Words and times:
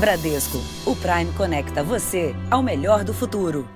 Bradesco, 0.00 0.56
o 0.86 0.96
Prime 0.96 1.30
conecta 1.36 1.84
você 1.84 2.34
ao 2.50 2.62
melhor 2.62 3.04
do 3.04 3.12
futuro. 3.12 3.68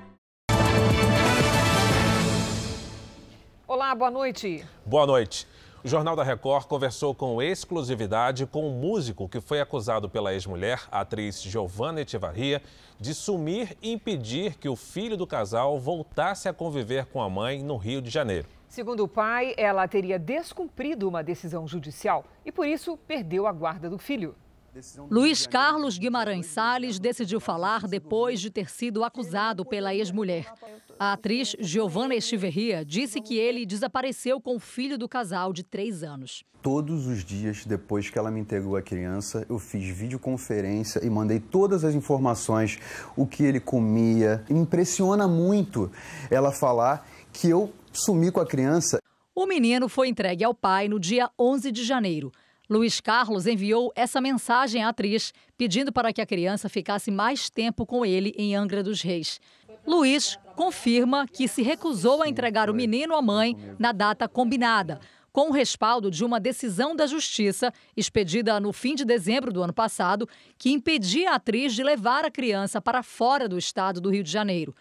Olá, 3.68 3.94
boa 3.94 4.10
noite. 4.10 4.64
Boa 4.86 5.06
noite. 5.06 5.46
O 5.84 5.88
Jornal 5.88 6.16
da 6.16 6.24
Record 6.24 6.64
conversou 6.64 7.14
com 7.14 7.42
exclusividade 7.42 8.46
com 8.46 8.66
um 8.66 8.80
músico 8.80 9.28
que 9.28 9.38
foi 9.38 9.60
acusado 9.60 10.08
pela 10.08 10.32
ex-mulher, 10.32 10.80
a 10.90 11.00
atriz 11.00 11.42
Giovanna 11.42 12.00
Echevarria, 12.00 12.62
de 12.98 13.12
sumir 13.12 13.76
e 13.82 13.92
impedir 13.92 14.54
que 14.54 14.66
o 14.66 14.76
filho 14.76 15.18
do 15.18 15.26
casal 15.26 15.78
voltasse 15.78 16.48
a 16.48 16.54
conviver 16.54 17.04
com 17.04 17.20
a 17.20 17.28
mãe 17.28 17.62
no 17.62 17.76
Rio 17.76 18.00
de 18.00 18.08
Janeiro. 18.08 18.48
Segundo 18.66 19.04
o 19.04 19.08
pai, 19.08 19.52
ela 19.58 19.86
teria 19.86 20.18
descumprido 20.18 21.06
uma 21.06 21.22
decisão 21.22 21.68
judicial 21.68 22.24
e, 22.46 22.50
por 22.50 22.66
isso, 22.66 22.96
perdeu 23.06 23.46
a 23.46 23.52
guarda 23.52 23.90
do 23.90 23.98
filho. 23.98 24.34
Luiz 25.10 25.46
Carlos 25.46 25.98
Guimarães 25.98 26.46
Salles 26.46 26.98
decidiu 26.98 27.38
falar 27.38 27.86
depois 27.86 28.40
de 28.40 28.50
ter 28.50 28.70
sido 28.70 29.04
acusado 29.04 29.64
pela 29.64 29.94
ex-mulher. 29.94 30.52
A 30.98 31.12
atriz 31.12 31.54
Giovanna 31.60 32.14
Estiverria 32.14 32.84
disse 32.84 33.20
que 33.20 33.36
ele 33.36 33.66
desapareceu 33.66 34.40
com 34.40 34.56
o 34.56 34.60
filho 34.60 34.98
do 34.98 35.08
casal 35.08 35.52
de 35.52 35.62
três 35.62 36.02
anos. 36.02 36.44
Todos 36.62 37.06
os 37.06 37.24
dias 37.24 37.64
depois 37.64 38.08
que 38.08 38.18
ela 38.18 38.30
me 38.30 38.40
entregou 38.40 38.76
a 38.76 38.82
criança, 38.82 39.46
eu 39.48 39.58
fiz 39.58 39.84
videoconferência 39.86 41.04
e 41.04 41.10
mandei 41.10 41.38
todas 41.38 41.84
as 41.84 41.94
informações, 41.94 42.78
o 43.16 43.26
que 43.26 43.44
ele 43.44 43.60
comia. 43.60 44.42
Impressiona 44.48 45.28
muito 45.28 45.90
ela 46.30 46.50
falar 46.50 47.06
que 47.32 47.48
eu 47.48 47.72
sumi 47.92 48.30
com 48.30 48.40
a 48.40 48.46
criança. 48.46 48.98
O 49.34 49.46
menino 49.46 49.88
foi 49.88 50.08
entregue 50.08 50.44
ao 50.44 50.54
pai 50.54 50.88
no 50.88 50.98
dia 50.98 51.28
11 51.38 51.70
de 51.70 51.84
janeiro. 51.84 52.32
Luiz 52.68 53.00
Carlos 53.00 53.46
enviou 53.46 53.92
essa 53.94 54.20
mensagem 54.20 54.82
à 54.82 54.88
atriz, 54.88 55.34
pedindo 55.56 55.92
para 55.92 56.12
que 56.12 56.20
a 56.22 56.26
criança 56.26 56.68
ficasse 56.68 57.10
mais 57.10 57.50
tempo 57.50 57.84
com 57.84 58.06
ele 58.06 58.34
em 58.38 58.56
Angra 58.56 58.82
dos 58.82 59.02
Reis. 59.02 59.38
Luiz 59.86 60.38
confirma 60.56 61.26
que 61.26 61.46
se 61.46 61.62
recusou 61.62 62.22
a 62.22 62.28
entregar 62.28 62.70
o 62.70 62.74
menino 62.74 63.14
à 63.14 63.20
mãe 63.20 63.54
na 63.78 63.92
data 63.92 64.26
combinada, 64.26 64.98
com 65.30 65.50
o 65.50 65.52
respaldo 65.52 66.10
de 66.10 66.24
uma 66.24 66.40
decisão 66.40 66.94
da 66.96 67.06
Justiça 67.06 67.72
expedida 67.96 68.58
no 68.60 68.72
fim 68.72 68.94
de 68.94 69.04
dezembro 69.04 69.52
do 69.52 69.62
ano 69.62 69.72
passado, 69.72 70.28
que 70.56 70.70
impedia 70.70 71.32
a 71.32 71.34
atriz 71.34 71.74
de 71.74 71.82
levar 71.82 72.24
a 72.24 72.30
criança 72.30 72.80
para 72.80 73.02
fora 73.02 73.48
do 73.48 73.58
estado 73.58 74.00
do 74.00 74.10
Rio 74.10 74.22
de 74.22 74.30
Janeiro. 74.30 74.74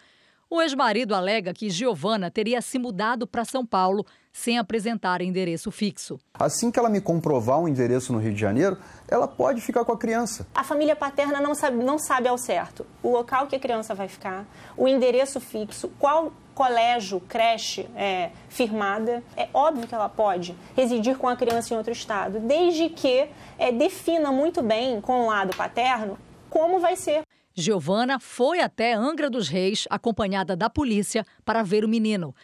O 0.48 0.62
ex-marido 0.62 1.14
alega 1.14 1.52
que 1.52 1.68
Giovana 1.68 2.30
teria 2.30 2.62
se 2.62 2.78
mudado 2.78 3.26
para 3.26 3.44
São 3.44 3.66
Paulo 3.66 4.06
sem 4.34 4.58
apresentar 4.58 5.22
endereço 5.22 5.70
fixo. 5.70 6.18
Assim 6.34 6.68
que 6.68 6.76
ela 6.76 6.90
me 6.90 7.00
comprovar 7.00 7.60
um 7.60 7.68
endereço 7.68 8.12
no 8.12 8.18
Rio 8.18 8.34
de 8.34 8.40
Janeiro, 8.40 8.76
ela 9.06 9.28
pode 9.28 9.60
ficar 9.60 9.84
com 9.84 9.92
a 9.92 9.96
criança. 9.96 10.44
A 10.52 10.64
família 10.64 10.96
paterna 10.96 11.40
não 11.40 11.54
sabe, 11.54 11.76
não 11.84 12.00
sabe 12.00 12.26
ao 12.26 12.36
certo 12.36 12.84
o 13.00 13.10
local 13.10 13.46
que 13.46 13.54
a 13.54 13.60
criança 13.60 13.94
vai 13.94 14.08
ficar, 14.08 14.44
o 14.76 14.88
endereço 14.88 15.38
fixo, 15.38 15.88
qual 16.00 16.32
colégio, 16.52 17.20
creche 17.20 17.88
é, 17.94 18.30
firmada. 18.48 19.22
É 19.36 19.48
óbvio 19.54 19.86
que 19.86 19.94
ela 19.94 20.08
pode 20.08 20.54
residir 20.76 21.16
com 21.16 21.28
a 21.28 21.36
criança 21.36 21.72
em 21.72 21.76
outro 21.76 21.92
estado, 21.92 22.40
desde 22.40 22.88
que 22.88 23.28
é, 23.56 23.70
defina 23.70 24.32
muito 24.32 24.62
bem 24.62 25.00
com 25.00 25.22
o 25.22 25.26
lado 25.28 25.56
paterno 25.56 26.18
como 26.50 26.80
vai 26.80 26.96
ser. 26.96 27.22
Giovana 27.56 28.18
foi 28.18 28.60
até 28.60 28.94
Angra 28.94 29.30
dos 29.30 29.48
Reis, 29.48 29.86
acompanhada 29.88 30.56
da 30.56 30.68
polícia, 30.68 31.24
para 31.44 31.62
ver 31.62 31.84
o 31.84 31.88
menino. 31.88 32.34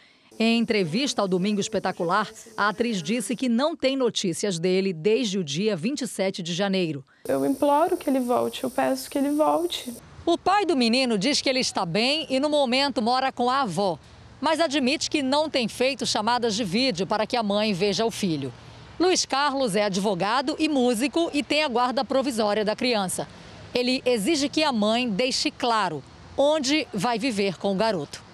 Em 0.43 0.57
entrevista 0.57 1.21
ao 1.21 1.27
Domingo 1.27 1.61
Espetacular, 1.61 2.27
a 2.57 2.69
atriz 2.69 3.03
disse 3.03 3.35
que 3.35 3.47
não 3.47 3.75
tem 3.75 3.95
notícias 3.95 4.57
dele 4.57 4.91
desde 4.91 5.37
o 5.37 5.43
dia 5.43 5.75
27 5.75 6.41
de 6.41 6.51
janeiro. 6.51 7.05
Eu 7.27 7.45
imploro 7.45 7.95
que 7.95 8.09
ele 8.09 8.19
volte, 8.19 8.63
eu 8.63 8.71
peço 8.71 9.07
que 9.07 9.19
ele 9.19 9.29
volte. 9.29 9.93
O 10.25 10.39
pai 10.39 10.65
do 10.65 10.75
menino 10.75 11.15
diz 11.15 11.41
que 11.41 11.47
ele 11.47 11.59
está 11.59 11.85
bem 11.85 12.25
e, 12.27 12.39
no 12.39 12.49
momento, 12.49 13.03
mora 13.03 13.31
com 13.31 13.51
a 13.51 13.61
avó, 13.61 13.99
mas 14.41 14.59
admite 14.59 15.11
que 15.11 15.21
não 15.21 15.47
tem 15.47 15.67
feito 15.67 16.07
chamadas 16.07 16.55
de 16.55 16.63
vídeo 16.63 17.05
para 17.05 17.27
que 17.27 17.37
a 17.37 17.43
mãe 17.43 17.71
veja 17.71 18.03
o 18.03 18.09
filho. 18.09 18.51
Luiz 18.99 19.27
Carlos 19.27 19.75
é 19.75 19.83
advogado 19.83 20.55
e 20.57 20.67
músico 20.67 21.29
e 21.35 21.43
tem 21.43 21.63
a 21.63 21.67
guarda 21.67 22.03
provisória 22.03 22.65
da 22.65 22.75
criança. 22.75 23.27
Ele 23.75 24.01
exige 24.03 24.49
que 24.49 24.63
a 24.63 24.71
mãe 24.71 25.07
deixe 25.07 25.51
claro 25.51 26.03
onde 26.35 26.87
vai 26.91 27.19
viver 27.19 27.59
com 27.59 27.73
o 27.73 27.75
garoto. 27.75 28.30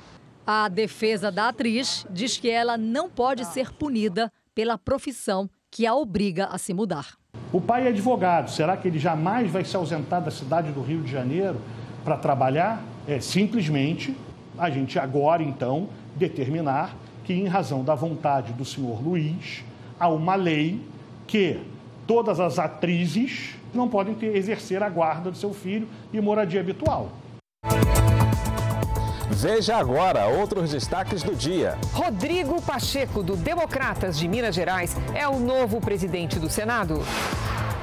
A 0.50 0.70
defesa 0.70 1.30
da 1.30 1.50
atriz 1.50 2.08
diz 2.10 2.38
que 2.38 2.50
ela 2.50 2.78
não 2.78 3.10
pode 3.10 3.44
ser 3.44 3.74
punida 3.74 4.32
pela 4.56 4.78
profissão 4.78 5.50
que 5.70 5.86
a 5.86 5.94
obriga 5.94 6.46
a 6.46 6.58
se 6.58 6.74
mudar. 6.74 7.18
O 7.52 7.60
pai 7.60 7.86
é 7.86 7.90
advogado. 7.90 8.50
Será 8.50 8.78
que 8.78 8.88
ele 8.88 8.98
jamais 8.98 9.52
vai 9.52 9.66
se 9.66 9.76
ausentar 9.76 10.24
da 10.24 10.32
cidade 10.32 10.72
do 10.72 10.82
Rio 10.82 11.02
de 11.02 11.12
Janeiro 11.12 11.60
para 12.02 12.16
trabalhar? 12.16 12.82
É 13.06 13.20
simplesmente 13.20 14.16
a 14.58 14.70
gente 14.70 14.98
agora 14.98 15.44
então 15.44 15.90
determinar 16.16 16.96
que, 17.26 17.34
em 17.34 17.46
razão 17.46 17.84
da 17.84 17.94
vontade 17.94 18.54
do 18.54 18.64
senhor 18.64 19.04
Luiz, 19.04 19.66
há 20.00 20.08
uma 20.08 20.36
lei 20.36 20.82
que 21.28 21.60
todas 22.08 22.40
as 22.40 22.58
atrizes 22.58 23.56
não 23.74 23.90
podem 23.90 24.16
ter, 24.16 24.34
exercer 24.34 24.82
a 24.82 24.88
guarda 24.88 25.30
do 25.30 25.36
seu 25.36 25.54
filho 25.54 25.90
e 26.14 26.22
moradia 26.22 26.62
habitual. 26.62 27.12
Veja 29.40 29.78
agora 29.78 30.26
outros 30.26 30.72
destaques 30.72 31.22
do 31.22 31.36
dia. 31.36 31.78
Rodrigo 31.94 32.60
Pacheco, 32.60 33.22
do 33.22 33.36
Democratas 33.36 34.18
de 34.18 34.28
Minas 34.28 34.56
Gerais, 34.56 34.98
é 35.14 35.28
o 35.28 35.40
novo 35.40 35.80
presidente 35.80 36.40
do 36.40 36.50
Senado. 36.50 37.04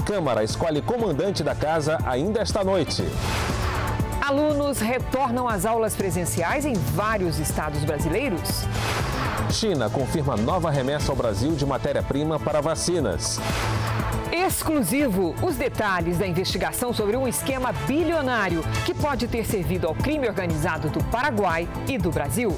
Câmara 0.05 0.43
escolhe 0.43 0.83
comandante 0.83 1.45
da 1.45 1.55
casa 1.55 1.97
ainda 2.05 2.41
esta 2.41 2.65
noite. 2.65 3.05
Alunos 4.21 4.81
retornam 4.81 5.49
às 5.49 5.65
aulas 5.65 5.95
presenciais 5.95 6.67
em 6.67 6.75
vários 6.75 7.39
estados 7.39 7.85
brasileiros. 7.85 8.67
China 9.49 9.89
confirma 9.89 10.37
nova 10.37 10.73
remessa 10.73 11.13
ao 11.13 11.17
Brasil 11.17 11.53
de 11.53 11.65
matéria-prima 11.65 12.37
para 12.41 12.61
vacinas. 12.61 13.39
Exclusivo: 14.35 15.33
os 15.41 15.55
detalhes 15.55 16.19
da 16.19 16.27
investigação 16.27 16.93
sobre 16.93 17.17
um 17.17 17.29
esquema 17.29 17.73
bilionário 17.87 18.65
que 18.85 18.93
pode 18.93 19.29
ter 19.29 19.47
servido 19.47 19.87
ao 19.87 19.95
crime 19.95 20.29
organizado 20.29 20.91
do 20.91 21.03
Paraguai 21.05 21.69
e 21.89 21.97
do 21.97 22.11
Brasil. 22.11 22.51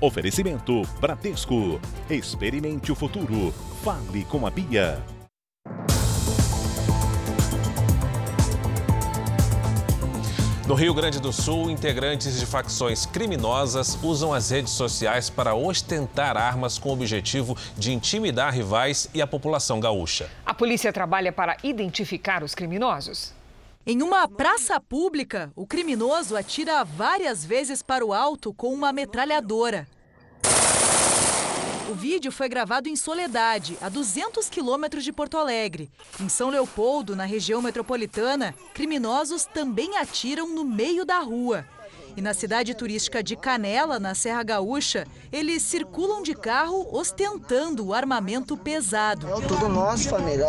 Oferecimento 0.00 0.82
Bradesco. 0.98 1.78
Experimente 2.08 2.90
o 2.90 2.94
futuro. 2.94 3.52
Fale 3.84 4.24
com 4.24 4.46
a 4.46 4.50
Bia. 4.50 5.21
No 10.72 10.78
Rio 10.78 10.94
Grande 10.94 11.20
do 11.20 11.34
Sul, 11.34 11.70
integrantes 11.70 12.40
de 12.40 12.46
facções 12.46 13.04
criminosas 13.04 13.98
usam 14.02 14.32
as 14.32 14.48
redes 14.48 14.72
sociais 14.72 15.28
para 15.28 15.54
ostentar 15.54 16.34
armas 16.34 16.78
com 16.78 16.88
o 16.88 16.92
objetivo 16.94 17.54
de 17.76 17.92
intimidar 17.92 18.54
rivais 18.54 19.06
e 19.12 19.20
a 19.20 19.26
população 19.26 19.78
gaúcha. 19.78 20.30
A 20.46 20.54
polícia 20.54 20.90
trabalha 20.90 21.30
para 21.30 21.58
identificar 21.62 22.42
os 22.42 22.54
criminosos. 22.54 23.34
Em 23.86 24.00
uma 24.00 24.26
praça 24.26 24.80
pública, 24.80 25.52
o 25.54 25.66
criminoso 25.66 26.34
atira 26.34 26.82
várias 26.84 27.44
vezes 27.44 27.82
para 27.82 28.02
o 28.02 28.14
alto 28.14 28.54
com 28.54 28.72
uma 28.72 28.94
metralhadora. 28.94 29.86
O 31.92 31.94
vídeo 31.94 32.32
foi 32.32 32.48
gravado 32.48 32.88
em 32.88 32.96
Soledade, 32.96 33.76
a 33.78 33.90
200 33.90 34.48
quilômetros 34.48 35.04
de 35.04 35.12
Porto 35.12 35.36
Alegre. 35.36 35.90
Em 36.18 36.26
São 36.26 36.48
Leopoldo, 36.48 37.14
na 37.14 37.26
região 37.26 37.60
metropolitana, 37.60 38.54
criminosos 38.72 39.44
também 39.44 39.98
atiram 39.98 40.48
no 40.48 40.64
meio 40.64 41.04
da 41.04 41.18
rua. 41.18 41.66
E 42.14 42.20
na 42.20 42.34
cidade 42.34 42.74
turística 42.74 43.22
de 43.22 43.34
Canela, 43.34 43.98
na 43.98 44.14
Serra 44.14 44.42
Gaúcha, 44.42 45.06
eles 45.32 45.62
circulam 45.62 46.22
de 46.22 46.34
carro 46.34 46.86
ostentando 46.92 47.86
o 47.86 47.94
armamento 47.94 48.54
pesado. 48.54 49.26
É 49.28 49.40
tudo 49.46 49.68
nosso, 49.68 50.10
família. 50.10 50.46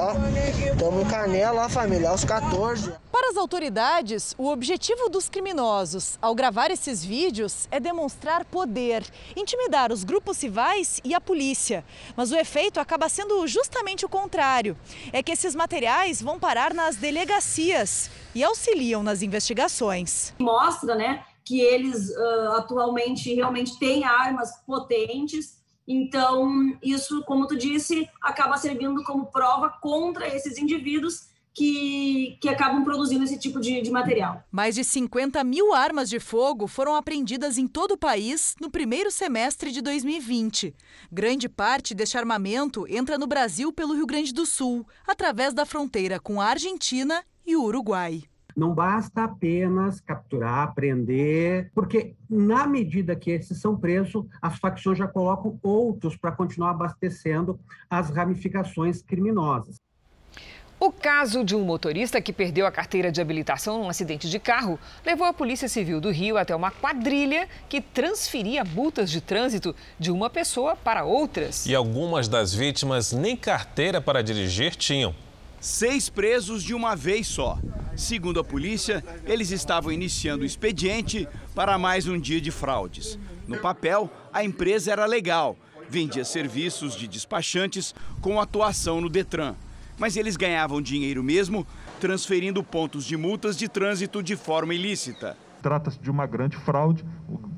Estamos 0.74 1.02
em 1.02 1.10
Canela, 1.10 1.70
família, 1.70 2.10
aos 2.10 2.26
14. 2.26 2.94
Para 3.10 3.30
as 3.30 3.38
autoridades, 3.38 4.36
o 4.38 4.50
objetivo 4.50 5.08
dos 5.08 5.30
criminosos 5.30 6.18
ao 6.22 6.36
gravar 6.36 6.70
esses 6.70 7.06
vídeos 7.06 7.68
é 7.72 7.80
demonstrar 7.80 8.44
poder, 8.44 9.06
intimidar 9.34 9.92
os 9.92 10.04
grupos 10.04 10.42
rivais 10.44 11.00
e 11.02 11.16
a 11.16 11.22
polícia. 11.22 11.86
Mas 12.18 12.32
o 12.34 12.36
efeito 12.36 12.82
acaba 12.82 13.08
sendo 13.08 13.48
justamente 13.48 14.06
o 14.06 14.10
contrário. 14.10 14.76
É 15.14 15.24
que 15.24 15.32
esses 15.32 15.56
materiais 15.56 16.22
vão 16.22 16.38
parar 16.38 16.74
nas 16.74 16.98
delegacias 16.98 18.10
e 18.36 18.44
auxiliam 18.44 19.02
nas 19.02 19.22
investigações. 19.22 20.34
Mostra, 20.40 20.96
né, 20.96 21.24
que 21.44 21.60
eles 21.60 22.10
uh, 22.10 22.52
atualmente 22.58 23.34
realmente 23.34 23.78
têm 23.78 24.04
armas 24.04 24.52
potentes. 24.66 25.62
Então, 25.88 26.78
isso, 26.82 27.24
como 27.24 27.48
tu 27.48 27.58
disse, 27.58 28.08
acaba 28.22 28.58
servindo 28.58 29.04
como 29.04 29.26
prova 29.26 29.70
contra 29.82 30.28
esses 30.28 30.58
indivíduos 30.58 31.34
que, 31.54 32.38
que 32.42 32.50
acabam 32.50 32.84
produzindo 32.84 33.24
esse 33.24 33.38
tipo 33.38 33.60
de, 33.60 33.82
de 33.82 33.92
material. 33.92 34.44
Mais 34.52 34.76
de 34.76 34.84
50 34.84 35.44
mil 35.44 35.74
armas 35.74 36.10
de 36.10 36.20
fogo 36.20 36.68
foram 36.68 36.96
apreendidas 36.96 37.58
em 37.58 37.68
todo 37.68 37.92
o 37.92 37.98
país 37.98 38.56
no 38.60 38.72
primeiro 38.72 39.12
semestre 39.12 39.72
de 39.72 39.82
2020. 39.82 40.74
Grande 41.12 41.48
parte 41.48 41.94
deste 41.94 42.18
armamento 42.18 42.88
entra 42.90 43.18
no 43.18 43.28
Brasil 43.28 43.72
pelo 43.72 43.94
Rio 43.94 44.08
Grande 44.08 44.34
do 44.34 44.46
Sul, 44.46 44.86
através 45.06 45.54
da 45.54 45.66
fronteira 45.66 46.20
com 46.20 46.42
a 46.42 46.46
Argentina 46.46 47.24
e 47.46 47.56
o 47.56 47.64
Uruguai. 47.64 48.24
Não 48.56 48.74
basta 48.74 49.24
apenas 49.24 50.00
capturar, 50.00 50.74
prender, 50.74 51.72
porque 51.74 52.16
na 52.30 52.68
medida 52.68 53.16
que 53.16 53.32
esses 53.32 53.60
são 53.60 53.76
presos, 53.76 54.26
as 54.42 54.58
facções 54.60 54.98
já 54.98 55.08
colocam 55.08 55.60
outros 55.64 56.16
para 56.16 56.32
continuar 56.32 56.72
abastecendo 56.72 57.60
as 57.90 58.10
ramificações 58.10 59.02
criminosas. 59.02 59.78
O 60.80 60.92
caso 60.92 61.46
de 61.46 61.56
um 61.56 61.64
motorista 61.64 62.22
que 62.22 62.34
perdeu 62.34 62.68
a 62.68 62.72
carteira 62.72 63.10
de 63.10 63.22
habilitação 63.22 63.80
num 63.80 63.88
acidente 63.88 64.30
de 64.30 64.38
carro 64.38 64.78
levou 65.06 65.26
a 65.26 65.32
Polícia 65.32 65.70
Civil 65.70 66.02
do 66.02 66.12
Rio 66.12 66.36
até 66.36 66.54
uma 66.54 66.72
quadrilha 66.72 67.48
que 67.70 67.80
transferia 67.80 68.66
multas 68.66 69.10
de 69.10 69.22
trânsito 69.22 69.74
de 69.98 70.12
uma 70.12 70.30
pessoa 70.30 70.76
para 70.76 71.06
outras. 71.06 71.66
E 71.66 71.74
algumas 71.74 72.28
das 72.28 72.54
vítimas 72.54 73.14
nem 73.14 73.38
carteira 73.38 74.02
para 74.02 74.22
dirigir 74.22 74.76
tinham. 74.76 75.16
Seis 75.64 76.10
presos 76.10 76.62
de 76.62 76.74
uma 76.74 76.94
vez 76.94 77.26
só. 77.26 77.58
Segundo 77.96 78.38
a 78.38 78.44
polícia, 78.44 79.02
eles 79.26 79.50
estavam 79.50 79.94
iniciando 79.94 80.44
o 80.44 80.46
expediente 80.46 81.26
para 81.56 81.78
mais 81.78 82.06
um 82.06 82.20
dia 82.20 82.42
de 82.42 82.52
fraudes. 82.52 83.18
No 83.48 83.58
papel, 83.58 84.12
a 84.34 84.44
empresa 84.44 84.92
era 84.92 85.06
legal, 85.06 85.56
vendia 85.88 86.26
serviços 86.26 86.98
de 86.98 87.08
despachantes 87.08 87.96
com 88.20 88.42
atuação 88.42 89.00
no 89.00 89.08
Detran 89.08 89.56
mas 89.98 90.18
eles 90.18 90.36
ganhavam 90.36 90.82
dinheiro 90.82 91.24
mesmo 91.24 91.66
transferindo 92.02 92.64
pontos 92.64 93.06
de 93.06 93.16
multas 93.16 93.56
de 93.56 93.70
trânsito 93.70 94.22
de 94.24 94.36
forma 94.36 94.74
ilícita. 94.74 95.38
Trata-se 95.62 96.00
de 96.00 96.12
uma 96.12 96.26
grande 96.26 96.58
fraude, 96.58 97.06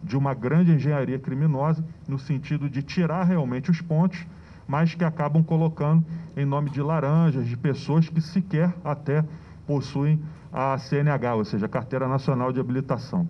de 0.03 0.15
uma 0.15 0.33
grande 0.33 0.71
engenharia 0.71 1.17
criminosa, 1.17 1.83
no 2.07 2.19
sentido 2.19 2.69
de 2.69 2.83
tirar 2.83 3.23
realmente 3.23 3.71
os 3.71 3.81
pontos, 3.81 4.19
mas 4.67 4.95
que 4.95 5.03
acabam 5.03 5.43
colocando 5.43 6.05
em 6.35 6.45
nome 6.45 6.69
de 6.69 6.81
laranjas, 6.81 7.47
de 7.47 7.57
pessoas 7.57 8.09
que 8.09 8.21
sequer 8.21 8.73
até 8.83 9.23
possuem 9.67 10.23
a 10.51 10.77
CNH, 10.77 11.35
ou 11.35 11.45
seja, 11.45 11.65
a 11.65 11.69
Carteira 11.69 12.07
Nacional 12.07 12.51
de 12.51 12.59
Habilitação. 12.59 13.29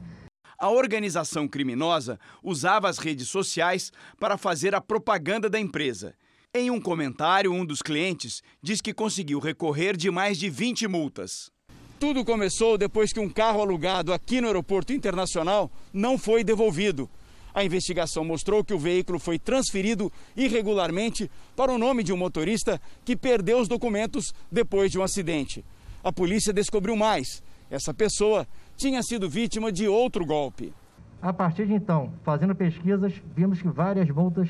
A 0.58 0.70
organização 0.70 1.48
criminosa 1.48 2.20
usava 2.42 2.88
as 2.88 2.98
redes 2.98 3.28
sociais 3.28 3.92
para 4.20 4.38
fazer 4.38 4.74
a 4.74 4.82
propaganda 4.82 5.50
da 5.50 5.60
empresa 5.60 6.16
em 6.58 6.72
um 6.72 6.80
comentário, 6.80 7.52
um 7.52 7.66
dos 7.66 7.82
clientes 7.82 8.42
diz 8.62 8.80
que 8.80 8.94
conseguiu 8.94 9.40
recorrer 9.40 9.98
de 9.98 10.10
mais 10.10 10.38
de 10.38 10.50
20 10.50 10.88
multas. 10.88 11.52
Tudo 12.00 12.24
começou 12.24 12.78
depois 12.78 13.12
que 13.12 13.20
um 13.20 13.28
carro 13.28 13.60
alugado 13.60 14.14
aqui 14.14 14.40
no 14.40 14.48
Aeroporto 14.48 14.94
Internacional 14.94 15.70
não 15.92 16.18
foi 16.18 16.46
devolvido. 16.46 17.10
A 17.56 17.64
investigação 17.64 18.26
mostrou 18.26 18.66
que 18.66 18.74
o 18.74 18.78
veículo 18.78 19.18
foi 19.18 19.40
transferido 19.40 20.12
irregularmente 20.36 21.32
para 21.56 21.72
o 21.72 21.78
nome 21.78 22.04
de 22.04 22.12
um 22.12 22.18
motorista 22.18 22.82
que 23.06 23.16
perdeu 23.16 23.62
os 23.62 23.70
documentos 23.70 24.34
depois 24.52 24.92
de 24.92 25.00
um 25.00 25.04
acidente. 25.04 25.64
A 26.04 26.12
polícia 26.12 26.52
descobriu 26.52 26.98
mais. 26.98 27.42
Essa 27.72 27.94
pessoa 27.94 28.46
tinha 28.76 29.02
sido 29.02 29.30
vítima 29.30 29.72
de 29.72 29.88
outro 29.88 30.26
golpe. 30.26 30.74
A 31.22 31.32
partir 31.32 31.66
de 31.66 31.74
então, 31.74 32.12
fazendo 32.26 32.54
pesquisas, 32.54 33.14
vimos 33.34 33.62
que 33.62 33.70
várias 33.70 34.10
multas 34.10 34.50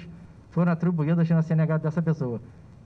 foram 0.50 0.72
atribuídas 0.72 1.30
na 1.30 1.44
CNH 1.44 1.78
dessa 1.78 2.02
pessoa, 2.02 2.42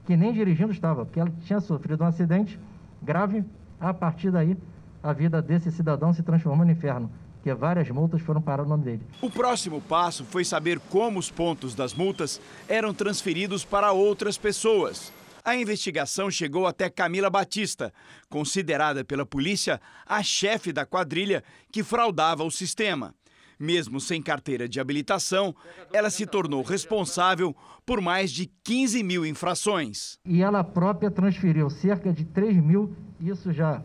que 0.05 0.17
nem 0.17 0.33
dirigindo 0.33 0.73
estava, 0.73 1.05
porque 1.05 1.21
ela 1.21 1.31
tinha 1.45 1.61
sofrido 1.61 2.03
um 2.03 2.07
acidente 2.07 2.59
grave. 3.01 3.45
A 3.79 3.93
partir 3.93 4.31
daí, 4.31 4.57
a 5.01 5.13
vida 5.13 5.41
desse 5.41 5.71
cidadão 5.71 6.13
se 6.13 6.21
transformou 6.21 6.65
no 6.65 6.73
inferno, 6.73 7.09
que 7.41 7.53
várias 7.53 7.89
multas 7.89 8.21
foram 8.21 8.41
para 8.41 8.63
o 8.63 8.67
nome 8.67 8.83
dele. 8.83 9.01
O 9.21 9.29
próximo 9.29 9.81
passo 9.81 10.25
foi 10.25 10.43
saber 10.43 10.79
como 10.89 11.19
os 11.19 11.31
pontos 11.31 11.73
das 11.73 11.93
multas 11.93 12.39
eram 12.67 12.93
transferidos 12.93 13.63
para 13.63 13.91
outras 13.91 14.37
pessoas. 14.37 15.11
A 15.43 15.55
investigação 15.55 16.29
chegou 16.29 16.67
até 16.67 16.89
Camila 16.89 17.29
Batista, 17.29 17.93
considerada 18.29 19.05
pela 19.05 19.25
polícia 19.25 19.79
a 20.05 20.21
chefe 20.21 20.73
da 20.73 20.85
quadrilha 20.85 21.43
que 21.71 21.81
fraudava 21.81 22.43
o 22.43 22.51
sistema. 22.51 23.15
Mesmo 23.57 23.99
sem 23.99 24.21
carteira 24.21 24.69
de 24.69 24.79
habilitação, 24.79 25.53
ela 25.91 26.09
se 26.09 26.25
tornou 26.25 26.61
responsável 26.61 27.55
por 27.85 27.99
mais 27.99 28.31
de 28.31 28.49
15 28.63 29.03
mil 29.03 29.25
infrações. 29.25 30.17
E 30.25 30.41
ela 30.41 30.63
própria 30.63 31.11
transferiu 31.11 31.69
cerca 31.69 32.13
de 32.13 32.23
3 32.23 32.55
mil, 32.57 32.95
isso 33.19 33.51
já 33.51 33.83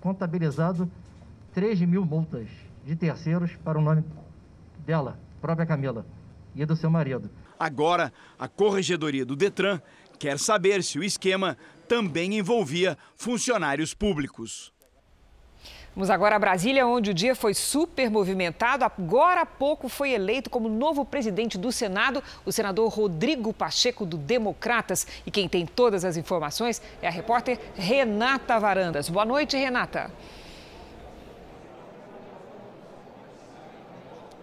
contabilizado, 0.00 0.88
3 1.52 1.80
mil 1.80 2.04
multas 2.04 2.48
de 2.88 2.96
terceiros 2.96 3.54
para 3.62 3.78
o 3.78 3.82
nome 3.82 4.02
dela, 4.86 5.18
própria 5.42 5.66
Camila, 5.66 6.06
e 6.56 6.64
do 6.64 6.74
seu 6.74 6.88
marido. 6.88 7.30
Agora, 7.60 8.10
a 8.38 8.48
Corregedoria 8.48 9.26
do 9.26 9.36
Detran 9.36 9.78
quer 10.18 10.38
saber 10.38 10.82
se 10.82 10.98
o 10.98 11.04
esquema 11.04 11.58
também 11.86 12.38
envolvia 12.38 12.96
funcionários 13.14 13.92
públicos. 13.92 14.72
Vamos 15.94 16.08
agora 16.08 16.36
a 16.36 16.38
Brasília, 16.38 16.86
onde 16.86 17.10
o 17.10 17.14
dia 17.14 17.34
foi 17.34 17.52
super 17.52 18.10
movimentado. 18.10 18.84
Agora 18.84 19.42
há 19.42 19.46
pouco 19.46 19.86
foi 19.86 20.12
eleito 20.12 20.48
como 20.48 20.66
novo 20.66 21.04
presidente 21.04 21.58
do 21.58 21.70
Senado 21.70 22.22
o 22.46 22.52
senador 22.52 22.88
Rodrigo 22.88 23.52
Pacheco, 23.52 24.06
do 24.06 24.16
Democratas. 24.16 25.06
E 25.26 25.30
quem 25.30 25.46
tem 25.46 25.66
todas 25.66 26.06
as 26.06 26.16
informações 26.16 26.80
é 27.02 27.08
a 27.08 27.10
repórter 27.10 27.58
Renata 27.74 28.58
Varandas. 28.58 29.10
Boa 29.10 29.26
noite, 29.26 29.58
Renata. 29.58 30.10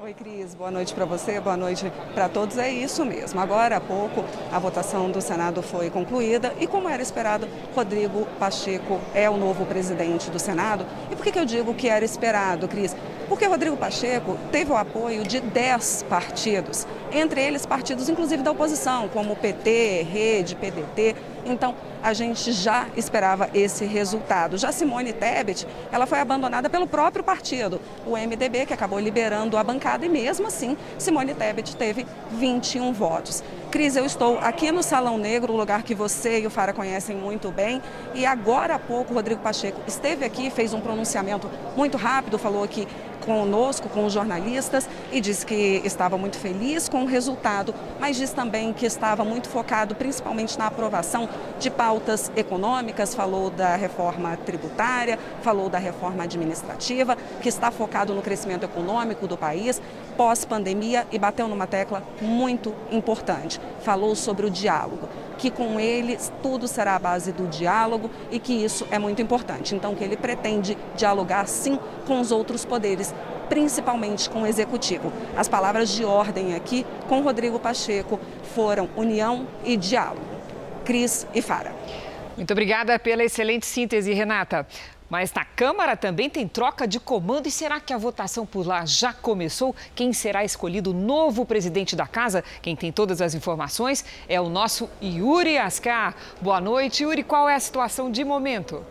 Oi, 0.06 0.14
Cris. 0.14 0.54
Boa 0.54 0.70
noite 0.70 0.94
para 0.94 1.04
você, 1.04 1.40
boa 1.40 1.58
noite 1.58 1.92
para 2.14 2.30
todos. 2.30 2.60
É 2.60 2.70
isso 2.70 3.04
mesmo. 3.04 3.40
Agora 3.40 3.78
há 3.78 3.82
pouco 3.82 4.24
a 4.52 4.60
votação 4.60 5.10
do 5.10 5.20
Senado 5.20 5.64
foi 5.64 5.90
concluída 5.90 6.54
e, 6.60 6.68
como 6.68 6.88
era 6.88 7.02
esperado, 7.02 7.48
Rodrigo 7.76 8.28
Pacheco 8.38 9.02
é 9.16 9.28
o 9.28 9.36
novo 9.36 9.66
presidente 9.66 10.30
do 10.30 10.38
Senado. 10.38 10.86
E 11.10 11.16
por 11.16 11.24
que, 11.24 11.32
que 11.32 11.40
eu 11.40 11.46
digo 11.46 11.74
que 11.74 11.90
era 11.90 12.06
esperado, 12.06 12.68
Cris? 12.68 12.96
Porque 13.28 13.48
Rodrigo 13.48 13.76
Pacheco 13.76 14.38
teve 14.52 14.72
o 14.72 14.78
apoio 14.78 15.24
de 15.24 15.40
10 15.40 16.06
partidos, 16.08 16.86
entre 17.16 17.42
eles 17.42 17.66
partidos 17.66 18.10
inclusive 18.10 18.44
da 18.44 18.52
oposição, 18.52 19.08
como 19.10 19.36
PT, 19.36 20.06
Rede, 20.10 20.56
PDT. 20.56 21.16
Então, 21.46 21.76
a 22.02 22.14
gente 22.14 22.52
já 22.52 22.88
esperava 22.96 23.50
esse 23.54 23.86
resultado. 23.86 24.58
Já 24.58 24.72
Simone 24.72 25.14
Tebet, 25.14 25.68
ela 25.92 26.06
foi 26.06 26.20
abandonada 26.20 26.70
pelo 26.70 26.88
próprio 26.88 27.24
partido, 27.24 27.80
o 28.06 28.18
MDB, 28.18 28.66
que 28.66 28.74
acabou 28.74 29.00
liberando 29.00 29.58
a 29.58 29.64
bancada 29.64 30.06
e 30.06 30.10
mesmo 30.10 30.48
assim, 30.48 30.76
Simone 30.98 31.34
Tebet 31.34 31.76
teve 31.76 32.06
21 32.32 32.94
votos. 32.94 33.44
Cris, 33.72 33.96
eu 33.96 34.06
estou 34.06 34.40
aqui 34.40 34.72
no 34.72 34.82
Salão 34.82 35.18
Negro, 35.18 35.54
o 35.54 35.58
lugar 35.58 35.84
que 35.84 35.94
você 35.94 36.40
e 36.40 36.48
o 36.48 36.50
Fara 36.50 36.74
conhecem 36.74 37.16
muito 37.16 37.52
bem, 37.52 37.82
e 38.14 38.26
agora 38.26 38.76
há 38.76 38.80
pouco 38.80 39.12
o 39.12 39.16
Rodrigo 39.16 39.42
Pacheco 39.42 39.82
esteve 39.88 40.26
aqui, 40.26 40.50
fez 40.50 40.74
um 40.74 40.80
pronunciamento 40.80 41.50
muito 41.76 41.98
rápido, 41.98 42.40
falou 42.40 42.64
aqui 42.64 42.88
conosco, 43.26 43.90
com 43.90 44.06
os 44.06 44.14
jornalistas, 44.14 44.88
e 45.12 45.20
disse 45.20 45.46
que 45.46 45.82
estava 45.84 46.18
muito 46.18 46.38
feliz 46.38 46.88
com 46.88 47.04
o 47.04 47.06
resultado, 47.06 47.74
mas 48.00 48.18
diz 48.18 48.32
também 48.32 48.72
que 48.72 48.86
estava 48.86 49.26
muito 49.26 49.50
focado 49.50 49.96
principalmente 49.96 50.58
na 50.58 50.68
aprovação 50.68 51.28
de 51.60 51.70
pautas 51.70 52.32
econômicas, 52.36 53.16
falou 53.16 53.50
da 53.50 53.76
reforma 53.76 54.38
tributária, 54.38 55.18
falou 55.42 55.70
da 55.70 55.78
reforma 55.78 56.24
administrativa, 56.24 57.18
que 57.42 57.50
está 57.50 57.72
focado 57.72 58.14
no 58.14 58.22
crescimento 58.22 58.64
econômico 58.64 59.28
do 59.28 59.38
país 59.38 59.82
pós-pandemia 60.16 61.06
e 61.12 61.20
bateu 61.20 61.48
numa 61.48 61.68
tecla 61.68 62.04
muito 62.22 62.74
importante. 62.92 63.60
Falou 63.82 64.16
sobre 64.16 64.46
o 64.46 64.50
diálogo 64.50 65.10
que 65.38 65.50
com 65.50 65.80
ele 65.80 66.18
tudo 66.42 66.68
será 66.68 66.96
a 66.96 67.00
base 67.00 67.32
do 67.32 67.48
diálogo 67.48 68.10
e 68.32 68.40
que 68.40 68.54
isso 68.54 68.88
é 68.92 69.00
muito 69.00 69.22
importante. 69.22 69.76
Então, 69.76 69.96
que 69.96 70.04
ele 70.04 70.18
pretende 70.18 70.78
dialogar 70.96 71.48
sim 71.48 71.80
com 72.06 72.20
os 72.20 72.32
outros 72.32 72.66
poderes, 72.66 73.14
principalmente 73.50 74.30
com 74.30 74.44
o 74.44 74.48
executivo. 74.48 75.12
As 75.38 75.48
palavras 75.48 75.90
de 75.90 76.04
ordem 76.04 76.56
aqui 76.56 76.86
com 77.08 77.22
Rodrigo 77.22 77.60
Pacheco 77.60 78.20
foram 78.56 78.90
união 78.96 79.48
e 79.64 79.78
diálogo. 79.78 80.36
Cris 80.84 81.28
e 81.34 81.42
Fara. 81.42 81.74
Muito 82.38 82.52
obrigada 82.52 83.00
pela 83.00 83.24
excelente 83.24 83.66
síntese, 83.66 84.14
Renata. 84.14 84.68
Mas 85.10 85.32
na 85.32 85.46
Câmara 85.46 85.96
também 85.96 86.30
tem 86.30 86.48
troca 86.48 86.88
de 86.88 87.00
comando 87.00 87.48
e 87.48 87.52
será 87.52 87.80
que 87.80 87.94
a 87.94 87.98
votação 87.98 88.46
por 88.46 88.66
lá 88.66 88.86
já 88.86 89.14
começou? 89.14 89.76
Quem 89.94 90.12
será 90.12 90.44
escolhido 90.44 90.94
novo 90.94 91.46
presidente 91.46 91.96
da 91.96 92.08
casa? 92.08 92.44
Quem 92.62 92.76
tem 92.76 92.92
todas 92.92 93.22
as 93.22 93.36
informações 93.36 94.04
é 94.28 94.42
o 94.42 94.50
nosso 94.50 94.90
Yuri 95.02 95.58
Ascar. 95.58 96.16
Boa 96.42 96.60
noite, 96.60 97.04
Yuri. 97.04 97.24
Qual 97.24 97.48
é 97.48 97.56
a 97.56 97.60
situação 97.60 98.12
de 98.12 98.24
momento? 98.24 98.84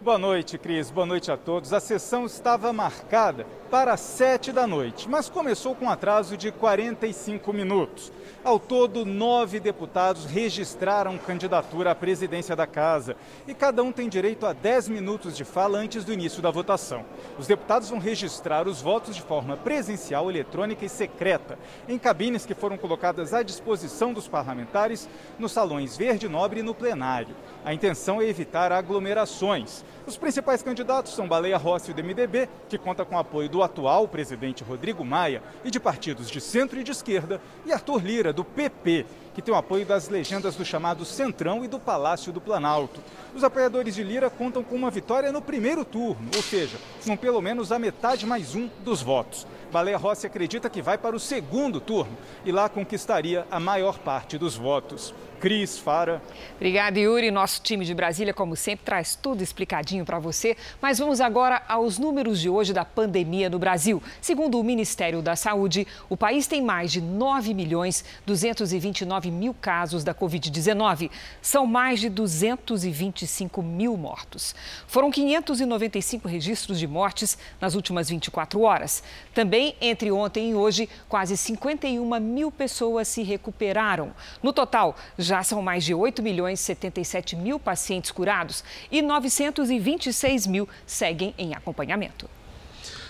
Boa 0.00 0.18
noite, 0.18 0.58
Cris. 0.58 0.90
Boa 0.90 1.06
noite 1.06 1.30
a 1.30 1.36
todos. 1.36 1.72
A 1.72 1.80
sessão 1.80 2.26
estava 2.26 2.72
marcada 2.72 3.46
para 3.74 3.96
7 3.96 4.52
da 4.52 4.68
noite, 4.68 5.08
mas 5.08 5.28
começou 5.28 5.74
com 5.74 5.86
um 5.86 5.90
atraso 5.90 6.36
de 6.36 6.52
45 6.52 7.52
minutos. 7.52 8.12
Ao 8.44 8.56
todo, 8.56 9.04
nove 9.04 9.58
deputados 9.58 10.26
registraram 10.26 11.18
candidatura 11.18 11.90
à 11.90 11.94
presidência 11.94 12.54
da 12.54 12.68
Casa 12.68 13.16
e 13.48 13.52
cada 13.52 13.82
um 13.82 13.90
tem 13.90 14.08
direito 14.08 14.46
a 14.46 14.52
10 14.52 14.90
minutos 14.90 15.36
de 15.36 15.44
fala 15.44 15.78
antes 15.78 16.04
do 16.04 16.12
início 16.12 16.40
da 16.40 16.52
votação. 16.52 17.04
Os 17.36 17.48
deputados 17.48 17.90
vão 17.90 17.98
registrar 17.98 18.68
os 18.68 18.80
votos 18.80 19.16
de 19.16 19.22
forma 19.22 19.56
presencial, 19.56 20.30
eletrônica 20.30 20.84
e 20.84 20.88
secreta, 20.88 21.58
em 21.88 21.98
cabines 21.98 22.46
que 22.46 22.54
foram 22.54 22.78
colocadas 22.78 23.34
à 23.34 23.42
disposição 23.42 24.12
dos 24.12 24.28
parlamentares 24.28 25.08
nos 25.36 25.50
salões 25.50 25.96
Verde 25.96 26.28
Nobre 26.28 26.60
e 26.60 26.62
no 26.62 26.76
plenário. 26.76 27.34
A 27.64 27.74
intenção 27.74 28.22
é 28.22 28.26
evitar 28.26 28.70
aglomerações. 28.70 29.84
Os 30.06 30.16
principais 30.16 30.62
candidatos 30.62 31.14
são 31.14 31.26
Baleia 31.26 31.56
Rossi 31.56 31.92
do 31.92 32.04
MDB, 32.04 32.48
que 32.68 32.78
conta 32.78 33.06
com 33.06 33.16
o 33.16 33.18
apoio 33.18 33.48
do 33.48 33.63
atual 33.64 34.06
presidente 34.06 34.62
Rodrigo 34.62 35.04
Maia 35.04 35.42
e 35.64 35.70
de 35.70 35.80
partidos 35.80 36.30
de 36.30 36.40
centro 36.40 36.78
e 36.78 36.84
de 36.84 36.90
esquerda, 36.92 37.40
e 37.64 37.72
Arthur 37.72 38.02
Lira, 38.04 38.32
do 38.32 38.44
PP, 38.44 39.06
que 39.34 39.42
tem 39.42 39.52
o 39.52 39.56
apoio 39.56 39.84
das 39.84 40.08
legendas 40.08 40.54
do 40.54 40.64
chamado 40.64 41.04
Centrão 41.04 41.64
e 41.64 41.68
do 41.68 41.78
Palácio 41.78 42.32
do 42.32 42.40
Planalto. 42.40 43.00
Os 43.34 43.42
apoiadores 43.42 43.96
de 43.96 44.02
Lira 44.02 44.30
contam 44.30 44.62
com 44.62 44.76
uma 44.76 44.90
vitória 44.90 45.32
no 45.32 45.42
primeiro 45.42 45.84
turno, 45.84 46.30
ou 46.36 46.42
seja, 46.42 46.78
com 47.04 47.16
pelo 47.16 47.42
menos 47.42 47.72
a 47.72 47.78
metade 47.78 48.24
mais 48.24 48.54
um 48.54 48.70
dos 48.84 49.02
votos. 49.02 49.46
Baleia 49.72 49.96
Rossi 49.96 50.24
acredita 50.24 50.70
que 50.70 50.80
vai 50.80 50.96
para 50.96 51.16
o 51.16 51.20
segundo 51.20 51.80
turno 51.80 52.16
e 52.44 52.52
lá 52.52 52.68
conquistaria 52.68 53.44
a 53.50 53.58
maior 53.58 53.98
parte 53.98 54.38
dos 54.38 54.54
votos. 54.54 55.12
Cris, 55.40 55.76
Fara. 55.76 56.22
Obrigada, 56.56 56.98
Yuri. 56.98 57.30
Nosso 57.30 57.60
time 57.60 57.84
de 57.84 57.92
Brasília, 57.92 58.32
como 58.32 58.56
sempre, 58.56 58.82
traz 58.82 59.14
tudo 59.14 59.42
explicadinho 59.42 60.02
para 60.02 60.18
você. 60.18 60.56
Mas 60.80 60.98
vamos 60.98 61.20
agora 61.20 61.60
aos 61.68 61.98
números 61.98 62.40
de 62.40 62.48
hoje 62.48 62.72
da 62.72 62.82
pandemia 62.82 63.50
no 63.50 63.58
Brasil. 63.58 64.02
Segundo 64.22 64.58
o 64.58 64.64
Ministério 64.64 65.20
da 65.20 65.36
Saúde, 65.36 65.86
o 66.08 66.16
país 66.16 66.46
tem 66.46 66.62
mais 66.62 66.90
de 66.90 67.02
9 67.02 67.52
milhões 67.52 68.04
229 68.24 69.23
mil 69.30 69.52
casos 69.52 70.02
da 70.02 70.14
Covid-19. 70.14 71.10
São 71.42 71.66
mais 71.66 72.00
de 72.00 72.08
225 72.08 73.62
mil 73.62 73.96
mortos. 73.98 74.54
Foram 74.86 75.10
595 75.10 76.26
registros 76.26 76.78
de 76.78 76.86
mortes 76.86 77.36
nas 77.60 77.74
últimas 77.74 78.08
24 78.08 78.62
horas. 78.62 79.02
Também, 79.34 79.76
entre 79.78 80.10
ontem 80.10 80.52
e 80.52 80.54
hoje, 80.54 80.88
quase 81.06 81.36
51 81.36 82.18
mil 82.18 82.50
pessoas 82.50 83.08
se 83.08 83.22
recuperaram. 83.22 84.12
No 84.42 84.52
total, 84.52 84.96
já 85.18 85.34
já 85.34 85.42
são 85.42 85.60
mais 85.60 85.84
de 85.84 85.92
8 85.92 86.22
milhões 86.22 86.60
77 86.60 87.34
mil 87.34 87.58
pacientes 87.58 88.12
curados 88.12 88.62
e 88.88 89.02
926 89.02 90.46
mil 90.46 90.68
seguem 90.86 91.34
em 91.36 91.54
acompanhamento. 91.54 92.30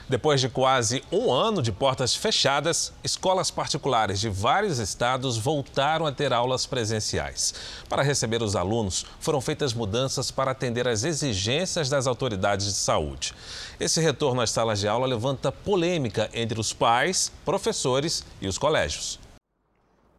Depois 0.08 0.40
de 0.40 0.50
quase 0.50 1.02
um 1.10 1.32
ano 1.32 1.62
de 1.62 1.72
portas 1.72 2.14
fechadas, 2.14 2.92
escolas 3.02 3.50
particulares 3.50 4.20
de 4.20 4.28
vários 4.28 4.78
estados 4.78 5.38
voltaram 5.38 6.04
a 6.04 6.12
ter 6.12 6.32
aulas 6.32 6.66
presenciais. 6.66 7.54
Para 7.88 8.02
receber 8.02 8.42
os 8.42 8.54
alunos, 8.54 9.06
foram 9.18 9.40
feitas 9.40 9.72
mudanças 9.72 10.30
para 10.30 10.50
atender 10.50 10.86
às 10.86 11.04
exigências 11.04 11.88
das 11.88 12.06
autoridades 12.06 12.66
de 12.66 12.74
saúde. 12.74 13.34
Esse 13.80 14.00
retorno 14.00 14.42
às 14.42 14.50
salas 14.50 14.78
de 14.78 14.86
aula 14.86 15.06
levanta 15.06 15.50
polêmica 15.50 16.28
entre 16.34 16.60
os 16.60 16.72
pais, 16.72 17.32
professores 17.44 18.24
e 18.42 18.46
os 18.46 18.58
colégios. 18.58 19.18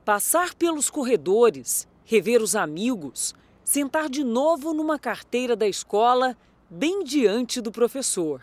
Passar 0.04 0.56
pelos 0.56 0.90
corredores 0.90 1.88
rever 2.06 2.42
os 2.42 2.56
amigos, 2.56 3.34
sentar 3.64 4.10
de 4.10 4.24
novo 4.24 4.74
numa 4.74 5.00
carteira 5.00 5.56
da 5.56 5.68
escola, 5.68 6.38
bem 6.70 7.04
diante 7.04 7.60
do 7.60 7.72
professor. 7.72 8.42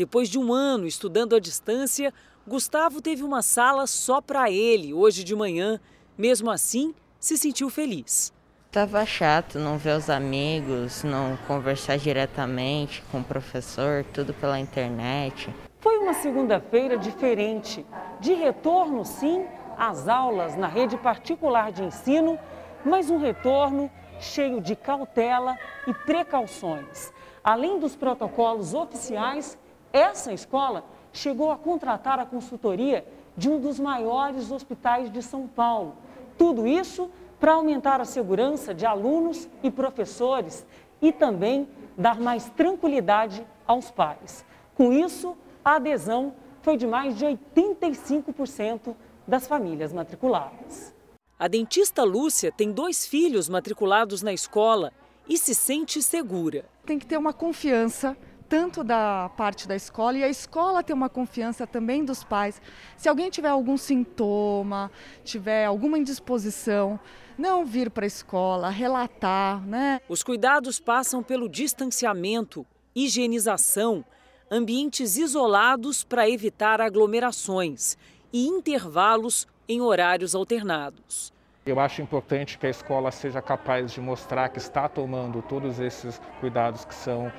Depois 0.00 0.30
de 0.30 0.38
um 0.38 0.50
ano 0.50 0.86
estudando 0.86 1.36
à 1.36 1.38
distância, 1.38 2.10
Gustavo 2.48 3.02
teve 3.02 3.22
uma 3.22 3.42
sala 3.42 3.86
só 3.86 4.18
para 4.18 4.50
ele 4.50 4.94
hoje 4.94 5.22
de 5.22 5.36
manhã. 5.36 5.78
Mesmo 6.16 6.50
assim, 6.50 6.94
se 7.18 7.36
sentiu 7.36 7.68
feliz. 7.68 8.32
Tava 8.72 9.04
chato 9.04 9.58
não 9.58 9.76
ver 9.76 9.98
os 9.98 10.08
amigos, 10.08 11.04
não 11.04 11.36
conversar 11.46 11.98
diretamente 11.98 13.04
com 13.12 13.20
o 13.20 13.24
professor, 13.24 14.02
tudo 14.10 14.32
pela 14.32 14.58
internet. 14.58 15.54
Foi 15.80 15.98
uma 15.98 16.14
segunda-feira 16.14 16.96
diferente. 16.96 17.84
De 18.20 18.32
retorno, 18.32 19.04
sim, 19.04 19.44
às 19.76 20.08
aulas 20.08 20.56
na 20.56 20.66
rede 20.66 20.96
particular 20.96 21.70
de 21.72 21.84
ensino 21.84 22.38
mas 22.82 23.10
um 23.10 23.18
retorno 23.18 23.90
cheio 24.18 24.62
de 24.62 24.74
cautela 24.74 25.58
e 25.86 25.92
precauções. 25.92 27.12
Além 27.44 27.78
dos 27.78 27.96
protocolos 27.96 28.72
oficiais, 28.72 29.58
essa 29.92 30.32
escola 30.32 30.84
chegou 31.12 31.50
a 31.50 31.56
contratar 31.56 32.18
a 32.18 32.26
consultoria 32.26 33.04
de 33.36 33.48
um 33.48 33.60
dos 33.60 33.78
maiores 33.78 34.50
hospitais 34.50 35.10
de 35.10 35.22
São 35.22 35.46
Paulo. 35.46 35.94
Tudo 36.36 36.66
isso 36.66 37.10
para 37.38 37.52
aumentar 37.52 38.00
a 38.00 38.04
segurança 38.04 38.74
de 38.74 38.84
alunos 38.84 39.48
e 39.62 39.70
professores 39.70 40.66
e 41.00 41.10
também 41.10 41.68
dar 41.96 42.20
mais 42.20 42.48
tranquilidade 42.50 43.44
aos 43.66 43.90
pais. 43.90 44.44
Com 44.74 44.92
isso, 44.92 45.36
a 45.64 45.76
adesão 45.76 46.34
foi 46.62 46.76
de 46.76 46.86
mais 46.86 47.16
de 47.16 47.24
85% 47.24 48.94
das 49.26 49.46
famílias 49.46 49.92
matriculadas. 49.92 50.94
A 51.38 51.48
dentista 51.48 52.04
Lúcia 52.04 52.52
tem 52.52 52.70
dois 52.70 53.06
filhos 53.06 53.48
matriculados 53.48 54.20
na 54.22 54.32
escola 54.32 54.92
e 55.26 55.38
se 55.38 55.54
sente 55.54 56.02
segura. 56.02 56.66
Tem 56.84 56.98
que 56.98 57.06
ter 57.06 57.16
uma 57.16 57.32
confiança 57.32 58.16
tanto 58.50 58.82
da 58.82 59.30
parte 59.36 59.68
da 59.68 59.76
escola 59.76 60.18
e 60.18 60.24
a 60.24 60.28
escola 60.28 60.82
ter 60.82 60.92
uma 60.92 61.08
confiança 61.08 61.68
também 61.68 62.04
dos 62.04 62.24
pais. 62.24 62.60
Se 62.96 63.08
alguém 63.08 63.30
tiver 63.30 63.48
algum 63.48 63.76
sintoma, 63.76 64.90
tiver 65.22 65.66
alguma 65.66 65.96
indisposição, 65.96 66.98
não 67.38 67.64
vir 67.64 67.90
para 67.90 68.04
a 68.04 68.08
escola, 68.08 68.68
relatar, 68.68 69.64
né? 69.64 70.00
Os 70.08 70.24
cuidados 70.24 70.80
passam 70.80 71.22
pelo 71.22 71.48
distanciamento, 71.48 72.66
higienização, 72.92 74.04
ambientes 74.50 75.16
isolados 75.16 76.02
para 76.02 76.28
evitar 76.28 76.80
aglomerações 76.80 77.96
e 78.32 78.48
intervalos 78.48 79.46
em 79.68 79.80
horários 79.80 80.34
alternados. 80.34 81.32
Eu 81.64 81.78
acho 81.78 82.02
importante 82.02 82.58
que 82.58 82.66
a 82.66 82.70
escola 82.70 83.12
seja 83.12 83.40
capaz 83.40 83.92
de 83.92 84.00
mostrar 84.00 84.48
que 84.48 84.58
está 84.58 84.88
tomando 84.88 85.40
todos 85.40 85.78
esses 85.78 86.20
cuidados 86.40 86.84
que 86.84 86.94
são 86.94 87.30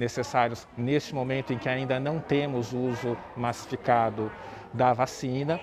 necessários 0.00 0.66
neste 0.78 1.14
momento 1.14 1.52
em 1.52 1.58
que 1.58 1.68
ainda 1.68 2.00
não 2.00 2.18
temos 2.18 2.72
uso 2.72 3.16
massificado 3.36 4.32
da 4.72 4.94
vacina. 4.94 5.60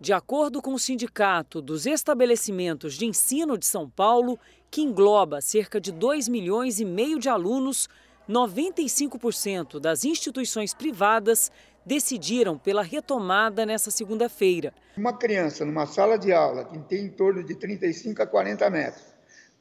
De 0.00 0.12
acordo 0.12 0.60
com 0.60 0.74
o 0.74 0.78
Sindicato 0.78 1.62
dos 1.62 1.86
Estabelecimentos 1.86 2.94
de 2.94 3.06
Ensino 3.06 3.56
de 3.56 3.66
São 3.66 3.88
Paulo, 3.88 4.38
que 4.70 4.82
engloba 4.82 5.40
cerca 5.40 5.80
de 5.80 5.92
2 5.92 6.28
milhões 6.28 6.80
e 6.80 6.84
meio 6.84 7.20
de 7.20 7.28
alunos, 7.28 7.88
95% 8.28 9.80
das 9.80 10.04
instituições 10.04 10.74
privadas 10.74 11.50
decidiram 11.86 12.58
pela 12.58 12.82
retomada 12.82 13.64
nessa 13.64 13.90
segunda-feira. 13.90 14.74
Uma 14.96 15.16
criança 15.16 15.64
numa 15.64 15.86
sala 15.86 16.18
de 16.18 16.32
aula 16.32 16.64
que 16.64 16.78
tem 16.80 17.06
em 17.06 17.10
torno 17.10 17.42
de 17.42 17.54
35 17.54 18.22
a 18.22 18.26
40 18.26 18.68
metros, 18.70 19.06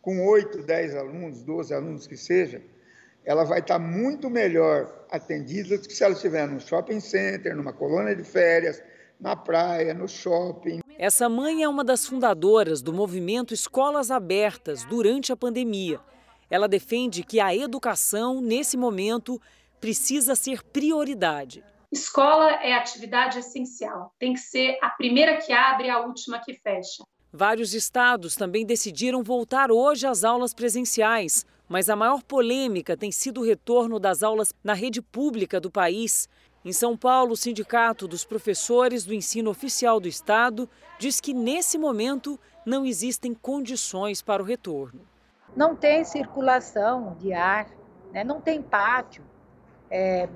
com 0.01 0.27
8, 0.27 0.63
10 0.63 0.95
alunos, 0.95 1.43
12 1.43 1.73
alunos 1.73 2.07
que 2.07 2.17
seja, 2.17 2.61
ela 3.27 3.43
vai 3.43 3.59
estar 3.59 3.77
muito 3.77 4.29
melhor 4.29 5.05
atendida 5.11 5.77
do 5.77 5.85
que 5.85 5.93
se 5.93 6.01
ela 6.01 6.13
estiver 6.13 6.47
no 6.47 6.61
shopping 6.61 7.01
center, 7.01 7.53
numa 7.53 7.73
colônia 7.73 8.15
de 8.15 8.23
férias, 8.23 8.81
na 9.19 9.35
praia, 9.35 9.93
no 9.93 10.07
shopping. 10.07 10.79
Essa 10.97 11.27
mãe 11.27 11.61
é 11.61 11.67
uma 11.67 11.83
das 11.83 12.07
fundadoras 12.07 12.81
do 12.81 12.93
movimento 12.93 13.53
Escolas 13.53 14.11
Abertas 14.11 14.85
durante 14.85 15.33
a 15.33 15.35
pandemia. 15.35 15.99
Ela 16.49 16.69
defende 16.69 17.21
que 17.21 17.41
a 17.41 17.53
educação, 17.53 18.39
nesse 18.39 18.77
momento, 18.77 19.41
precisa 19.81 20.33
ser 20.33 20.63
prioridade. 20.63 21.61
Escola 21.91 22.51
é 22.63 22.73
atividade 22.73 23.39
essencial, 23.39 24.13
tem 24.17 24.33
que 24.35 24.39
ser 24.39 24.77
a 24.81 24.89
primeira 24.91 25.35
que 25.35 25.51
abre 25.51 25.87
e 25.87 25.89
a 25.89 25.99
última 25.99 26.39
que 26.39 26.53
fecha. 26.53 27.03
Vários 27.33 27.73
estados 27.73 28.37
também 28.37 28.65
decidiram 28.65 29.21
voltar 29.21 29.69
hoje 29.69 30.07
às 30.07 30.23
aulas 30.23 30.53
presenciais, 30.53 31.45
mas 31.67 31.89
a 31.89 31.95
maior 31.95 32.23
polêmica 32.23 32.95
tem 32.95 33.11
sido 33.11 33.41
o 33.41 33.43
retorno 33.43 33.99
das 33.99 34.23
aulas 34.23 34.53
na 34.63 34.73
rede 34.73 35.01
pública 35.01 35.59
do 35.59 35.69
país. 35.69 36.29
Em 36.63 36.71
São 36.71 36.97
Paulo, 36.97 37.33
o 37.33 37.37
Sindicato 37.37 38.07
dos 38.07 38.25
Professores 38.25 39.05
do 39.05 39.13
Ensino 39.13 39.49
Oficial 39.49 39.99
do 39.99 40.07
Estado 40.07 40.69
diz 40.97 41.19
que, 41.19 41.33
nesse 41.33 41.77
momento, 41.77 42.39
não 42.65 42.85
existem 42.85 43.33
condições 43.33 44.21
para 44.21 44.41
o 44.41 44.45
retorno. 44.45 45.01
Não 45.55 45.75
tem 45.75 46.03
circulação 46.03 47.15
de 47.19 47.33
ar, 47.33 47.67
né? 48.11 48.23
não 48.23 48.41
tem 48.41 48.61
pátio. 48.61 49.23
É, 49.89 50.27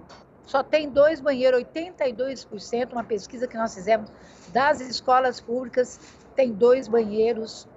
só 0.46 0.64
tem 0.64 0.90
dois 0.90 1.20
banheiros, 1.20 1.64
82%, 1.64 2.92
uma 2.92 3.04
pesquisa 3.04 3.48
que 3.48 3.58
nós 3.58 3.74
fizemos 3.74 4.10
das 4.50 4.82
escolas 4.82 5.40
públicas, 5.40 6.00
tem 6.36 6.52
dois 6.52 6.88
banheiros 6.88 7.68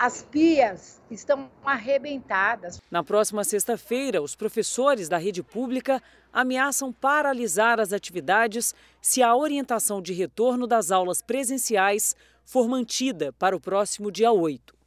as 0.00 0.22
pias 0.22 0.98
estão 1.10 1.50
arrebentadas. 1.62 2.80
Na 2.90 3.04
próxima 3.04 3.44
sexta-feira, 3.44 4.22
os 4.22 4.34
professores 4.34 5.10
da 5.10 5.18
rede 5.18 5.42
pública 5.42 6.02
ameaçam 6.32 6.90
paralisar 6.90 7.78
as 7.78 7.92
atividades 7.92 8.74
se 9.02 9.22
a 9.22 9.36
orientação 9.36 10.00
de 10.00 10.14
retorno 10.14 10.66
das 10.66 10.90
aulas 10.90 11.20
presenciais 11.20 12.16
for 12.46 12.66
mantida 12.66 13.30
para 13.34 13.54
o 13.54 13.60
próximo 13.60 14.10
dia 14.10 14.32
8. 14.32 14.79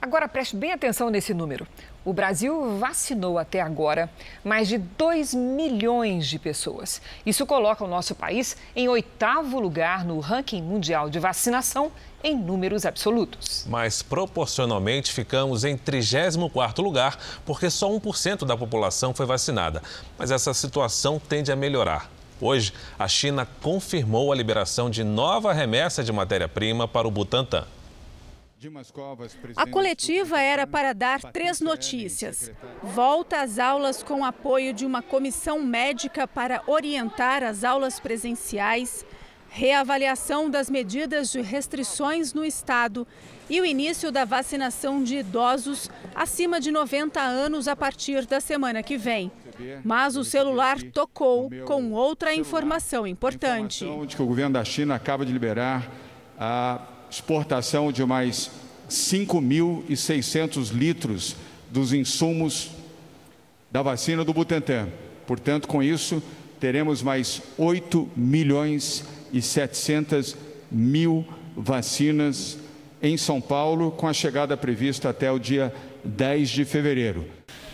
Agora 0.00 0.28
preste 0.28 0.54
bem 0.54 0.72
atenção 0.72 1.10
nesse 1.10 1.32
número. 1.32 1.66
O 2.04 2.12
Brasil 2.12 2.78
vacinou 2.78 3.38
até 3.38 3.60
agora 3.60 4.08
mais 4.44 4.68
de 4.68 4.78
2 4.78 5.34
milhões 5.34 6.28
de 6.28 6.38
pessoas. 6.38 7.02
Isso 7.24 7.44
coloca 7.44 7.82
o 7.82 7.88
nosso 7.88 8.14
país 8.14 8.56
em 8.76 8.88
oitavo 8.88 9.58
lugar 9.58 10.04
no 10.04 10.20
ranking 10.20 10.62
mundial 10.62 11.10
de 11.10 11.18
vacinação 11.18 11.90
em 12.22 12.36
números 12.36 12.86
absolutos. 12.86 13.66
Mas 13.68 14.02
proporcionalmente 14.02 15.12
ficamos 15.12 15.64
em 15.64 15.76
34º 15.76 16.82
lugar, 16.82 17.18
porque 17.44 17.68
só 17.68 17.90
1% 17.90 18.44
da 18.44 18.56
população 18.56 19.12
foi 19.12 19.26
vacinada. 19.26 19.82
Mas 20.16 20.30
essa 20.30 20.54
situação 20.54 21.18
tende 21.18 21.50
a 21.50 21.56
melhorar. 21.56 22.08
Hoje, 22.40 22.72
a 22.98 23.08
China 23.08 23.48
confirmou 23.62 24.30
a 24.30 24.36
liberação 24.36 24.90
de 24.90 25.02
nova 25.02 25.52
remessa 25.52 26.04
de 26.04 26.12
matéria-prima 26.12 26.86
para 26.86 27.08
o 27.08 27.10
Butantan. 27.10 27.66
A 29.56 29.66
coletiva 29.66 30.40
era 30.40 30.66
para 30.66 30.94
dar 30.94 31.20
três 31.20 31.60
notícias. 31.60 32.50
Volta 32.82 33.42
às 33.42 33.58
aulas 33.58 34.02
com 34.02 34.24
apoio 34.24 34.72
de 34.72 34.86
uma 34.86 35.02
comissão 35.02 35.62
médica 35.62 36.26
para 36.26 36.62
orientar 36.66 37.42
as 37.42 37.64
aulas 37.64 38.00
presenciais, 38.00 39.04
reavaliação 39.50 40.48
das 40.48 40.70
medidas 40.70 41.30
de 41.30 41.42
restrições 41.42 42.32
no 42.32 42.44
estado 42.44 43.06
e 43.48 43.60
o 43.60 43.64
início 43.64 44.10
da 44.10 44.24
vacinação 44.24 45.04
de 45.04 45.18
idosos 45.18 45.90
acima 46.14 46.58
de 46.58 46.70
90 46.70 47.20
anos 47.20 47.68
a 47.68 47.76
partir 47.76 48.26
da 48.26 48.40
semana 48.40 48.82
que 48.82 48.96
vem. 48.96 49.30
Mas 49.84 50.16
o 50.16 50.24
celular 50.24 50.82
tocou 50.82 51.50
com 51.66 51.92
outra 51.92 52.34
informação 52.34 53.06
importante. 53.06 53.84
Informação 53.84 54.06
de 54.06 54.16
que 54.16 54.22
o 54.22 54.26
governo 54.26 54.54
da 54.54 54.64
China 54.64 54.94
acaba 54.94 55.24
de 55.24 55.32
liberar 55.32 55.90
a 56.38 56.95
exportação 57.16 57.90
de 57.90 58.04
mais 58.04 58.50
5.600 58.90 60.70
litros 60.70 61.34
dos 61.70 61.94
insumos 61.94 62.70
da 63.70 63.80
vacina 63.82 64.22
do 64.22 64.34
Butantan. 64.34 64.88
Portanto, 65.26 65.66
com 65.66 65.82
isso, 65.82 66.22
teremos 66.60 67.02
mais 67.02 67.40
8 67.56 68.08
milhões 68.14 69.04
e 69.32 69.40
700 69.40 70.36
mil 70.70 71.26
vacinas 71.56 72.58
em 73.02 73.16
São 73.16 73.40
Paulo, 73.40 73.90
com 73.90 74.06
a 74.06 74.12
chegada 74.12 74.56
prevista 74.56 75.08
até 75.08 75.32
o 75.32 75.38
dia 75.38 75.74
10 76.04 76.50
de 76.50 76.64
fevereiro. 76.66 77.26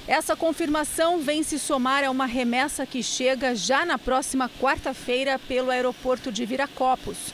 Essa 0.06 0.36
confirmação 0.36 1.20
vem 1.20 1.42
se 1.42 1.58
somar 1.58 2.04
a 2.04 2.10
uma 2.10 2.26
remessa 2.26 2.86
que 2.86 3.02
chega 3.02 3.56
já 3.56 3.84
na 3.84 3.98
próxima 3.98 4.48
quarta-feira 4.60 5.38
pelo 5.48 5.70
aeroporto 5.70 6.30
de 6.30 6.44
Viracopos. 6.44 7.32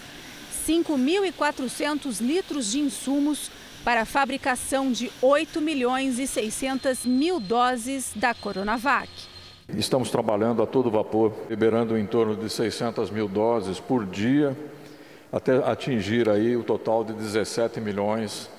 5.400 0.69 2.21
litros 2.21 2.73
de 2.73 2.81
insumos 2.81 3.51
para 3.83 4.03
a 4.03 4.05
fabricação 4.05 4.93
de 4.93 5.11
8 5.23 5.63
milhões 5.63 6.19
e 6.19 6.27
600 6.27 7.07
mil 7.07 7.41
doses 7.41 8.13
da 8.15 8.35
Coronavac. 8.35 9.09
Estamos 9.75 10.11
trabalhando 10.11 10.63
a 10.63 10.67
todo 10.67 10.91
vapor, 10.91 11.33
liberando 11.49 11.97
em 11.97 12.05
torno 12.05 12.37
de 12.37 12.51
600 12.51 13.11
mil 13.11 13.27
doses 13.27 13.81
por 13.81 14.05
dia, 14.05 14.55
até 15.33 15.57
atingir 15.57 16.29
aí 16.29 16.55
o 16.55 16.63
total 16.63 17.03
de 17.03 17.15
17 17.15 17.81
milhões 17.81 18.51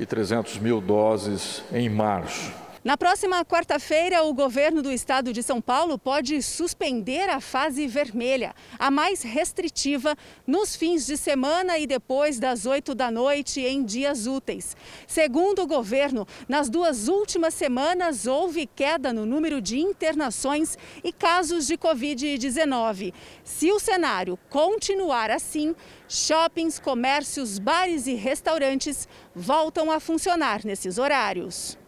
e 0.00 0.04
300 0.04 0.58
mil 0.58 0.80
doses 0.80 1.62
em 1.72 1.88
março. 1.88 2.52
Na 2.84 2.96
próxima 2.96 3.44
quarta-feira, 3.44 4.24
o 4.24 4.34
governo 4.34 4.82
do 4.82 4.90
estado 4.90 5.32
de 5.32 5.40
São 5.40 5.60
Paulo 5.60 5.96
pode 5.96 6.42
suspender 6.42 7.30
a 7.30 7.40
fase 7.40 7.86
vermelha, 7.86 8.52
a 8.76 8.90
mais 8.90 9.22
restritiva, 9.22 10.16
nos 10.44 10.74
fins 10.74 11.06
de 11.06 11.16
semana 11.16 11.78
e 11.78 11.86
depois 11.86 12.40
das 12.40 12.66
8 12.66 12.92
da 12.92 13.08
noite 13.08 13.60
em 13.60 13.84
dias 13.84 14.26
úteis. 14.26 14.76
Segundo 15.06 15.62
o 15.62 15.66
governo, 15.66 16.26
nas 16.48 16.68
duas 16.68 17.06
últimas 17.06 17.54
semanas 17.54 18.26
houve 18.26 18.66
queda 18.66 19.12
no 19.12 19.24
número 19.24 19.60
de 19.60 19.78
internações 19.78 20.76
e 21.04 21.12
casos 21.12 21.68
de 21.68 21.78
Covid-19. 21.78 23.14
Se 23.44 23.70
o 23.70 23.78
cenário 23.78 24.36
continuar 24.50 25.30
assim, 25.30 25.72
shoppings, 26.08 26.80
comércios, 26.80 27.60
bares 27.60 28.08
e 28.08 28.14
restaurantes 28.14 29.06
voltam 29.36 29.88
a 29.88 30.00
funcionar 30.00 30.64
nesses 30.64 30.98
horários. 30.98 31.80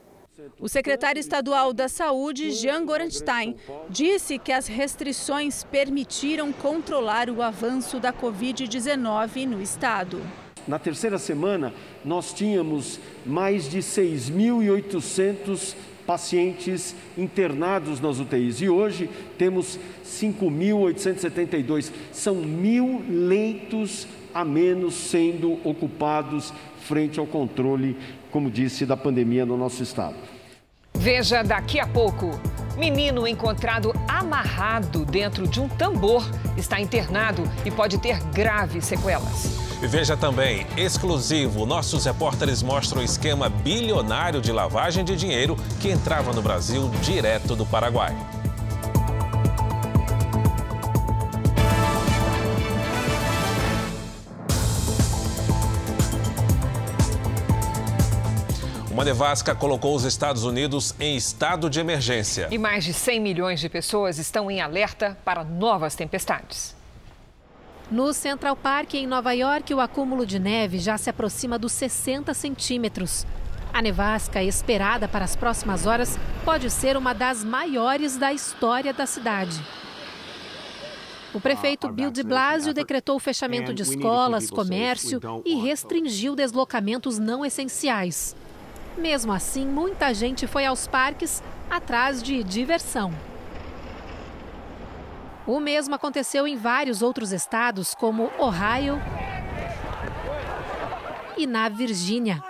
O 0.59 0.69
secretário 0.69 1.21
estadual 1.21 1.73
da 1.73 1.89
Saúde, 1.89 2.51
Jean 2.53 2.85
Gorenstein, 2.85 3.57
disse 3.89 4.39
que 4.39 4.53
as 4.53 4.67
restrições 4.67 5.65
permitiram 5.65 6.53
controlar 6.53 7.31
o 7.31 7.43
avanço 7.43 7.99
da 8.01 8.13
Covid-19 8.13 9.47
no 9.47 9.63
estado. 9.63 10.21
Na 10.67 10.79
terceira 10.79 11.19
semana, 11.19 11.73
nós 12.05 12.33
tínhamos 12.33 12.99
mais 13.25 13.69
de 13.69 13.79
6.800 13.81 15.75
pacientes 16.07 16.95
internados 17.17 18.01
nas 18.01 18.19
UTIs 18.19 18.61
e 18.61 18.69
hoje 18.69 19.09
temos 19.39 19.79
5.872. 20.05 21.91
São 22.13 22.37
mil 22.37 23.03
leitos 23.09 24.07
a 24.35 24.45
menos 24.45 24.95
sendo 24.95 25.59
ocupados 25.67 26.53
frente 26.81 27.21
ao 27.21 27.27
controle, 27.27 27.97
como 28.31 28.51
disse, 28.51 28.85
da 28.85 28.97
pandemia 28.97 29.47
no 29.47 29.57
nosso 29.57 29.83
estado. 29.83 30.34
Veja 30.97 31.43
daqui 31.43 31.79
a 31.79 31.87
pouco. 31.87 32.31
Menino 32.77 33.27
encontrado 33.27 33.95
amarrado 34.09 35.05
dentro 35.05 35.47
de 35.47 35.61
um 35.61 35.69
tambor 35.69 36.29
está 36.57 36.81
internado 36.81 37.43
e 37.65 37.71
pode 37.71 37.99
ter 37.99 38.19
graves 38.33 38.87
sequelas. 38.87 39.65
E 39.83 39.87
veja 39.87 40.17
também, 40.17 40.67
exclusivo, 40.77 41.67
nossos 41.67 42.05
repórteres 42.07 42.63
mostram 42.63 43.03
o 43.03 43.05
esquema 43.05 43.49
bilionário 43.49 44.41
de 44.41 44.51
lavagem 44.51 45.05
de 45.05 45.15
dinheiro 45.15 45.57
que 45.81 45.91
entrava 45.91 46.33
no 46.33 46.41
Brasil 46.41 46.89
direto 47.03 47.55
do 47.55 47.67
Paraguai. 47.67 48.17
Uma 59.05 59.13
nevasca 59.13 59.55
colocou 59.55 59.95
os 59.95 60.05
Estados 60.05 60.45
Unidos 60.45 60.95
em 60.99 61.15
estado 61.15 61.69
de 61.69 61.79
emergência. 61.79 62.49
E 62.51 62.57
mais 62.57 62.85
de 62.85 62.95
100 62.95 63.21
milhões 63.21 63.61
de 63.61 63.69
pessoas 63.69 64.19
estão 64.19 64.51
em 64.51 64.63
alerta 64.63 65.15
para 65.23 65.45
novas 65.45 65.95
tempestades. 65.95 66.75
No 67.91 68.15
Central 68.15 68.57
Park, 68.57 68.95
em 68.95 69.07
Nova 69.07 69.33
York, 69.33 69.75
o 69.75 69.81
acúmulo 69.81 70.25
de 70.25 70.39
neve 70.39 70.79
já 70.79 70.97
se 70.97 71.11
aproxima 71.11 71.59
dos 71.59 71.73
60 71.73 72.33
centímetros. 72.33 73.27
A 73.75 73.83
nevasca 73.83 74.43
esperada 74.43 75.07
para 75.07 75.27
as 75.27 75.37
próximas 75.37 75.85
horas 75.85 76.19
pode 76.43 76.71
ser 76.71 76.97
uma 76.97 77.13
das 77.13 77.45
maiores 77.45 78.17
da 78.17 78.33
história 78.33 78.95
da 78.95 79.05
cidade. 79.05 79.63
O 81.35 81.41
prefeito 81.41 81.93
Bill 81.93 82.11
de 82.11 82.23
Blasio 82.23 82.73
decretou 82.73 83.17
o 83.17 83.21
fechamento 83.21 83.75
de 83.75 83.83
escolas, 83.83 84.51
comércio 84.51 85.21
e 85.45 85.57
restringiu 85.57 86.35
deslocamentos 86.35 87.19
não 87.19 87.45
essenciais. 87.45 88.35
Mesmo 88.97 89.33
assim, 89.33 89.67
muita 89.67 90.15
gente 90.15 90.47
foi 90.47 90.65
aos 90.65 90.87
parques 90.87 91.43
atrás 91.69 92.23
de 92.23 92.45
diversão. 92.45 93.13
O 95.47 95.61
mesmo 95.61 95.95
aconteceu 95.95 96.47
em 96.47 96.57
vários 96.57 97.03
outros 97.03 97.33
estados, 97.33 97.95
como 97.95 98.31
Ohio 98.39 99.01
e 101.37 101.47
na 101.47 101.69
Virgínia. 101.69 102.43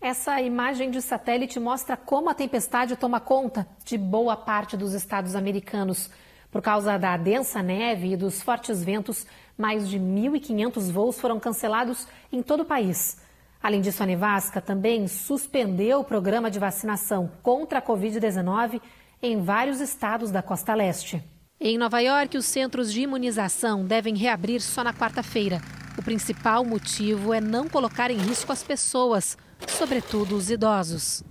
Essa 0.00 0.40
imagem 0.40 0.90
de 0.90 1.02
satélite 1.02 1.58
mostra 1.58 1.96
como 1.96 2.30
a 2.30 2.34
tempestade 2.34 2.96
toma 2.96 3.20
conta 3.20 3.66
de 3.84 3.98
boa 3.98 4.36
parte 4.36 4.76
dos 4.76 4.92
estados 4.92 5.34
americanos. 5.34 6.10
Por 6.50 6.62
causa 6.62 6.96
da 6.98 7.16
densa 7.16 7.62
neve 7.62 8.12
e 8.12 8.16
dos 8.16 8.40
fortes 8.40 8.84
ventos, 8.84 9.26
mais 9.58 9.88
de 9.88 9.98
1.500 9.98 10.92
voos 10.92 11.18
foram 11.18 11.40
cancelados 11.40 12.06
em 12.30 12.42
todo 12.42 12.60
o 12.60 12.64
país. 12.64 13.23
Além 13.64 13.80
disso, 13.80 14.02
a 14.02 14.06
Nevasca 14.06 14.60
também 14.60 15.08
suspendeu 15.08 16.00
o 16.00 16.04
programa 16.04 16.50
de 16.50 16.58
vacinação 16.58 17.30
contra 17.42 17.78
a 17.78 17.82
Covid-19 17.82 18.78
em 19.22 19.40
vários 19.40 19.80
estados 19.80 20.30
da 20.30 20.42
costa 20.42 20.74
leste. 20.74 21.24
Em 21.58 21.78
Nova 21.78 21.98
York, 22.00 22.36
os 22.36 22.44
centros 22.44 22.92
de 22.92 23.00
imunização 23.00 23.86
devem 23.86 24.14
reabrir 24.14 24.60
só 24.60 24.84
na 24.84 24.92
quarta-feira. 24.92 25.62
O 25.96 26.02
principal 26.02 26.62
motivo 26.62 27.32
é 27.32 27.40
não 27.40 27.66
colocar 27.66 28.10
em 28.10 28.18
risco 28.18 28.52
as 28.52 28.62
pessoas, 28.62 29.38
sobretudo 29.66 30.36
os 30.36 30.50
idosos. 30.50 31.24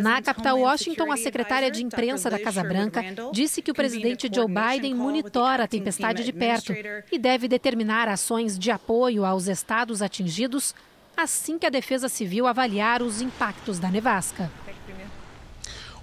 Na 0.00 0.20
capital 0.20 0.58
Washington, 0.58 1.12
a 1.12 1.16
secretária 1.16 1.70
de 1.70 1.84
imprensa 1.84 2.30
da 2.30 2.38
Casa 2.38 2.64
Branca 2.64 3.00
disse 3.32 3.62
que 3.62 3.70
o 3.70 3.74
presidente 3.74 4.28
Joe 4.32 4.46
Biden 4.48 4.94
monitora 4.94 5.64
a 5.64 5.68
tempestade 5.68 6.24
de 6.24 6.32
perto 6.32 6.72
e 7.12 7.16
deve 7.16 7.46
determinar 7.46 8.08
ações 8.08 8.58
de 8.58 8.72
apoio 8.72 9.24
aos 9.24 9.46
estados 9.46 10.02
atingidos 10.02 10.74
assim 11.16 11.58
que 11.58 11.66
a 11.66 11.70
Defesa 11.70 12.08
Civil 12.08 12.46
avaliar 12.46 13.02
os 13.02 13.20
impactos 13.20 13.78
da 13.78 13.88
nevasca. 13.88 14.50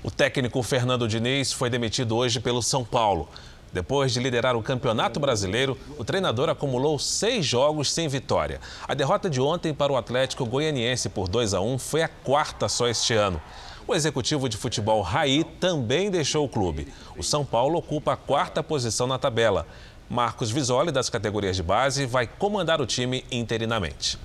O 0.01 0.09
técnico 0.09 0.63
Fernando 0.63 1.07
Diniz 1.07 1.51
foi 1.51 1.69
demitido 1.69 2.15
hoje 2.15 2.39
pelo 2.39 2.61
São 2.61 2.85
Paulo. 2.85 3.27
Depois 3.71 4.11
de 4.11 4.19
liderar 4.19 4.55
o 4.55 4.63
Campeonato 4.63 5.19
Brasileiro, 5.19 5.77
o 5.97 6.03
treinador 6.03 6.49
acumulou 6.49 6.97
seis 6.97 7.45
jogos 7.45 7.91
sem 7.91 8.07
vitória. 8.07 8.59
A 8.87 8.93
derrota 8.93 9.29
de 9.29 9.39
ontem 9.39 9.73
para 9.73 9.91
o 9.91 9.97
Atlético 9.97 10.45
Goianiense 10.45 11.09
por 11.09 11.27
2 11.27 11.53
a 11.53 11.61
1 11.61 11.77
foi 11.77 12.01
a 12.01 12.07
quarta 12.07 12.67
só 12.67 12.87
este 12.87 13.13
ano. 13.13 13.39
O 13.85 13.93
executivo 13.93 14.47
de 14.47 14.55
futebol 14.55 15.01
Raí 15.01 15.43
também 15.43 16.09
deixou 16.09 16.45
o 16.45 16.49
clube. 16.49 16.87
O 17.17 17.23
São 17.23 17.43
Paulo 17.45 17.77
ocupa 17.77 18.13
a 18.13 18.17
quarta 18.17 18.63
posição 18.63 19.05
na 19.05 19.19
tabela. 19.19 19.67
Marcos 20.09 20.49
Visoli, 20.49 20.91
das 20.91 21.09
categorias 21.09 21.55
de 21.55 21.61
base, 21.63 22.05
vai 22.05 22.25
comandar 22.25 22.81
o 22.81 22.85
time 22.85 23.23
interinamente. 23.31 24.17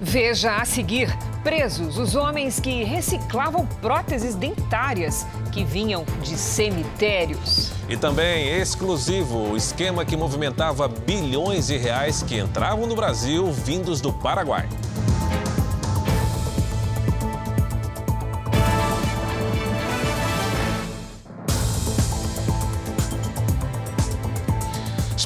Veja 0.00 0.56
a 0.56 0.64
seguir: 0.64 1.08
presos 1.42 1.98
os 1.98 2.14
homens 2.14 2.58
que 2.58 2.82
reciclavam 2.84 3.66
próteses 3.80 4.34
dentárias 4.34 5.26
que 5.52 5.64
vinham 5.64 6.04
de 6.22 6.36
cemitérios. 6.36 7.72
E 7.88 7.96
também 7.96 8.48
exclusivo 8.58 9.52
o 9.52 9.56
esquema 9.56 10.04
que 10.04 10.16
movimentava 10.16 10.88
bilhões 10.88 11.66
de 11.66 11.76
reais 11.76 12.22
que 12.22 12.38
entravam 12.38 12.86
no 12.86 12.96
Brasil 12.96 13.52
vindos 13.52 14.00
do 14.00 14.12
Paraguai. 14.12 14.68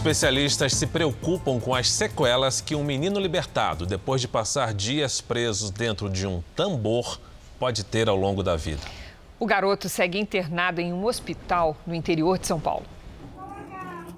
Especialistas 0.06 0.72
se 0.72 0.86
preocupam 0.86 1.58
com 1.58 1.74
as 1.74 1.90
sequelas 1.90 2.60
que 2.60 2.76
um 2.76 2.84
menino 2.84 3.18
libertado, 3.18 3.84
depois 3.84 4.20
de 4.20 4.28
passar 4.28 4.72
dias 4.72 5.20
preso 5.20 5.72
dentro 5.72 6.08
de 6.08 6.24
um 6.28 6.44
tambor, 6.54 7.18
pode 7.58 7.82
ter 7.82 8.08
ao 8.08 8.14
longo 8.14 8.40
da 8.40 8.54
vida. 8.54 8.82
O 9.36 9.44
garoto 9.44 9.88
segue 9.88 10.16
internado 10.16 10.80
em 10.80 10.92
um 10.92 11.04
hospital 11.04 11.76
no 11.84 11.92
interior 11.92 12.38
de 12.38 12.46
São 12.46 12.60
Paulo. 12.60 12.84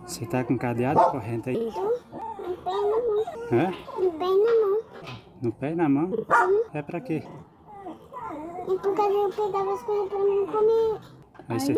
Você 0.07 0.25
está 0.25 0.45
com 0.45 0.59
cadeado 0.59 1.01
corrente 1.11 1.49
aí? 1.49 1.57
No 1.57 1.73
pé 1.73 2.71
e 2.71 2.85
na 2.85 2.99
mão. 3.01 3.25
Hã? 3.51 3.73
No 3.99 4.13
pé 4.13 4.27
e 4.27 4.45
na 4.45 4.61
mão. 4.61 4.81
No 5.41 5.53
pé 5.53 5.71
e 5.71 5.75
na 5.75 5.89
mão? 5.89 6.11
É 6.75 6.83
pra 6.83 7.01
quê? 7.01 7.23
E 8.69 8.79
por 8.79 8.95
causa 8.95 9.15
eu 9.15 9.31
pegava 9.31 9.73
as 9.73 9.83
coisas 9.83 10.09
pra 10.11 10.19
não 10.19 10.47
comer. 10.49 11.01
Aí 11.49 11.59
você... 11.59 11.75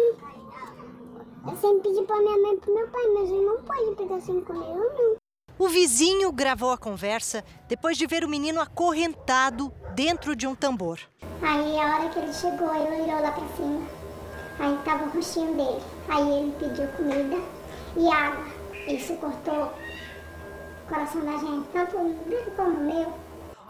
Eu 1.46 1.56
sempre 1.56 1.90
pedi 1.90 2.02
pra 2.06 2.16
minha 2.18 2.36
mãe 2.36 2.54
e 2.54 2.58
pro 2.58 2.74
meu 2.74 2.88
pai, 2.88 3.06
mas 3.14 3.30
ele 3.30 3.46
não 3.46 3.62
pode 3.62 3.96
pegar 3.96 4.20
sem 4.20 4.40
comer, 4.42 4.66
eu 4.66 4.92
não. 4.92 5.16
O 5.58 5.68
vizinho 5.68 6.32
gravou 6.32 6.70
a 6.70 6.78
conversa 6.78 7.44
depois 7.68 7.96
de 7.96 8.06
ver 8.06 8.24
o 8.24 8.28
menino 8.28 8.60
acorrentado 8.60 9.72
dentro 9.94 10.36
de 10.36 10.46
um 10.46 10.54
tambor. 10.54 11.00
Aí 11.42 11.78
a 11.78 11.96
hora 11.96 12.08
que 12.10 12.18
ele 12.18 12.32
chegou, 12.32 12.74
ele 12.74 13.02
olhou 13.02 13.20
lá 13.20 13.32
pra 13.32 13.48
cima. 13.56 13.82
Aí 14.58 14.78
tava 14.84 15.04
o 15.04 15.10
rostinho 15.10 15.54
dele. 15.54 15.82
Aí 16.08 16.30
ele 16.30 16.54
pediu 16.58 16.88
comida 16.88 17.36
e 17.96 18.08
água. 18.08 18.44
Isso 18.88 19.14
cortou 19.14 19.64
o 19.64 20.88
coração 20.88 21.24
da 21.24 21.38
gente, 21.38 21.68
tanto 21.72 21.96
o 21.96 22.50
como 22.56 22.70
o 22.70 22.84
meu. 22.84 23.12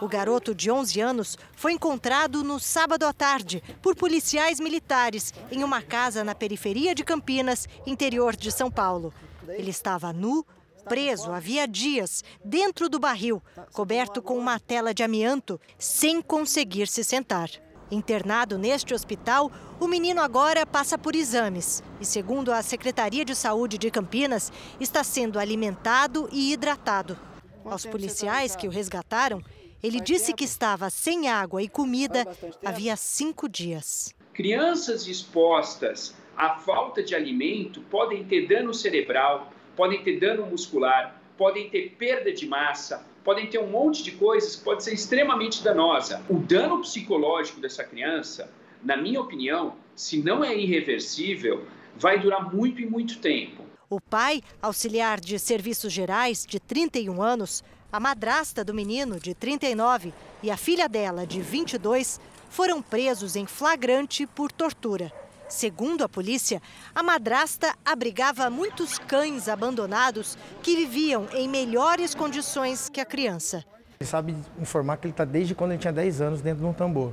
O 0.01 0.09
garoto 0.09 0.55
de 0.55 0.71
11 0.71 0.99
anos 1.01 1.39
foi 1.55 1.73
encontrado 1.73 2.43
no 2.43 2.59
sábado 2.59 3.05
à 3.05 3.13
tarde 3.13 3.63
por 3.83 3.95
policiais 3.95 4.59
militares 4.59 5.35
em 5.53 5.63
uma 5.63 5.83
casa 5.83 6.25
na 6.25 6.35
periferia 6.35 6.95
de 6.95 7.05
Campinas, 7.05 7.69
interior 7.87 8.35
de 8.35 8.51
São 8.51 8.71
Paulo. 8.71 9.13
Ele 9.47 9.71
estava 9.71 10.11
nu, 10.11 10.45
preso 10.89 11.31
havia 11.31 11.69
dias, 11.69 12.25
dentro 12.43 12.89
do 12.89 12.99
barril, 12.99 13.43
coberto 13.75 14.23
com 14.23 14.39
uma 14.39 14.59
tela 14.59 14.95
de 14.95 15.03
amianto, 15.03 15.61
sem 15.79 16.23
conseguir 16.23 16.89
se 16.89 17.05
sentar. 17.05 17.51
Internado 17.91 18.57
neste 18.57 18.95
hospital, 18.95 19.53
o 19.79 19.87
menino 19.87 20.23
agora 20.23 20.65
passa 20.65 20.97
por 20.97 21.15
exames 21.15 21.83
e, 22.01 22.07
segundo 22.07 22.53
a 22.53 22.63
Secretaria 22.63 23.25
de 23.25 23.35
Saúde 23.35 23.77
de 23.77 23.91
Campinas, 23.91 24.51
está 24.79 25.05
sendo 25.05 25.39
alimentado 25.39 26.27
e 26.33 26.53
hidratado. 26.53 27.19
Aos 27.65 27.85
policiais 27.85 28.57
que 28.57 28.67
o 28.67 28.71
resgataram, 28.71 29.43
ele 29.83 30.01
disse 30.01 30.33
que 30.35 30.45
estava 30.45 30.91
sem 30.91 31.29
água 31.29 31.63
e 31.63 31.69
comida 31.69 32.27
havia 32.65 32.97
cinco 32.97 33.49
dias. 33.49 34.15
Crianças 34.35 35.07
expostas 35.07 36.15
à 36.37 36.57
falta 36.57 37.03
de 37.03 37.15
alimento 37.15 37.81
podem 37.83 38.25
ter 38.25 38.47
dano 38.47 38.73
cerebral, 38.73 39.53
podem 39.77 40.03
ter 40.03 40.19
dano 40.19 40.47
muscular, 40.47 41.21
podem 41.37 41.69
ter 41.71 41.95
perda 41.99 42.33
de 42.33 42.47
massa, 42.47 43.05
podem 43.25 43.47
ter 43.49 43.59
um 43.59 43.71
monte 43.71 44.03
de 44.03 44.13
coisas 44.13 44.57
que 44.57 44.65
pode 44.65 44.85
ser 44.85 44.95
extremamente 44.95 45.63
danosa. 45.63 46.23
O 46.29 46.39
dano 46.39 46.81
psicológico 46.81 47.61
dessa 47.61 47.85
criança, 47.85 48.51
na 48.83 48.97
minha 48.97 49.21
opinião, 49.21 49.75
se 49.95 50.23
não 50.23 50.43
é 50.45 50.57
irreversível, 50.57 51.67
vai 51.97 52.19
durar 52.19 52.55
muito 52.55 52.81
e 52.81 52.87
muito 52.87 53.19
tempo. 53.19 53.65
O 53.89 54.01
pai, 54.01 54.41
auxiliar 54.63 55.21
de 55.21 55.39
serviços 55.39 55.93
gerais, 55.93 56.47
de 56.47 56.61
31 56.61 57.21
anos, 57.21 57.65
a 57.93 57.99
madrasta 57.99 58.65
do 58.65 58.73
menino, 58.73 59.19
de 59.19 59.35
39, 59.35 60.15
e 60.43 60.51
a 60.51 60.57
filha 60.57 60.89
dela, 60.89 61.27
de 61.27 61.41
22, 61.41 62.21
foram 62.49 62.81
presos 62.81 63.37
em 63.37 63.47
flagrante 63.47 64.27
por 64.27 64.53
tortura. 64.53 65.13
Segundo 65.49 66.05
a 66.05 66.09
polícia, 66.09 66.63
a 66.95 67.03
madrasta 67.03 67.75
abrigava 67.85 68.49
muitos 68.49 68.99
cães 68.99 69.49
abandonados 69.49 70.39
que 70.63 70.77
viviam 70.77 71.27
em 71.33 71.49
melhores 71.49 72.15
condições 72.15 72.89
que 72.89 73.01
a 73.01 73.05
criança. 73.05 73.65
Ele 73.99 74.09
sabe 74.09 74.37
informar 74.61 74.97
que 74.97 75.07
ele 75.07 75.13
está 75.13 75.25
desde 75.25 75.55
quando 75.55 75.73
ele 75.73 75.81
tinha 75.81 75.93
10 75.93 76.21
anos 76.21 76.41
dentro 76.41 76.61
de 76.61 76.67
um 76.67 76.73
tambor. 76.73 77.13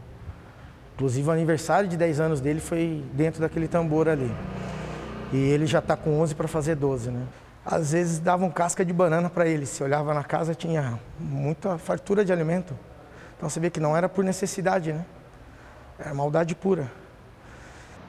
Inclusive, 0.93 1.27
o 1.27 1.31
aniversário 1.31 1.89
de 1.89 1.97
10 1.97 2.19
anos 2.19 2.39
dele 2.39 2.59
foi 2.59 3.03
dentro 3.13 3.41
daquele 3.41 3.67
tambor 3.67 4.07
ali. 4.07 4.31
E 5.33 5.37
ele 5.37 5.65
já 5.65 5.79
está 5.79 5.97
com 5.97 6.19
11 6.19 6.35
para 6.35 6.47
fazer 6.47 6.75
12, 6.75 7.09
né? 7.11 7.25
Às 7.69 7.91
vezes 7.91 8.19
davam 8.19 8.49
casca 8.49 8.85
de 8.85 8.93
banana 8.93 9.29
para 9.29 9.45
ele. 9.45 9.65
Se 9.65 9.83
olhava 9.83 10.13
na 10.13 10.23
casa, 10.23 10.55
tinha 10.55 10.97
muita 11.19 11.77
fartura 11.77 12.23
de 12.23 12.31
alimento. 12.31 12.73
Então 13.35 13.49
você 13.49 13.59
vê 13.59 13.69
que 13.69 13.81
não 13.81 13.95
era 13.95 14.07
por 14.07 14.23
necessidade, 14.23 14.93
né? 14.93 15.05
Era 15.99 16.13
maldade 16.13 16.55
pura. 16.55 16.89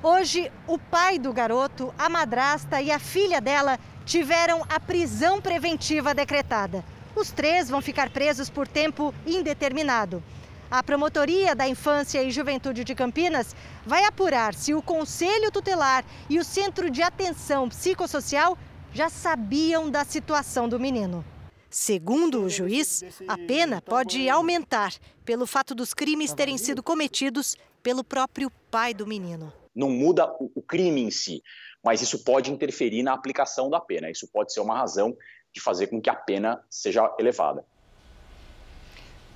Hoje, 0.01 0.53
o 0.65 0.79
pai 0.79 1.19
do 1.19 1.33
garoto, 1.33 1.93
a 1.99 2.09
madrasta 2.09 2.81
e 2.81 2.93
a 2.93 3.01
filha 3.01 3.41
dela 3.41 3.81
tiveram 4.07 4.65
a 4.69 4.79
prisão 4.79 5.41
preventiva 5.41 6.15
decretada. 6.15 6.85
Os 7.17 7.33
três 7.33 7.69
vão 7.69 7.83
ficar 7.83 8.11
presos 8.11 8.49
por 8.49 8.69
tempo 8.69 9.13
indeterminado. 9.27 10.23
A 10.71 10.85
Promotoria 10.85 11.57
da 11.57 11.67
Infância 11.67 12.23
e 12.23 12.31
Juventude 12.31 12.85
de 12.85 12.95
Campinas 12.95 13.57
vai 13.85 14.05
apurar 14.05 14.55
se 14.55 14.73
o 14.73 14.83
Conselho 14.83 15.51
Tutelar 15.51 16.05
e 16.31 16.39
o 16.39 16.45
Centro 16.45 16.91
de 16.91 17.03
Atenção 17.03 17.69
Psicossocial 17.69 18.57
já 18.93 19.09
sabiam 19.09 19.91
da 19.91 20.05
situação 20.05 20.69
do 20.69 20.79
menino. 20.79 21.25
Segundo 21.71 22.45
o 22.45 22.49
juiz, 22.49 23.05
a 23.27 23.37
pena 23.37 23.83
pode 23.83 24.29
aumentar 24.29 24.95
pelo 25.25 25.47
fato 25.47 25.75
dos 25.75 25.93
crimes 25.93 26.33
terem 26.33 26.57
sido 26.57 26.83
cometidos 26.83 27.57
pelo 27.83 28.03
próprio 28.03 28.51
pai 28.71 28.95
do 28.95 29.07
menino. 29.07 29.53
Não 29.75 29.91
muda 29.91 30.27
o 30.41 30.63
crime 30.63 31.03
em 31.03 31.11
si, 31.11 31.43
mas 31.85 32.01
isso 32.01 32.25
pode 32.25 32.51
interferir 32.51 33.03
na 33.03 33.13
aplicação 33.13 33.69
da 33.69 33.79
pena. 33.81 34.11
Isso 34.11 34.27
pode 34.33 34.53
ser 34.53 34.61
uma 34.61 34.77
razão 34.77 35.17
de 35.53 35.61
fazer 35.61 35.89
com 35.89 36.01
que 36.01 36.11
a 36.11 36.15
pena 36.15 36.63
seja 36.71 37.15
elevada. 37.19 37.65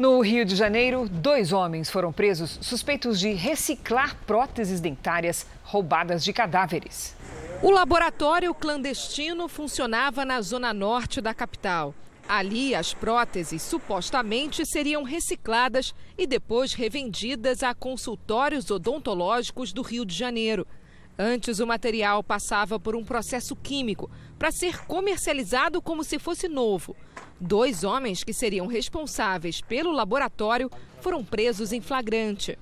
No 0.02 0.20
Rio 0.20 0.44
de 0.44 0.56
Janeiro, 0.56 1.08
dois 1.08 1.52
homens 1.52 1.88
foram 1.88 2.12
presos 2.12 2.58
suspeitos 2.60 3.20
de 3.20 3.34
reciclar 3.34 4.16
próteses 4.26 4.80
dentárias 4.80 5.46
roubadas 5.62 6.24
de 6.24 6.32
cadáveres. 6.32 7.14
O 7.62 7.70
laboratório 7.70 8.52
clandestino 8.52 9.46
funcionava 9.46 10.24
na 10.24 10.40
zona 10.40 10.74
norte 10.74 11.20
da 11.20 11.32
capital. 11.32 11.94
Ali, 12.28 12.74
as 12.74 12.92
próteses 12.92 13.62
supostamente 13.62 14.66
seriam 14.66 15.04
recicladas 15.04 15.94
e 16.18 16.26
depois 16.26 16.74
revendidas 16.74 17.62
a 17.62 17.72
consultórios 17.72 18.72
odontológicos 18.72 19.72
do 19.72 19.82
Rio 19.82 20.04
de 20.04 20.16
Janeiro. 20.16 20.66
Antes, 21.18 21.60
o 21.60 21.66
material 21.66 22.22
passava 22.22 22.80
por 22.80 22.96
um 22.96 23.04
processo 23.04 23.54
químico 23.54 24.10
para 24.38 24.50
ser 24.50 24.84
comercializado 24.86 25.82
como 25.82 26.02
se 26.02 26.18
fosse 26.18 26.48
novo. 26.48 26.96
Dois 27.40 27.84
homens 27.84 28.24
que 28.24 28.32
seriam 28.32 28.66
responsáveis 28.66 29.60
pelo 29.60 29.92
laboratório 29.92 30.70
foram 31.00 31.24
presos 31.24 31.72
em 31.72 31.80
flagrante. 31.80 32.58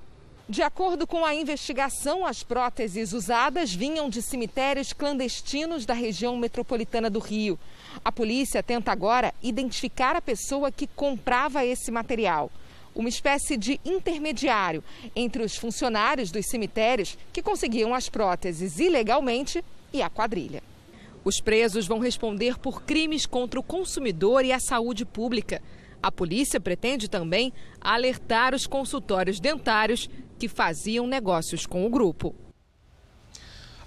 De 0.49 0.61
acordo 0.61 1.07
com 1.07 1.23
a 1.23 1.33
investigação, 1.33 2.25
as 2.25 2.43
próteses 2.43 3.13
usadas 3.13 3.73
vinham 3.73 4.09
de 4.09 4.21
cemitérios 4.21 4.91
clandestinos 4.91 5.85
da 5.85 5.93
região 5.93 6.35
metropolitana 6.35 7.09
do 7.09 7.19
Rio. 7.19 7.57
A 8.03 8.11
polícia 8.11 8.61
tenta 8.61 8.91
agora 8.91 9.33
identificar 9.41 10.13
a 10.13 10.21
pessoa 10.21 10.69
que 10.69 10.87
comprava 10.87 11.63
esse 11.63 11.89
material. 11.89 12.51
Uma 12.95 13.09
espécie 13.09 13.57
de 13.57 13.79
intermediário 13.85 14.83
entre 15.15 15.43
os 15.43 15.55
funcionários 15.55 16.31
dos 16.31 16.45
cemitérios 16.47 17.17
que 17.31 17.41
conseguiam 17.41 17.93
as 17.93 18.09
próteses 18.09 18.79
ilegalmente 18.79 19.63
e 19.93 20.01
a 20.01 20.09
quadrilha. 20.09 20.61
Os 21.23 21.39
presos 21.39 21.87
vão 21.87 21.99
responder 21.99 22.57
por 22.57 22.81
crimes 22.83 23.25
contra 23.25 23.59
o 23.59 23.63
consumidor 23.63 24.43
e 24.43 24.51
a 24.51 24.59
saúde 24.59 25.05
pública. 25.05 25.61
A 26.01 26.11
polícia 26.11 26.59
pretende 26.59 27.07
também 27.07 27.53
alertar 27.79 28.55
os 28.55 28.65
consultórios 28.65 29.39
dentários 29.39 30.09
que 30.39 30.47
faziam 30.47 31.05
negócios 31.05 31.67
com 31.67 31.85
o 31.85 31.89
grupo. 31.89 32.33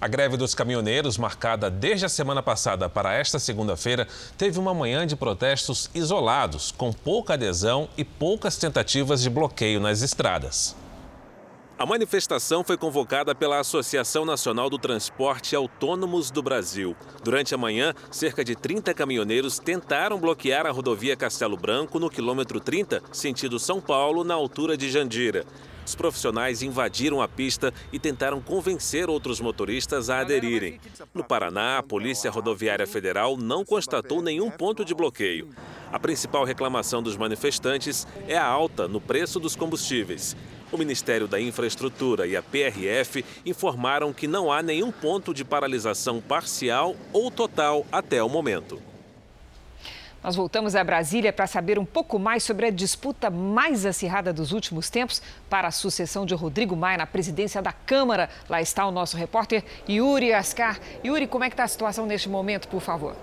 A 0.05 0.07
greve 0.07 0.37
dos 0.37 0.53
caminhoneiros, 0.53 1.17
marcada 1.17 1.67
desde 1.67 2.05
a 2.05 2.09
semana 2.09 2.43
passada 2.43 2.87
para 2.87 3.15
esta 3.15 3.39
segunda-feira, 3.39 4.07
teve 4.37 4.59
uma 4.59 4.71
manhã 4.71 5.07
de 5.07 5.15
protestos 5.15 5.89
isolados, 5.95 6.71
com 6.71 6.93
pouca 6.93 7.33
adesão 7.33 7.89
e 7.97 8.05
poucas 8.05 8.55
tentativas 8.55 9.23
de 9.23 9.31
bloqueio 9.31 9.79
nas 9.79 10.03
estradas. 10.03 10.75
A 11.75 11.87
manifestação 11.87 12.63
foi 12.63 12.77
convocada 12.77 13.33
pela 13.33 13.59
Associação 13.59 14.25
Nacional 14.25 14.69
do 14.69 14.77
Transporte 14.77 15.55
Autônomos 15.55 16.29
do 16.29 16.43
Brasil. 16.43 16.95
Durante 17.23 17.55
a 17.55 17.57
manhã, 17.57 17.91
cerca 18.11 18.45
de 18.45 18.55
30 18.55 18.93
caminhoneiros 18.93 19.57
tentaram 19.57 20.19
bloquear 20.19 20.67
a 20.67 20.71
rodovia 20.71 21.17
Castelo 21.17 21.57
Branco 21.57 21.99
no 21.99 22.11
quilômetro 22.11 22.59
30, 22.59 23.01
sentido 23.11 23.57
São 23.57 23.81
Paulo, 23.81 24.23
na 24.23 24.35
altura 24.35 24.77
de 24.77 24.87
Jandira. 24.87 25.47
Os 25.85 25.93
profissionais 25.93 26.63
invadiram 26.63 27.21
a 27.21 27.27
pista 27.27 27.73
e 27.93 27.99
tentaram 27.99 28.41
convencer 28.41 29.09
outros 29.09 29.39
motoristas 29.39 30.09
a 30.09 30.19
aderirem. 30.19 30.79
No 31.13 31.23
Paraná, 31.23 31.77
a 31.77 31.83
Polícia 31.83 32.31
Rodoviária 32.31 32.87
Federal 32.87 33.37
não 33.37 33.63
constatou 33.63 34.21
nenhum 34.21 34.49
ponto 34.49 34.83
de 34.83 34.95
bloqueio. 34.95 35.49
A 35.91 35.99
principal 35.99 36.43
reclamação 36.43 37.03
dos 37.03 37.15
manifestantes 37.15 38.07
é 38.27 38.35
a 38.35 38.45
alta 38.45 38.87
no 38.87 38.99
preço 38.99 39.39
dos 39.39 39.55
combustíveis. 39.55 40.35
O 40.71 40.77
Ministério 40.77 41.27
da 41.27 41.39
Infraestrutura 41.39 42.25
e 42.25 42.35
a 42.35 42.41
PRF 42.41 43.23
informaram 43.45 44.11
que 44.11 44.27
não 44.27 44.51
há 44.51 44.63
nenhum 44.63 44.91
ponto 44.91 45.33
de 45.33 45.45
paralisação 45.45 46.19
parcial 46.19 46.95
ou 47.13 47.29
total 47.29 47.85
até 47.91 48.21
o 48.23 48.27
momento. 48.27 48.81
Nós 50.25 50.35
voltamos 50.35 50.75
a 50.75 50.83
Brasília 50.83 51.31
para 51.31 51.45
saber 51.45 51.77
um 51.77 51.85
pouco 51.85 52.17
mais 52.17 52.41
sobre 52.41 52.65
a 52.65 52.71
disputa 52.71 53.29
mais 53.29 53.85
acirrada 53.85 54.33
dos 54.33 54.53
últimos 54.53 54.89
tempos 54.89 55.21
para 55.47 55.67
a 55.67 55.71
sucessão 55.71 56.25
de 56.25 56.33
Rodrigo 56.33 56.75
Maia 56.75 56.97
na 56.97 57.05
presidência 57.05 57.61
da 57.61 57.71
Câmara. 57.71 58.27
Lá 58.49 58.59
está 58.59 58.87
o 58.87 58.91
nosso 58.91 59.15
repórter 59.15 59.63
Yuri 59.87 60.33
Ascar. 60.33 60.79
Yuri, 61.05 61.27
como 61.27 61.43
é 61.43 61.47
que 61.47 61.53
está 61.53 61.63
a 61.63 61.67
situação 61.67 62.07
neste 62.07 62.27
momento, 62.27 62.67
por 62.67 62.81
favor? 62.81 63.15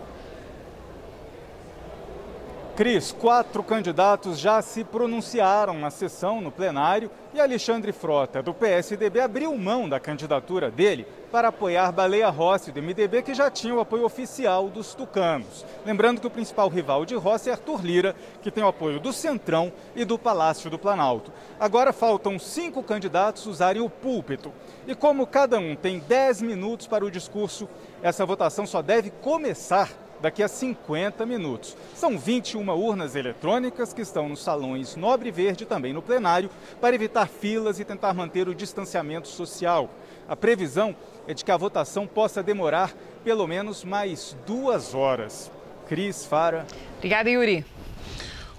Cris, 2.76 3.10
quatro 3.10 3.64
candidatos 3.64 4.38
já 4.38 4.62
se 4.62 4.84
pronunciaram 4.84 5.74
na 5.80 5.90
sessão 5.90 6.40
no 6.40 6.52
plenário 6.52 7.10
e 7.34 7.40
Alexandre 7.40 7.92
Frota, 7.92 8.42
do 8.42 8.52
PSDB, 8.52 9.20
abriu 9.20 9.56
mão 9.56 9.88
da 9.88 9.98
candidatura 9.98 10.70
dele 10.70 11.06
para 11.30 11.48
apoiar 11.48 11.90
Baleia 11.90 12.28
Rossi, 12.28 12.70
do 12.70 12.82
MDB, 12.82 13.22
que 13.22 13.32
já 13.32 13.50
tinha 13.50 13.74
o 13.74 13.80
apoio 13.80 14.04
oficial 14.04 14.68
dos 14.68 14.94
tucanos. 14.94 15.64
Lembrando 15.86 16.20
que 16.20 16.26
o 16.26 16.30
principal 16.30 16.68
rival 16.68 17.06
de 17.06 17.14
Rossi 17.14 17.48
é 17.48 17.52
Arthur 17.52 17.82
Lira, 17.82 18.14
que 18.42 18.50
tem 18.50 18.62
o 18.62 18.68
apoio 18.68 19.00
do 19.00 19.12
Centrão 19.12 19.72
e 19.96 20.04
do 20.04 20.18
Palácio 20.18 20.68
do 20.68 20.78
Planalto. 20.78 21.32
Agora 21.58 21.92
faltam 21.92 22.38
cinco 22.38 22.82
candidatos 22.82 23.46
usarem 23.46 23.80
o 23.80 23.88
púlpito. 23.88 24.52
E 24.86 24.94
como 24.94 25.26
cada 25.26 25.58
um 25.58 25.74
tem 25.74 26.00
dez 26.00 26.42
minutos 26.42 26.86
para 26.86 27.04
o 27.04 27.10
discurso, 27.10 27.66
essa 28.02 28.26
votação 28.26 28.66
só 28.66 28.82
deve 28.82 29.10
começar 29.10 29.88
daqui 30.22 30.42
a 30.42 30.48
50 30.48 31.26
minutos. 31.26 31.76
São 31.94 32.16
21 32.16 32.70
urnas 32.70 33.16
eletrônicas 33.16 33.92
que 33.92 34.00
estão 34.00 34.28
nos 34.28 34.42
salões 34.42 34.94
Nobre 34.94 35.32
Verde 35.32 35.64
e 35.64 35.66
também 35.66 35.92
no 35.92 36.00
plenário 36.00 36.48
para 36.80 36.94
evitar 36.94 37.26
filas 37.26 37.80
e 37.80 37.84
tentar 37.84 38.14
manter 38.14 38.48
o 38.48 38.54
distanciamento 38.54 39.26
social. 39.26 39.90
A 40.28 40.36
previsão 40.36 40.94
é 41.26 41.34
de 41.34 41.44
que 41.44 41.50
a 41.50 41.56
votação 41.56 42.06
possa 42.06 42.42
demorar 42.42 42.94
pelo 43.24 43.46
menos 43.46 43.84
mais 43.84 44.36
duas 44.46 44.94
horas. 44.94 45.50
Cris, 45.88 46.24
Fara. 46.24 46.64
Obrigada, 46.96 47.28
Yuri. 47.28 47.66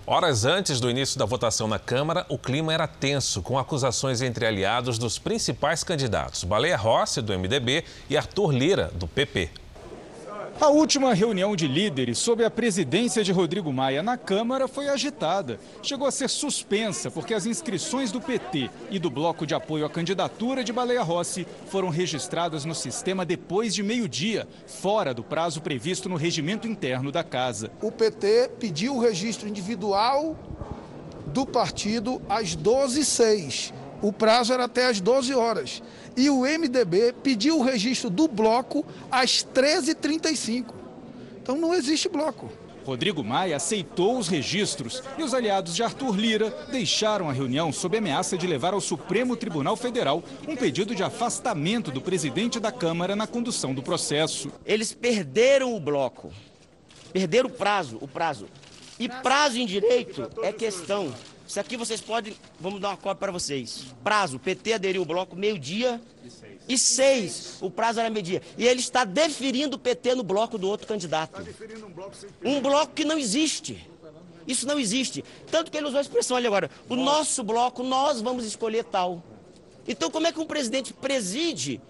Horas 0.05 0.43
antes 0.43 0.81
do 0.81 0.89
início 0.89 1.17
da 1.17 1.23
votação 1.23 1.65
na 1.65 1.79
Câmara, 1.79 2.25
o 2.27 2.37
clima 2.37 2.73
era 2.73 2.85
tenso, 2.85 3.41
com 3.41 3.57
acusações 3.57 4.21
entre 4.21 4.45
aliados 4.45 4.97
dos 4.97 5.17
principais 5.17 5.81
candidatos, 5.81 6.43
Baleia 6.43 6.75
Rossi, 6.75 7.21
do 7.21 7.31
MDB, 7.31 7.85
e 8.09 8.17
Arthur 8.17 8.51
Lira, 8.51 8.91
do 8.93 9.07
PP. 9.07 9.62
A 10.61 10.67
última 10.67 11.13
reunião 11.13 11.55
de 11.55 11.67
líderes 11.67 12.19
sob 12.19 12.45
a 12.45 12.49
presidência 12.49 13.23
de 13.23 13.31
Rodrigo 13.31 13.73
Maia 13.73 14.03
na 14.03 14.15
Câmara 14.15 14.67
foi 14.67 14.87
agitada. 14.87 15.59
Chegou 15.81 16.07
a 16.07 16.11
ser 16.11 16.29
suspensa 16.29 17.11
porque 17.11 17.33
as 17.33 17.45
inscrições 17.45 18.11
do 18.11 18.21
PT 18.21 18.69
e 18.89 18.99
do 18.99 19.09
bloco 19.09 19.45
de 19.45 19.53
apoio 19.53 19.85
à 19.85 19.89
candidatura 19.89 20.63
de 20.63 20.71
Baleia 20.71 21.01
Rossi 21.01 21.45
foram 21.67 21.89
registradas 21.89 22.65
no 22.65 22.75
sistema 22.75 23.25
depois 23.25 23.73
de 23.73 23.83
meio-dia, 23.83 24.47
fora 24.67 25.13
do 25.13 25.23
prazo 25.23 25.59
previsto 25.59 26.07
no 26.07 26.15
regimento 26.15 26.67
interno 26.67 27.11
da 27.11 27.23
casa. 27.23 27.71
O 27.81 27.91
PT 27.91 28.51
pediu 28.59 28.95
o 28.95 29.01
registro 29.01 29.49
individual 29.49 30.37
do 31.27 31.45
partido 31.45 32.21
às 32.29 32.55
12h06. 32.55 33.73
O 34.03 34.11
prazo 34.11 34.51
era 34.51 34.65
até 34.65 34.87
às 34.87 34.99
12 34.99 35.33
horas 35.33 35.81
e 36.17 36.29
o 36.29 36.41
MDB 36.41 37.15
pediu 37.23 37.57
o 37.57 37.63
registro 37.63 38.09
do 38.09 38.27
bloco 38.27 38.85
às 39.09 39.45
13h35. 39.45 40.65
Então 41.41 41.55
não 41.55 41.73
existe 41.73 42.09
bloco. 42.09 42.51
Rodrigo 42.85 43.23
Maia 43.23 43.55
aceitou 43.55 44.17
os 44.17 44.27
registros 44.27 45.01
e 45.17 45.23
os 45.23 45.33
aliados 45.33 45.73
de 45.73 45.81
Arthur 45.81 46.17
Lira 46.17 46.49
deixaram 46.69 47.29
a 47.29 47.31
reunião 47.31 47.71
sob 47.71 47.97
ameaça 47.97 48.37
de 48.37 48.45
levar 48.45 48.73
ao 48.73 48.81
Supremo 48.81 49.37
Tribunal 49.37 49.77
Federal 49.77 50.21
um 50.45 50.57
pedido 50.57 50.93
de 50.93 51.01
afastamento 51.01 51.89
do 51.89 52.01
presidente 52.01 52.59
da 52.59 52.73
Câmara 52.73 53.15
na 53.15 53.25
condução 53.25 53.73
do 53.73 53.81
processo. 53.81 54.51
Eles 54.65 54.91
perderam 54.91 55.73
o 55.73 55.79
bloco, 55.79 56.29
perderam 57.13 57.47
o 57.47 57.53
prazo, 57.53 57.97
o 58.01 58.07
prazo. 58.07 58.47
E 58.99 59.07
prazo 59.07 59.57
em 59.57 59.65
direito 59.65 60.29
é 60.43 60.51
questão 60.51 61.13
isso 61.47 61.59
aqui 61.59 61.77
vocês 61.77 62.01
podem. 62.01 62.35
Vamos 62.59 62.79
dar 62.79 62.89
uma 62.89 62.97
cópia 62.97 63.15
para 63.15 63.31
vocês. 63.31 63.85
Prazo: 64.03 64.39
PT 64.39 64.73
aderiu 64.73 65.01
ao 65.01 65.05
bloco 65.05 65.35
meio-dia 65.35 66.01
e 66.67 66.77
seis. 66.77 67.57
O 67.61 67.69
prazo 67.69 67.99
era 67.99 68.09
meio-dia. 68.09 68.41
E 68.57 68.65
ele 68.65 68.79
está 68.79 69.03
deferindo 69.03 69.75
o 69.75 69.79
PT 69.79 70.15
no 70.15 70.23
bloco 70.23 70.57
do 70.57 70.67
outro 70.67 70.87
candidato. 70.87 71.41
Um 72.43 72.61
bloco 72.61 72.93
que 72.93 73.03
não 73.03 73.17
existe. 73.17 73.87
Isso 74.47 74.67
não 74.67 74.79
existe. 74.79 75.23
Tanto 75.49 75.71
que 75.71 75.77
ele 75.77 75.87
usou 75.87 75.99
a 75.99 76.01
expressão 76.01 76.37
ali 76.37 76.47
agora: 76.47 76.69
o 76.89 76.95
nosso 76.95 77.43
bloco, 77.43 77.83
nós 77.83 78.21
vamos 78.21 78.45
escolher 78.45 78.83
tal. 78.85 79.21
Então, 79.87 80.09
como 80.09 80.27
é 80.27 80.31
que 80.31 80.39
um 80.39 80.45
presidente 80.45 80.93
preside 80.93 81.81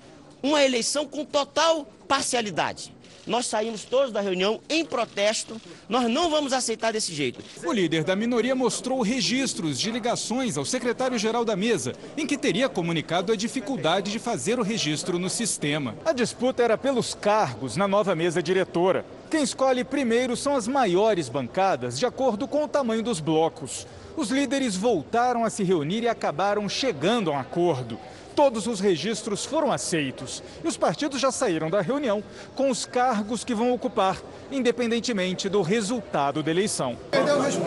uma 0.42 0.64
eleição 0.64 1.08
com 1.08 1.24
total 1.24 1.86
parcialidade? 2.08 2.94
Nós 3.26 3.46
saímos 3.46 3.86
todos 3.86 4.12
da 4.12 4.20
reunião 4.20 4.60
em 4.70 4.84
protesto. 4.84 5.60
Nós 5.88 6.10
não 6.10 6.30
vamos 6.30 6.52
aceitar 6.52 6.92
desse 6.92 7.14
jeito. 7.14 7.40
O 7.66 7.72
líder 7.72 8.04
da 8.04 8.16
minoria 8.16 8.54
mostrou 8.54 9.02
registros 9.02 9.80
de 9.80 9.92
ligações 9.92 10.58
ao 10.58 10.66
secretário-geral 10.66 11.46
da 11.46 11.56
mesa, 11.56 11.94
em 12.18 12.28
que 12.28 12.38
teria 12.38 12.68
comunicado 12.68 13.32
a 13.32 13.36
dificuldade 13.36 14.12
de 14.12 14.20
fazer 14.20 14.60
o 14.60 14.64
registro 14.64 15.18
no 15.18 15.30
sistema. 15.30 15.96
A 16.04 16.12
disputa 16.12 16.62
era 16.64 16.78
pelos 16.78 17.14
cargos 17.14 17.78
na 17.78 17.88
nova 17.88 18.14
mesa 18.14 18.44
diretora. 18.44 19.06
Quem 19.32 19.42
escolhe 19.42 19.84
primeiro 19.84 20.36
são 20.36 20.56
as 20.56 20.68
maiores 20.68 21.30
bancadas, 21.30 21.98
de 21.98 22.06
acordo 22.06 22.48
com 22.48 22.64
o 22.64 22.68
tamanho 22.68 23.02
dos 23.02 23.20
blocos. 23.20 23.88
Os 24.16 24.30
líderes 24.30 24.76
voltaram 24.76 25.44
a 25.44 25.50
se 25.50 25.64
reunir 25.64 26.04
e 26.04 26.08
acabaram 26.08 26.70
chegando 26.70 27.32
a 27.32 27.34
um 27.34 27.40
acordo. 27.40 27.98
Todos 28.36 28.66
os 28.66 28.80
registros 28.80 29.46
foram 29.46 29.72
aceitos 29.72 30.42
e 30.64 30.68
os 30.68 30.76
partidos 30.76 31.22
já 31.22 31.32
saíram 31.32 31.70
da 31.70 31.82
reunião 31.82 32.24
com 32.56 32.70
os 32.70 32.84
cargos 32.84 33.44
que 33.44 33.54
vão 33.54 33.72
ocupar, 33.72 34.18
independentemente 34.52 35.48
do 35.48 35.62
resultado 35.62 36.42
da 36.42 36.50
eleição. 36.50 36.98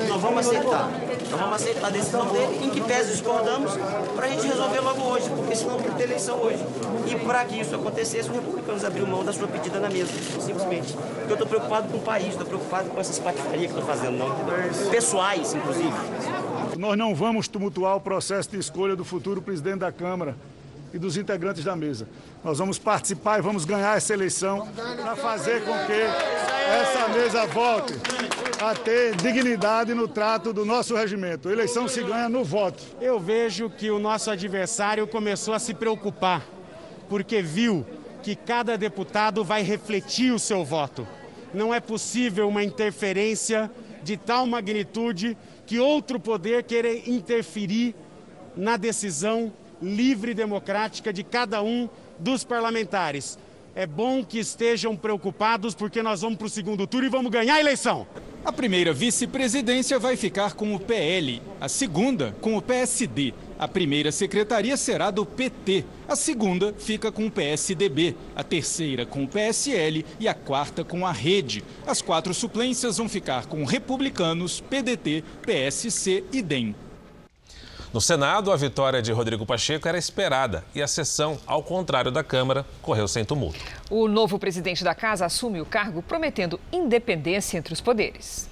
Nós 0.09 0.21
vamos 0.21 0.47
aceitar. 0.47 0.91
Nós 1.31 1.41
vamos 1.41 1.55
aceitar 1.55 1.87
a 1.87 1.91
decisão 1.91 2.27
dele, 2.33 2.65
em 2.65 2.71
que 2.71 2.81
pese 2.81 3.13
discordamos, 3.13 3.73
para 4.15 4.27
a 4.27 4.29
gente 4.29 4.47
resolver 4.47 4.81
logo 4.81 5.03
hoje, 5.03 5.31
porque 5.31 5.55
senão 5.55 5.77
tem 5.77 5.91
que 5.91 5.97
ter 5.97 6.05
eleição 6.05 6.37
hoje. 6.41 6.65
E 7.07 7.15
para 7.25 7.45
que 7.45 7.61
isso 7.61 7.75
acontecesse, 7.75 8.29
os 8.29 8.35
republicanos 8.35 8.85
abriu 8.85 9.07
mão 9.07 9.25
da 9.25 9.33
sua 9.33 9.47
pedida 9.47 9.79
na 9.79 9.89
mesa, 9.89 10.13
simplesmente. 10.41 10.93
Porque 10.93 11.31
eu 11.31 11.35
estou 11.35 11.47
preocupado 11.47 11.89
com 11.89 11.99
o 11.99 12.03
país, 12.03 12.29
estou 12.29 12.47
preocupado 12.47 12.91
com 12.91 13.01
essas 13.01 13.19
patifarias 13.19 13.73
que 13.73 13.79
estão 13.79 13.87
fazendo, 13.87 14.19
não. 14.19 14.91
Pessoais, 14.91 15.55
inclusive. 15.55 15.95
Nós 16.77 16.99
não 16.99 17.15
vamos 17.15 17.47
tumultuar 17.47 17.97
o 17.97 18.01
processo 18.01 18.51
de 18.51 18.59
escolha 18.59 18.97
do 18.97 19.05
futuro 19.05 19.41
presidente 19.41 19.79
da 19.79 19.93
Câmara 19.93 20.37
e 20.93 20.99
dos 20.99 21.17
integrantes 21.17 21.65
da 21.65 21.75
mesa. 21.77 22.09
Nós 22.45 22.59
vamos 22.59 22.79
participar 22.79 23.39
e 23.39 23.43
vamos 23.43 23.65
ganhar 23.65 23.97
essa 23.97 24.13
eleição 24.13 24.69
para 24.75 25.17
fazer 25.17 25.65
com 25.65 25.73
que 25.87 25.93
essa 25.93 27.09
mesa 27.09 27.47
volte 27.47 27.95
a 28.61 28.75
ter 28.75 29.15
dignidade 29.17 29.95
no 29.95 30.09
trato 30.09 30.53
do 30.53 30.65
nosso 30.65 30.95
regimento. 30.97 31.49
A 31.49 31.53
eleição 31.53 31.87
se 31.87 32.03
ganha 32.03 32.29
no 32.29 32.45
voto. 32.45 32.83
Eu 33.01 33.21
vejo 33.21 33.69
que 33.69 33.91
o 33.91 33.99
nosso 33.99 34.31
adversário 34.31 35.07
começou 35.07 35.55
a 35.55 35.59
se 35.59 35.75
preocupar, 35.75 36.47
porque 37.09 37.43
viu 37.43 37.85
que 38.23 38.35
cada 38.35 38.77
deputado 38.77 39.45
vai 39.45 39.63
refletir 39.63 40.33
o 40.33 40.39
seu 40.39 40.65
voto. 40.65 41.07
Não 41.55 41.73
é 41.73 41.81
possível 41.81 42.49
uma 42.49 42.65
interferência 42.65 43.71
de 44.03 44.17
tal 44.17 44.47
magnitude 44.47 45.37
que 45.65 45.79
outro 45.79 46.19
poder 46.19 46.63
queira 46.65 46.93
interferir 46.93 47.95
na 48.57 48.77
decisão 48.77 49.53
livre 49.81 50.33
e 50.33 50.35
democrática 50.35 51.13
de 51.13 51.23
cada 51.23 51.63
um 51.63 51.89
dos 52.19 52.45
parlamentares. 52.45 53.39
É 53.79 53.87
bom 53.87 54.25
que 54.25 54.39
estejam 54.39 54.97
preocupados 54.97 55.75
porque 55.75 56.03
nós 56.03 56.23
vamos 56.23 56.39
para 56.39 56.47
o 56.47 56.51
segundo 56.51 56.87
turno 56.87 57.09
e 57.09 57.11
vamos 57.11 57.31
ganhar 57.31 57.57
a 57.57 57.61
eleição. 57.61 58.07
A 58.43 58.51
primeira 58.51 58.91
vice-presidência 58.91 59.99
vai 59.99 60.17
ficar 60.17 60.55
com 60.55 60.75
o 60.75 60.81
PL, 60.81 61.43
a 61.61 61.69
segunda 61.69 62.35
com 62.41 62.57
o 62.57 62.63
PSD. 62.63 63.35
A 63.59 63.69
primeira 63.69 64.11
secretaria 64.11 64.79
será 64.79 65.11
do 65.11 65.27
PT, 65.27 65.85
a 66.09 66.17
segunda 66.17 66.75
fica 66.79 67.13
com 67.13 67.27
o 67.27 67.31
PSDB, 67.31 68.17
a 68.35 68.43
terceira 68.43 69.05
com 69.05 69.25
o 69.25 69.29
PSL 69.29 70.07
e 70.19 70.27
a 70.27 70.33
quarta 70.33 70.83
com 70.83 71.07
a 71.07 71.13
Rede. 71.13 71.63
As 71.87 72.01
quatro 72.01 72.33
suplências 72.33 72.97
vão 72.97 73.11
ficar 73.11 73.45
com 73.45 73.63
republicanos, 73.65 74.59
PDT, 74.59 75.23
PSC 75.45 76.25
e 76.33 76.41
DEM. 76.41 76.86
No 77.97 78.01
Senado, 78.03 78.53
a 78.53 78.57
vitória 78.57 79.01
de 79.01 79.11
Rodrigo 79.11 79.47
Pacheco 79.47 79.89
era 79.89 79.97
esperada 79.97 80.63
e 80.75 80.83
a 80.83 80.87
sessão, 80.87 81.39
ao 81.47 81.63
contrário 81.63 82.11
da 82.11 82.23
Câmara, 82.23 82.67
correu 82.83 83.09
sem 83.09 83.25
tumulto. 83.25 83.59
O 83.89 84.07
novo 84.07 84.39
presidente 84.39 84.85
da 84.85 84.95
casa 84.95 85.25
assume 85.25 85.63
o 85.63 85.65
cargo 85.65 86.03
prometendo 86.03 86.61
independência 86.71 87.57
entre 87.57 87.73
os 87.73 87.81
poderes. 87.81 88.51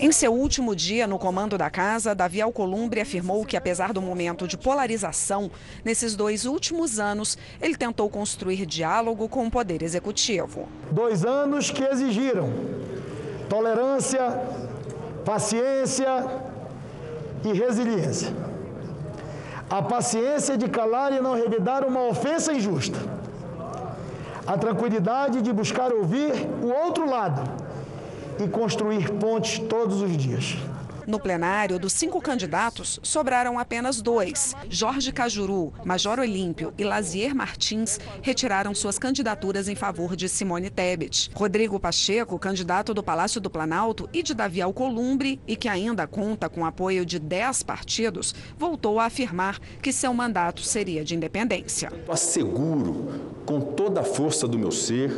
Em 0.00 0.10
seu 0.10 0.34
último 0.34 0.74
dia 0.74 1.06
no 1.06 1.20
comando 1.20 1.56
da 1.56 1.70
casa, 1.70 2.16
Davi 2.16 2.40
Alcolumbre 2.42 3.00
afirmou 3.00 3.46
que, 3.46 3.56
apesar 3.56 3.92
do 3.92 4.02
momento 4.02 4.48
de 4.48 4.58
polarização, 4.58 5.52
nesses 5.84 6.16
dois 6.16 6.44
últimos 6.44 6.98
anos, 6.98 7.38
ele 7.62 7.76
tentou 7.76 8.10
construir 8.10 8.66
diálogo 8.66 9.28
com 9.28 9.46
o 9.46 9.50
Poder 9.52 9.84
Executivo. 9.84 10.68
Dois 10.90 11.24
anos 11.24 11.70
que 11.70 11.84
exigiram 11.84 12.52
tolerância, 13.48 14.36
paciência 15.24 16.26
e 17.44 17.52
resiliência 17.52 18.49
a 19.70 19.80
paciência 19.80 20.58
de 20.58 20.68
calar 20.68 21.12
e 21.12 21.20
não 21.20 21.34
revidar 21.34 21.86
uma 21.86 22.08
ofensa 22.08 22.52
injusta, 22.52 22.98
a 24.44 24.58
tranquilidade 24.58 25.40
de 25.40 25.52
buscar 25.52 25.92
ouvir 25.92 26.32
o 26.60 26.70
outro 26.84 27.08
lado 27.08 27.40
e 28.42 28.48
construir 28.48 29.12
pontes 29.12 29.60
todos 29.60 30.02
os 30.02 30.16
dias. 30.16 30.56
No 31.06 31.18
plenário, 31.18 31.78
dos 31.78 31.92
cinco 31.92 32.20
candidatos, 32.20 33.00
sobraram 33.02 33.58
apenas 33.58 34.00
dois. 34.00 34.54
Jorge 34.68 35.12
Cajuru, 35.12 35.72
Major 35.84 36.18
Olímpio 36.18 36.72
e 36.78 36.84
Lazier 36.84 37.34
Martins 37.34 37.98
retiraram 38.22 38.74
suas 38.74 38.98
candidaturas 38.98 39.68
em 39.68 39.74
favor 39.74 40.16
de 40.16 40.28
Simone 40.28 40.70
Tebet. 40.70 41.30
Rodrigo 41.34 41.78
Pacheco, 41.80 42.38
candidato 42.38 42.94
do 42.94 43.02
Palácio 43.02 43.40
do 43.40 43.50
Planalto 43.50 44.08
e 44.12 44.22
de 44.22 44.34
Davi 44.34 44.60
Alcolumbre, 44.60 45.40
e 45.46 45.56
que 45.56 45.68
ainda 45.68 46.06
conta 46.06 46.48
com 46.48 46.64
apoio 46.64 47.04
de 47.04 47.18
dez 47.18 47.62
partidos, 47.62 48.34
voltou 48.56 48.98
a 49.00 49.06
afirmar 49.06 49.58
que 49.82 49.92
seu 49.92 50.12
mandato 50.12 50.62
seria 50.62 51.04
de 51.04 51.14
independência. 51.14 51.92
Asseguro, 52.08 53.08
com 53.44 53.60
toda 53.60 54.00
a 54.00 54.04
força 54.04 54.46
do 54.46 54.58
meu 54.58 54.70
ser, 54.70 55.10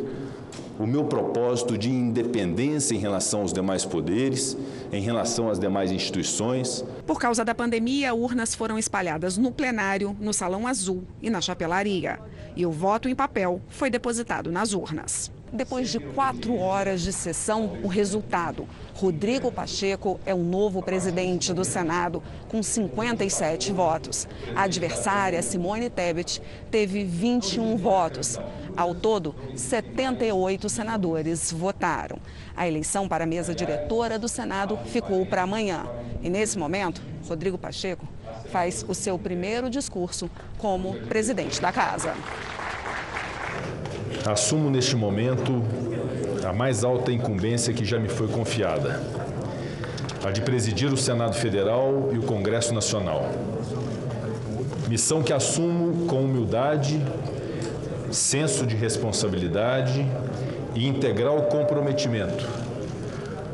o 0.79 0.87
meu 0.87 1.05
propósito 1.05 1.77
de 1.77 1.91
independência 1.91 2.95
em 2.95 2.99
relação 2.99 3.43
aos 3.43 3.53
demais 3.53 3.85
poderes, 3.85 4.57
em 4.93 5.01
relação 5.01 5.51
às 5.51 5.59
demais 5.59 5.91
instituições. 5.91 6.85
Por 7.07 7.19
causa 7.19 7.45
da 7.45 7.55
pandemia, 7.55 8.15
urnas 8.15 8.55
foram 8.55 8.79
espalhadas 8.79 9.37
no 9.37 9.53
plenário, 9.53 10.17
no 10.21 10.33
Salão 10.33 10.67
Azul 10.67 11.05
e 11.21 11.31
na 11.31 11.41
chapelaria. 11.41 12.19
E 12.57 12.67
o 12.67 12.71
voto 12.71 13.09
em 13.09 13.15
papel 13.15 13.61
foi 13.69 13.91
depositado 13.91 14.51
nas 14.51 14.73
urnas. 14.73 15.31
Depois 15.53 15.91
de 15.91 16.01
quatro 16.01 16.57
horas 16.57 17.03
de 17.03 17.13
sessão, 17.13 17.79
o 17.83 17.87
resultado. 17.87 18.67
Rodrigo 18.95 19.53
Pacheco 19.53 20.19
é 20.25 20.33
o 20.35 20.39
novo 20.39 20.83
presidente 20.83 21.53
do 21.53 21.63
Senado, 21.63 22.23
com 22.49 22.63
57 22.63 23.71
votos. 23.71 24.27
A 24.57 24.63
adversária, 24.63 25.43
Simone 25.43 25.91
Tebet, 25.91 26.41
teve 26.71 27.05
21 27.05 27.77
votos. 27.77 28.39
Ao 28.75 28.95
todo, 28.95 29.35
78 29.55 30.71
senadores 30.71 31.53
votaram. 31.53 32.17
A 32.57 32.67
eleição 32.67 33.07
para 33.07 33.25
a 33.25 33.27
mesa 33.27 33.55
diretora 33.55 34.19
do 34.19 34.29
Senado 34.29 34.79
ficou 34.87 35.27
para 35.27 35.43
amanhã. 35.43 35.85
E 36.23 36.31
nesse 36.31 36.59
momento, 36.59 37.03
Rodrigo 37.29 37.59
Pacheco 37.59 38.09
faz 38.51 38.83
o 38.89 38.95
seu 38.95 39.19
primeiro 39.19 39.69
discurso 39.69 40.31
como 40.57 40.95
presidente 41.03 41.61
da 41.61 41.71
casa. 41.71 42.15
Assumo 44.27 44.71
neste 44.71 44.95
momento 44.97 45.63
a 46.45 46.53
mais 46.53 46.85
alta 46.85 47.13
incumbência 47.13 47.73
que 47.73 47.85
já 47.85 47.99
me 47.99 48.09
foi 48.09 48.29
confiada, 48.29 49.01
a 50.25 50.31
de 50.31 50.41
presidir 50.43 50.93
o 50.93 50.97
Senado 50.97 51.35
Federal 51.35 52.11
e 52.13 52.19
o 52.19 52.23
Congresso 52.23 52.73
Nacional. 52.75 53.31
Missão 54.89 55.23
que 55.23 55.33
assumo 55.33 56.07
com 56.07 56.23
humildade, 56.23 57.01
senso 58.11 58.67
de 58.67 58.77
responsabilidade 58.77 60.07
e 60.75 60.87
integral 60.87 61.43
comprometimento 61.45 62.47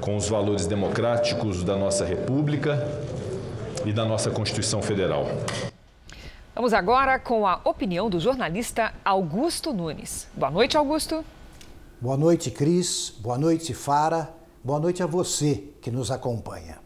com 0.01 0.17
os 0.17 0.29
valores 0.29 0.67
democráticos 0.67 1.63
da 1.63 1.77
nossa 1.77 2.05
República 2.05 2.89
e 3.85 3.93
da 3.93 4.05
nossa 4.05 4.31
Constituição 4.31 4.81
Federal. 4.81 5.29
Vamos 6.59 6.75
agora 6.75 7.21
com 7.21 7.47
a 7.47 7.61
opinião 7.63 8.11
do 8.11 8.19
jornalista 8.19 8.93
Augusto 9.05 9.73
Nunes. 9.73 10.27
Boa 10.35 10.51
noite, 10.51 10.77
Augusto. 10.77 11.25
Boa 12.01 12.17
noite, 12.17 12.51
Cris. 12.51 13.15
Boa 13.21 13.39
noite, 13.39 13.73
Fara. 13.73 14.35
Boa 14.65 14.81
noite 14.81 15.01
a 15.01 15.07
você 15.07 15.71
que 15.81 15.89
nos 15.89 16.11
acompanha. 16.11 16.81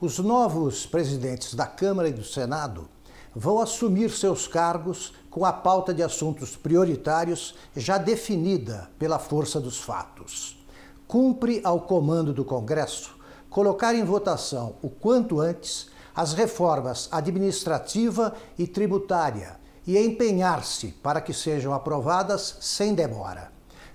Os 0.00 0.20
novos 0.20 0.86
presidentes 0.86 1.54
da 1.54 1.66
Câmara 1.66 2.08
e 2.08 2.12
do 2.12 2.22
Senado 2.22 2.88
vão 3.34 3.58
assumir 3.58 4.08
seus 4.10 4.46
cargos 4.46 5.12
com 5.28 5.44
a 5.44 5.52
pauta 5.52 5.92
de 5.92 6.04
assuntos 6.04 6.56
prioritários 6.56 7.56
já 7.76 7.98
definida 7.98 8.88
pela 9.00 9.18
força 9.18 9.60
dos 9.60 9.78
fatos. 9.78 10.64
Cumpre 11.08 11.60
ao 11.64 11.80
comando 11.80 12.32
do 12.32 12.44
Congresso 12.44 13.18
colocar 13.50 13.96
em 13.96 14.04
votação 14.04 14.76
o 14.80 14.88
quanto 14.88 15.40
antes 15.40 15.90
as 16.18 16.32
reformas 16.32 17.08
administrativa 17.12 18.34
e 18.58 18.66
tributária 18.66 19.56
e 19.86 19.96
empenhar-se 19.96 20.88
para 20.88 21.20
que 21.20 21.32
sejam 21.32 21.72
aprovadas 21.72 22.56
sem 22.60 22.92
demora. 22.92 23.52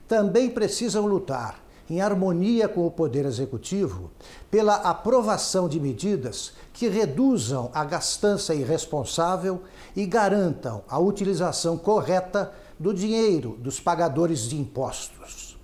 Também 0.08 0.50
precisam 0.50 1.06
lutar, 1.06 1.62
em 1.90 2.00
harmonia 2.00 2.70
com 2.70 2.88
o 2.88 2.92
Poder 2.92 3.26
Executivo, 3.26 4.10
pela 4.50 4.76
aprovação 4.76 5.68
de 5.68 5.82
medidas 5.82 6.54
que 6.72 6.88
reduzam 6.88 7.70
a 7.74 7.84
gastança 7.84 8.56
irresponsável 8.56 9.62
e 9.94 10.06
garantam 10.06 10.82
a 10.88 10.98
utilização 10.98 11.78
correta 11.78 12.54
do 12.80 12.94
dinheiro 12.94 13.58
dos 13.60 13.82
pagadores 13.82 14.48
de 14.48 14.58
impostos. 14.58 15.60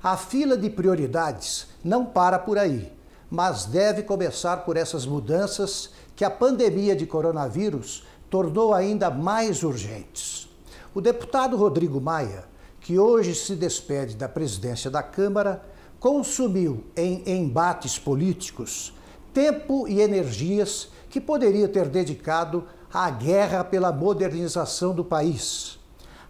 A 0.00 0.16
fila 0.16 0.56
de 0.56 0.70
prioridades 0.70 1.66
não 1.82 2.06
para 2.06 2.38
por 2.38 2.56
aí, 2.56 2.92
mas 3.28 3.64
deve 3.64 4.04
começar 4.04 4.58
por 4.58 4.76
essas 4.76 5.04
mudanças 5.04 5.90
que 6.16 6.24
a 6.24 6.30
pandemia 6.30 6.94
de 6.94 7.06
coronavírus 7.06 8.04
tornou 8.30 8.72
ainda 8.72 9.10
mais 9.10 9.62
urgentes. 9.62 10.48
O 10.94 11.00
deputado 11.00 11.56
Rodrigo 11.56 12.00
Maia, 12.00 12.44
que 12.80 12.98
hoje 12.98 13.34
se 13.34 13.54
despede 13.56 14.16
da 14.16 14.28
presidência 14.28 14.90
da 14.90 15.02
Câmara, 15.02 15.62
consumiu 15.98 16.84
em 16.96 17.22
embates 17.26 17.98
políticos 17.98 18.92
tempo 19.32 19.88
e 19.88 20.00
energias 20.00 20.88
que 21.10 21.20
poderia 21.20 21.68
ter 21.68 21.88
dedicado 21.88 22.64
à 22.92 23.10
guerra 23.10 23.64
pela 23.64 23.90
modernização 23.90 24.94
do 24.94 25.04
país. 25.04 25.78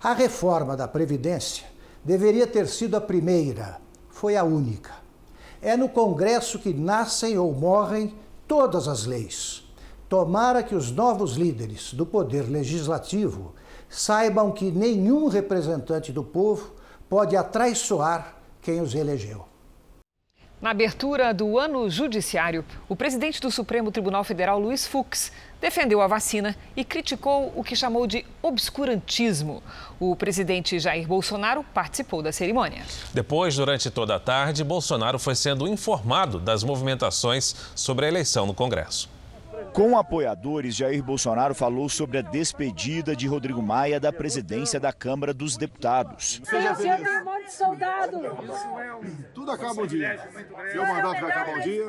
A 0.02 0.14
reforma 0.14 0.76
da 0.76 0.88
Previdência 0.88 1.66
deveria 2.02 2.46
ter 2.46 2.66
sido 2.66 2.96
a 2.96 3.00
primeira, 3.00 3.80
foi 4.08 4.36
a 4.36 4.44
única. 4.44 4.92
É 5.60 5.76
no 5.76 5.88
Congresso 5.88 6.58
que 6.58 6.72
nascem 6.72 7.38
ou 7.38 7.52
morrem 7.52 8.14
todas 8.48 8.88
as 8.88 9.04
leis. 9.04 9.63
Tomara 10.14 10.62
que 10.62 10.76
os 10.76 10.92
novos 10.92 11.34
líderes 11.34 11.92
do 11.92 12.06
Poder 12.06 12.42
Legislativo 12.42 13.52
saibam 13.88 14.52
que 14.52 14.70
nenhum 14.70 15.26
representante 15.26 16.12
do 16.12 16.22
povo 16.22 16.72
pode 17.08 17.36
atraiçoar 17.36 18.36
quem 18.62 18.80
os 18.80 18.94
elegeu. 18.94 19.44
Na 20.62 20.70
abertura 20.70 21.34
do 21.34 21.58
ano 21.58 21.90
judiciário, 21.90 22.64
o 22.88 22.94
presidente 22.94 23.40
do 23.40 23.50
Supremo 23.50 23.90
Tribunal 23.90 24.22
Federal, 24.22 24.60
Luiz 24.60 24.86
Fux, 24.86 25.32
defendeu 25.60 26.00
a 26.00 26.06
vacina 26.06 26.54
e 26.76 26.84
criticou 26.84 27.52
o 27.56 27.64
que 27.64 27.74
chamou 27.74 28.06
de 28.06 28.24
obscurantismo. 28.40 29.64
O 29.98 30.14
presidente 30.14 30.78
Jair 30.78 31.08
Bolsonaro 31.08 31.64
participou 31.74 32.22
da 32.22 32.30
cerimônia. 32.30 32.84
Depois, 33.12 33.56
durante 33.56 33.90
toda 33.90 34.14
a 34.14 34.20
tarde, 34.20 34.62
Bolsonaro 34.62 35.18
foi 35.18 35.34
sendo 35.34 35.66
informado 35.66 36.38
das 36.38 36.62
movimentações 36.62 37.56
sobre 37.74 38.06
a 38.06 38.08
eleição 38.08 38.46
no 38.46 38.54
Congresso. 38.54 39.12
Com 39.72 39.98
apoiadores, 39.98 40.76
Jair 40.76 41.02
Bolsonaro 41.02 41.54
falou 41.54 41.88
sobre 41.88 42.18
a 42.18 42.22
despedida 42.22 43.16
de 43.16 43.26
Rodrigo 43.26 43.62
Maia 43.62 43.98
da 43.98 44.12
presidência 44.12 44.78
da 44.78 44.92
Câmara 44.92 45.34
dos 45.34 45.56
Deputados. 45.56 46.40
Seja 46.44 46.74
feliz. 46.74 47.08
Soldados? 47.52 48.20
Tudo 49.34 49.50
acaba 49.50 49.82
um 49.82 49.86
dia. 49.86 50.28
Meu 50.72 50.86
mandato 50.86 51.20
vai 51.20 51.30
acabar 51.30 51.56
um 51.56 51.60
dia. 51.60 51.86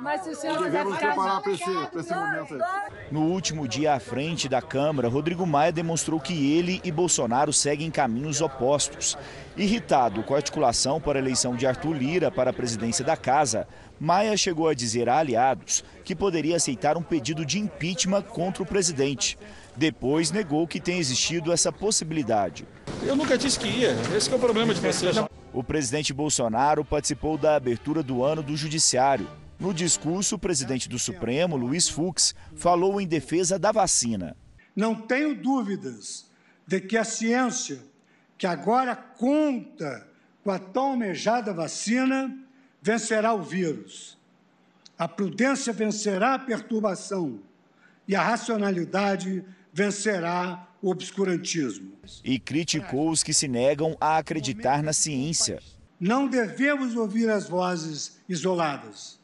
Mas 0.00 0.22
se 0.22 0.30
o 0.30 0.36
senhor 0.36 0.62
devemos 0.62 0.96
preparar 0.96 1.42
para 1.42 1.52
esse, 1.52 1.70
esse 1.98 2.14
momento 2.14 2.54
aí. 2.54 2.92
No 3.10 3.22
último 3.22 3.68
dia 3.68 3.94
à 3.94 4.00
frente 4.00 4.48
da 4.48 4.62
Câmara, 4.62 5.08
Rodrigo 5.08 5.46
Maia 5.46 5.72
demonstrou 5.72 6.18
que 6.20 6.56
ele 6.56 6.80
e 6.84 6.90
Bolsonaro 6.90 7.52
seguem 7.52 7.90
caminhos 7.90 8.40
opostos. 8.40 9.16
Irritado 9.56 10.22
com 10.22 10.34
a 10.34 10.38
articulação 10.38 11.00
para 11.00 11.18
a 11.18 11.22
eleição 11.22 11.54
de 11.54 11.66
Arthur 11.66 11.92
Lira 11.92 12.30
para 12.30 12.50
a 12.50 12.52
presidência 12.52 13.04
da 13.04 13.16
casa, 13.16 13.68
Maia 14.00 14.36
chegou 14.36 14.68
a 14.68 14.74
dizer 14.74 15.08
a 15.08 15.18
aliados 15.18 15.84
que 16.04 16.14
poderia 16.14 16.56
aceitar 16.56 16.96
um 16.96 17.02
pedido 17.02 17.46
de 17.46 17.58
impeachment 17.60 18.22
contra 18.22 18.62
o 18.62 18.66
presidente. 18.66 19.38
Depois 19.76 20.30
negou 20.30 20.66
que 20.66 20.80
tenha 20.80 20.98
existido 20.98 21.52
essa 21.52 21.72
possibilidade. 21.72 22.66
Eu 23.02 23.16
nunca 23.16 23.36
disse 23.36 23.58
que 23.58 23.66
ia. 23.66 23.92
Esse 24.16 24.30
é 24.30 24.36
o 24.36 24.38
problema 24.38 24.72
de 24.72 24.80
vocês. 24.80 25.16
O 25.52 25.62
presidente 25.62 26.12
Bolsonaro 26.12 26.84
participou 26.84 27.36
da 27.36 27.56
abertura 27.56 28.02
do 28.02 28.22
ano 28.22 28.42
do 28.42 28.56
Judiciário. 28.56 29.28
No 29.58 29.72
discurso, 29.72 30.36
o 30.36 30.38
presidente 30.38 30.88
do 30.88 30.98
Supremo, 30.98 31.56
Luiz 31.56 31.88
Fux, 31.88 32.34
falou 32.56 33.00
em 33.00 33.06
defesa 33.06 33.58
da 33.58 33.72
vacina. 33.72 34.36
Não 34.74 34.94
tenho 34.94 35.34
dúvidas 35.34 36.26
de 36.66 36.80
que 36.80 36.96
a 36.96 37.04
ciência, 37.04 37.78
que 38.36 38.46
agora 38.46 38.96
conta 38.96 40.06
com 40.42 40.50
a 40.50 40.58
tão 40.58 40.90
almejada 40.90 41.52
vacina, 41.52 42.36
vencerá 42.82 43.32
o 43.32 43.42
vírus. 43.42 44.18
A 44.98 45.08
prudência 45.08 45.72
vencerá 45.72 46.34
a 46.34 46.38
perturbação 46.38 47.40
e 48.06 48.14
a 48.14 48.22
racionalidade 48.22 49.44
vencerá 49.74 50.68
o 50.80 50.88
obscurantismo. 50.90 51.92
E 52.22 52.38
criticou 52.38 53.10
os 53.10 53.24
que 53.24 53.34
se 53.34 53.48
negam 53.48 53.96
a 54.00 54.18
acreditar 54.18 54.84
na 54.84 54.92
ciência. 54.92 55.60
Não 55.98 56.28
devemos 56.28 56.94
ouvir 56.94 57.28
as 57.28 57.48
vozes 57.48 58.20
isoladas. 58.28 59.18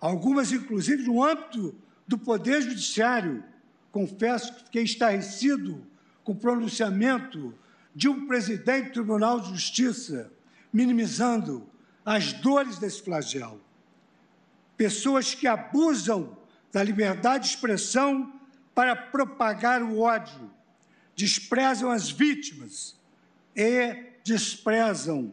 Algumas, 0.00 0.52
inclusive, 0.52 1.02
no 1.02 1.22
âmbito 1.22 1.74
do 2.06 2.16
Poder 2.16 2.62
Judiciário. 2.62 3.42
Confesso 3.90 4.54
que 4.54 4.64
fiquei 4.64 4.82
estarrecido 4.84 5.84
com 6.22 6.32
o 6.32 6.36
pronunciamento 6.36 7.52
de 7.94 8.08
um 8.08 8.26
presidente 8.26 8.86
do 8.86 8.92
Tribunal 8.92 9.40
de 9.40 9.50
Justiça, 9.50 10.32
minimizando 10.72 11.68
as 12.04 12.32
dores 12.32 12.78
desse 12.78 13.02
flagelo. 13.02 13.60
Pessoas 14.76 15.34
que 15.34 15.46
abusam 15.46 16.36
da 16.72 16.82
liberdade 16.82 17.44
de 17.44 17.50
expressão 17.50 18.32
para 18.74 18.96
propagar 18.96 19.82
o 19.82 20.00
ódio, 20.00 20.50
desprezam 21.14 21.90
as 21.90 22.10
vítimas 22.10 22.96
e 23.54 24.12
desprezam 24.24 25.32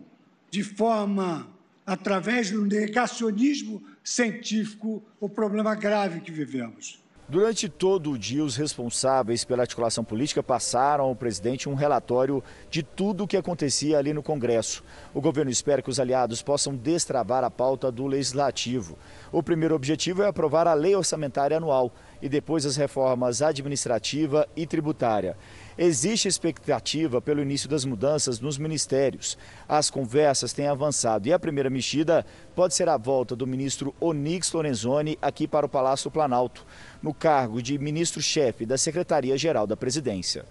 de 0.52 0.64
forma, 0.64 1.48
através 1.86 2.52
do 2.52 2.66
negacionismo 2.66 3.84
científico, 4.04 5.04
o 5.20 5.30
problema 5.30 5.76
grave 5.76 6.22
que 6.22 6.32
vivemos. 6.32 7.00
Durante 7.30 7.70
todo 7.70 8.10
o 8.10 8.18
dia, 8.18 8.44
os 8.44 8.56
responsáveis 8.56 9.46
pela 9.46 9.62
articulação 9.62 10.04
política 10.04 10.42
passaram 10.42 11.04
ao 11.04 11.16
presidente 11.16 11.70
um 11.70 11.76
relatório 11.76 12.44
de 12.72 12.82
tudo 12.82 13.24
o 13.24 13.28
que 13.28 13.38
acontecia 13.38 14.00
ali 14.00 14.12
no 14.14 14.24
Congresso. 14.24 14.84
O 15.14 15.22
governo 15.22 15.52
espera 15.52 15.80
que 15.80 15.92
os 15.92 16.00
aliados 16.00 16.42
possam 16.42 16.76
destravar 16.76 17.44
a 17.44 17.52
pauta 17.52 17.92
do 17.92 18.08
legislativo. 18.08 18.98
O 19.32 19.44
primeiro 19.44 19.76
objetivo 19.76 20.24
é 20.24 20.28
aprovar 20.28 20.66
a 20.66 20.74
lei 20.74 20.96
orçamentária 20.96 21.58
anual 21.58 21.94
e 22.20 22.28
depois 22.28 22.66
as 22.66 22.76
reformas 22.76 23.44
administrativa 23.44 24.48
e 24.56 24.66
tributária. 24.66 25.38
Existe 25.78 26.28
expectativa 26.28 27.22
pelo 27.22 27.42
início 27.42 27.70
das 27.70 27.86
mudanças 27.86 28.40
nos 28.40 28.58
ministérios. 28.58 29.38
As 29.68 29.90
conversas 29.92 30.52
têm 30.52 30.68
avançado 30.68 31.28
e 31.28 31.32
a 31.32 31.40
primeira 31.40 31.70
mexida 31.70 32.26
pode 32.56 32.74
ser 32.74 32.90
a 32.90 32.98
volta 32.98 33.36
do 33.36 33.48
ministro 33.48 33.94
Onix 34.00 34.52
Lorenzoni 34.52 35.18
aqui 35.22 35.48
para 35.48 35.66
o 35.66 35.70
Palácio 35.70 36.12
Planalto, 36.12 36.66
no 37.02 37.14
cargo 37.14 37.62
de 37.62 37.78
ministro-chefe 37.78 38.66
da 38.66 38.78
Secretaria-Geral 38.78 39.66
da 39.66 39.78
Presidência. 39.78 40.46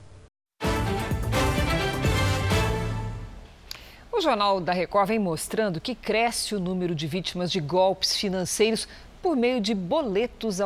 O 4.11 4.21
Jornal 4.21 4.61
da 4.61 4.73
Record 4.73 5.07
vem 5.07 5.19
mostrando 5.19 5.81
que 5.81 5.95
cresce 5.95 6.55
o 6.55 6.59
número 6.59 6.93
de 6.93 7.07
vítimas 7.07 7.53
de 7.53 7.61
golpes 7.61 8.17
financeiros 8.17 8.89
por 9.23 9.37
meio 9.37 9.61
de 9.61 9.75
boletos 9.75 10.61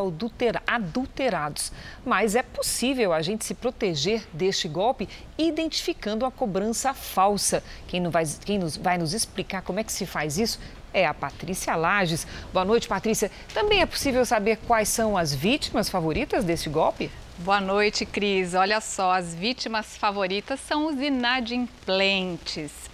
adulterados. 0.67 1.73
Mas 2.05 2.35
é 2.35 2.43
possível 2.43 3.13
a 3.13 3.23
gente 3.23 3.45
se 3.45 3.55
proteger 3.55 4.27
deste 4.33 4.69
golpe 4.69 5.09
identificando 5.37 6.25
a 6.25 6.31
cobrança 6.31 6.95
falsa. 6.95 7.63
Quem, 7.87 8.09
vai, 8.09 8.25
quem 8.45 8.59
nos, 8.59 8.77
vai 8.77 8.99
nos 8.99 9.13
explicar 9.13 9.63
como 9.63 9.81
é 9.81 9.85
que 9.85 9.93
se 9.93 10.07
faz 10.07 10.39
isso 10.39 10.59
é 10.95 11.07
a 11.07 11.15
Patrícia 11.15 11.75
Lages. 11.75 12.27
Boa 12.53 12.65
noite, 12.65 12.87
Patrícia. 12.87 13.31
Também 13.55 13.81
é 13.81 13.87
possível 13.87 14.25
saber 14.27 14.59
quais 14.67 14.89
são 14.89 15.17
as 15.17 15.35
vítimas 15.35 15.89
favoritas 15.89 16.45
desse 16.45 16.69
golpe? 16.69 17.11
Boa 17.39 17.61
noite, 17.61 18.05
Cris. 18.05 18.55
Olha 18.55 18.81
só, 18.81 19.13
as 19.13 19.35
vítimas 19.35 19.97
favoritas 19.97 20.61
são 20.61 20.87
os 20.87 21.01
inadimplentes. 21.01 22.92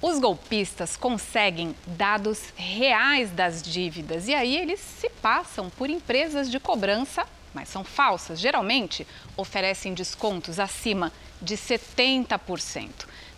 Os 0.00 0.20
golpistas 0.20 0.96
conseguem 0.96 1.74
dados 1.84 2.52
reais 2.54 3.32
das 3.32 3.60
dívidas 3.60 4.28
e 4.28 4.34
aí 4.34 4.56
eles 4.56 4.78
se 4.78 5.10
passam 5.10 5.68
por 5.70 5.90
empresas 5.90 6.48
de 6.48 6.60
cobrança, 6.60 7.26
mas 7.52 7.68
são 7.68 7.82
falsas. 7.82 8.38
Geralmente 8.38 9.04
oferecem 9.36 9.92
descontos 9.92 10.60
acima 10.60 11.12
de 11.42 11.56
70%. 11.56 12.90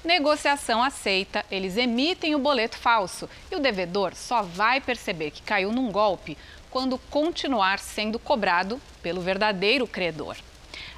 Negociação 0.04 0.82
aceita, 0.82 1.46
eles 1.50 1.78
emitem 1.78 2.34
o 2.34 2.38
boleto 2.38 2.76
falso 2.76 3.26
e 3.50 3.56
o 3.56 3.61
devedor 3.61 4.14
só 4.14 4.42
vai 4.42 4.82
perceber 4.82 5.30
que 5.30 5.40
caiu 5.40 5.72
num 5.72 5.90
golpe 5.90 6.36
quando 6.70 6.98
continuar 7.11 7.78
sendo 7.78 8.18
cobrado 8.18 8.78
pelo 9.02 9.22
verdadeiro 9.22 9.86
credor. 9.86 10.36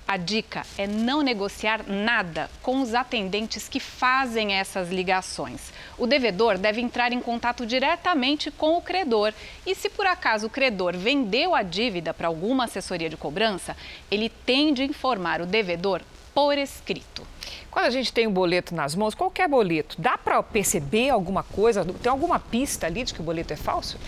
A 0.06 0.16
dica 0.16 0.66
é 0.76 0.86
não 0.86 1.22
negociar 1.22 1.84
nada 1.88 2.50
com 2.60 2.82
os 2.82 2.92
atendentes 2.92 3.68
que 3.68 3.80
fazem 3.80 4.52
essas 4.52 4.90
ligações. 4.90 5.72
O 5.96 6.06
devedor 6.06 6.58
deve 6.58 6.80
entrar 6.80 7.12
em 7.12 7.20
contato 7.20 7.64
diretamente 7.64 8.50
com 8.50 8.76
o 8.76 8.82
credor 8.82 9.32
e, 9.64 9.74
se 9.74 9.88
por 9.88 10.06
acaso 10.06 10.48
o 10.48 10.50
credor 10.50 10.96
vendeu 10.96 11.54
a 11.54 11.62
dívida 11.62 12.12
para 12.12 12.28
alguma 12.28 12.64
assessoria 12.64 13.08
de 13.08 13.16
cobrança, 13.16 13.76
ele 14.10 14.28
tem 14.28 14.74
de 14.74 14.84
informar 14.84 15.40
o 15.40 15.46
devedor 15.46 16.02
por 16.34 16.58
escrito. 16.58 17.26
Quando 17.70 17.86
a 17.86 17.90
gente 17.90 18.12
tem 18.12 18.26
um 18.26 18.32
boleto 18.32 18.74
nas 18.74 18.94
mãos, 18.94 19.14
qualquer 19.14 19.48
boleto, 19.48 19.96
dá 19.98 20.18
para 20.18 20.42
perceber 20.42 21.10
alguma 21.10 21.42
coisa? 21.42 21.84
Tem 21.84 22.10
alguma 22.10 22.38
pista 22.38 22.86
ali 22.86 23.04
de 23.04 23.14
que 23.14 23.20
o 23.20 23.24
boleto 23.24 23.52
é 23.52 23.56
falso? 23.56 23.98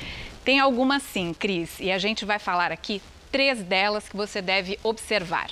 Tem 0.45 0.61
alguma 0.61 1.01
sim, 1.01 1.33
Cris, 1.33 1.81
e 1.81 1.91
a 1.91 1.97
gente 1.97 2.27
vai 2.27 2.39
falar 2.39 2.71
aqui 2.71 3.01
três 3.33 3.63
delas 3.63 4.09
que 4.09 4.17
você 4.17 4.43
deve 4.43 4.79
observar. 4.83 5.51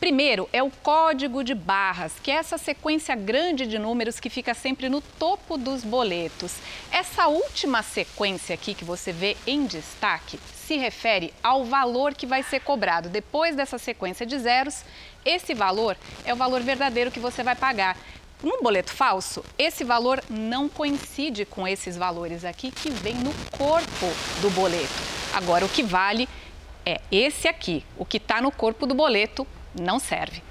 Primeiro 0.00 0.48
é 0.50 0.62
o 0.62 0.70
código 0.70 1.44
de 1.44 1.54
barras, 1.54 2.14
que 2.22 2.30
é 2.30 2.36
essa 2.36 2.56
sequência 2.56 3.14
grande 3.14 3.66
de 3.66 3.78
números 3.78 4.18
que 4.18 4.30
fica 4.30 4.54
sempre 4.54 4.88
no 4.88 5.02
topo 5.02 5.58
dos 5.58 5.84
boletos. 5.84 6.54
Essa 6.90 7.28
última 7.28 7.82
sequência 7.82 8.54
aqui 8.54 8.72
que 8.72 8.82
você 8.82 9.12
vê 9.12 9.36
em 9.46 9.66
destaque 9.66 10.40
se 10.54 10.78
refere 10.78 11.34
ao 11.42 11.66
valor 11.66 12.14
que 12.14 12.24
vai 12.24 12.42
ser 12.42 12.60
cobrado. 12.60 13.10
Depois 13.10 13.54
dessa 13.54 13.76
sequência 13.76 14.24
de 14.24 14.38
zeros, 14.38 14.84
esse 15.22 15.52
valor 15.52 15.94
é 16.24 16.32
o 16.32 16.36
valor 16.36 16.62
verdadeiro 16.62 17.10
que 17.10 17.20
você 17.20 17.42
vai 17.42 17.54
pagar. 17.54 17.94
No 18.42 18.62
boleto 18.62 18.90
falso, 18.90 19.44
esse 19.58 19.84
valor 19.84 20.24
não 20.30 20.66
coincide 20.66 21.44
com 21.44 21.68
esses 21.68 21.94
valores 21.94 22.42
aqui 22.42 22.70
que 22.70 22.88
vem 22.88 23.16
no 23.16 23.34
corpo 23.50 24.06
do 24.40 24.48
boleto. 24.48 24.88
Agora, 25.34 25.66
o 25.66 25.68
que 25.68 25.82
vale 25.82 26.26
é 26.86 27.02
esse 27.12 27.46
aqui, 27.46 27.84
o 27.98 28.06
que 28.06 28.16
está 28.16 28.40
no 28.40 28.50
corpo 28.50 28.86
do 28.86 28.94
boleto 28.94 29.46
não 29.78 29.98
serve. 29.98 30.42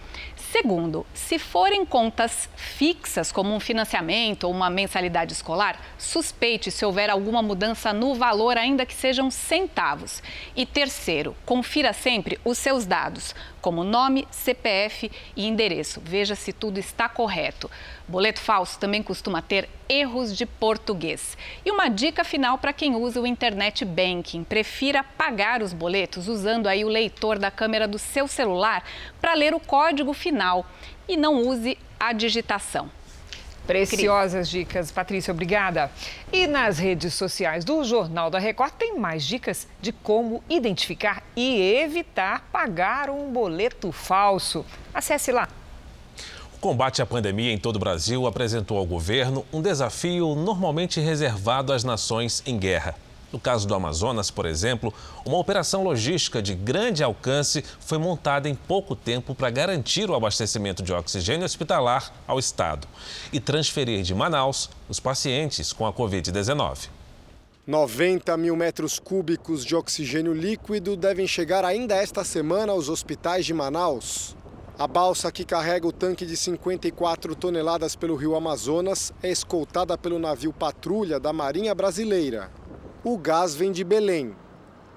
Segundo, 0.51 1.05
se 1.13 1.37
forem 1.37 1.85
contas 1.85 2.49
fixas, 2.55 3.31
como 3.31 3.53
um 3.53 3.59
financiamento 3.59 4.45
ou 4.45 4.51
uma 4.51 4.67
mensalidade 4.67 5.31
escolar, 5.31 5.79
suspeite 5.95 6.71
se 6.71 6.83
houver 6.83 7.07
alguma 7.07 7.41
mudança 7.43 7.93
no 7.93 8.15
valor, 8.15 8.57
ainda 8.57 8.83
que 8.83 8.95
sejam 8.95 9.29
centavos. 9.29 10.23
E 10.55 10.65
terceiro, 10.65 11.35
confira 11.45 11.93
sempre 11.93 12.39
os 12.43 12.57
seus 12.57 12.87
dados, 12.87 13.35
como 13.61 13.83
nome, 13.83 14.27
CPF 14.31 15.11
e 15.35 15.45
endereço. 15.45 16.01
Veja 16.03 16.35
se 16.35 16.51
tudo 16.51 16.79
está 16.79 17.07
correto. 17.07 17.69
Boleto 18.07 18.39
falso 18.39 18.79
também 18.79 19.03
costuma 19.03 19.41
ter 19.41 19.69
erros 19.87 20.35
de 20.35 20.45
português. 20.45 21.37
E 21.65 21.71
uma 21.71 21.89
dica 21.89 22.23
final 22.23 22.57
para 22.57 22.73
quem 22.73 22.95
usa 22.95 23.21
o 23.21 23.27
internet 23.27 23.85
banking: 23.85 24.43
prefira 24.43 25.03
pagar 25.03 25.61
os 25.61 25.73
boletos 25.73 26.27
usando 26.27 26.67
aí 26.67 26.83
o 26.83 26.89
leitor 26.89 27.37
da 27.37 27.51
câmera 27.51 27.87
do 27.87 27.99
seu 27.99 28.27
celular 28.27 28.83
para 29.21 29.33
ler 29.33 29.53
o 29.53 29.59
código 29.59 30.13
final 30.13 30.65
e 31.07 31.17
não 31.17 31.35
use 31.43 31.77
a 31.99 32.13
digitação. 32.13 32.98
Preciosas 33.69 34.49
dicas, 34.49 34.89
Patrícia, 34.89 35.31
obrigada. 35.31 35.91
E 36.33 36.47
nas 36.47 36.79
redes 36.79 37.13
sociais 37.13 37.63
do 37.63 37.83
Jornal 37.83 38.31
da 38.31 38.39
Record 38.39 38.73
tem 38.73 38.97
mais 38.97 39.23
dicas 39.23 39.67
de 39.79 39.91
como 39.91 40.43
identificar 40.49 41.21
e 41.35 41.61
evitar 41.75 42.49
pagar 42.51 43.11
um 43.11 43.31
boleto 43.31 43.91
falso. 43.91 44.65
Acesse 44.91 45.31
lá 45.31 45.47
O 46.55 46.57
combate 46.57 46.99
à 46.99 47.05
pandemia 47.05 47.53
em 47.53 47.59
todo 47.59 47.75
o 47.75 47.79
Brasil 47.79 48.25
apresentou 48.25 48.75
ao 48.75 48.87
governo 48.87 49.45
um 49.53 49.61
desafio 49.61 50.33
normalmente 50.33 50.99
reservado 50.99 51.71
às 51.71 51.83
nações 51.83 52.41
em 52.47 52.57
guerra. 52.57 52.95
No 53.31 53.39
caso 53.39 53.67
do 53.67 53.75
Amazonas, 53.75 54.31
por 54.31 54.45
exemplo, 54.45 54.93
uma 55.25 55.37
operação 55.37 55.83
logística 55.83 56.41
de 56.41 56.55
grande 56.55 57.03
alcance 57.03 57.63
foi 57.79 57.97
montada 57.97 58.49
em 58.49 58.55
pouco 58.55 58.95
tempo 58.95 59.35
para 59.35 59.49
garantir 59.49 60.09
o 60.09 60.15
abastecimento 60.15 60.81
de 60.81 60.91
oxigênio 60.91 61.45
hospitalar 61.45 62.11
ao 62.27 62.39
estado 62.39 62.87
e 63.31 63.39
transferir 63.39 64.01
de 64.01 64.15
Manaus 64.15 64.69
os 64.87 64.99
pacientes 64.99 65.71
com 65.71 65.85
a 65.85 65.93
Covid-19. 65.93 66.89
90 67.67 68.35
mil 68.35 68.55
metros 68.55 68.97
cúbicos 68.97 69.63
de 69.63 69.75
oxigênio 69.75 70.33
líquido 70.33 70.97
devem 70.97 71.27
chegar 71.27 71.63
ainda 71.63 71.95
esta 71.95 72.23
semana 72.23 72.71
aos 72.71 72.89
hospitais 72.89 73.45
de 73.45 73.53
Manaus. 73.53 74.35
A 74.79 74.87
balsa 74.87 75.31
que 75.31 75.43
carrega 75.43 75.85
o 75.85 75.91
tanque 75.91 76.25
de 76.25 76.35
54 76.35 77.35
toneladas 77.35 77.95
pelo 77.95 78.15
rio 78.15 78.33
Amazonas 78.33 79.13
é 79.21 79.29
escoltada 79.29 79.95
pelo 79.97 80.17
navio 80.17 80.51
patrulha 80.51 81.19
da 81.19 81.31
Marinha 81.31 81.75
Brasileira. 81.75 82.49
O 83.01 83.17
gás 83.17 83.55
vem 83.55 83.71
de 83.71 83.81
Belém. 83.85 84.35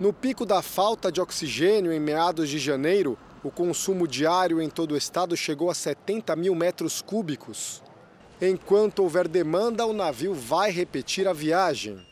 No 0.01 0.13
pico 0.13 0.45
da 0.45 0.61
falta 0.61 1.13
de 1.13 1.21
oxigênio 1.21 1.93
em 1.93 2.01
meados 2.01 2.49
de 2.49 2.59
janeiro, 2.59 3.17
o 3.45 3.51
consumo 3.51 4.09
diário 4.09 4.61
em 4.61 4.69
todo 4.69 4.93
o 4.93 4.97
estado 4.97 5.37
chegou 5.37 5.71
a 5.71 5.75
70 5.75 6.35
mil 6.35 6.53
metros 6.53 7.01
cúbicos. 7.01 7.81
Enquanto 8.41 9.05
houver 9.05 9.29
demanda, 9.29 9.87
o 9.87 9.93
navio 9.93 10.35
vai 10.35 10.73
repetir 10.73 11.29
a 11.29 11.33
viagem. 11.33 12.05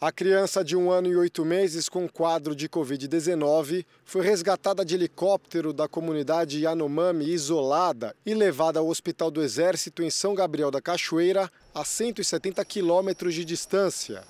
A 0.00 0.10
criança 0.10 0.64
de 0.64 0.74
um 0.74 0.90
ano 0.90 1.08
e 1.08 1.16
oito 1.16 1.44
meses 1.44 1.90
com 1.90 2.08
quadro 2.08 2.56
de 2.56 2.66
Covid-19 2.66 3.84
foi 4.02 4.24
resgatada 4.24 4.82
de 4.82 4.94
helicóptero 4.94 5.74
da 5.74 5.86
comunidade 5.86 6.60
Yanomami 6.60 7.26
isolada 7.26 8.16
e 8.24 8.32
levada 8.32 8.78
ao 8.78 8.88
Hospital 8.88 9.30
do 9.30 9.42
Exército 9.42 10.02
em 10.02 10.08
São 10.08 10.34
Gabriel 10.34 10.70
da 10.70 10.80
Cachoeira, 10.80 11.52
a 11.74 11.84
170 11.84 12.64
quilômetros 12.64 13.34
de 13.34 13.44
distância. 13.44 14.24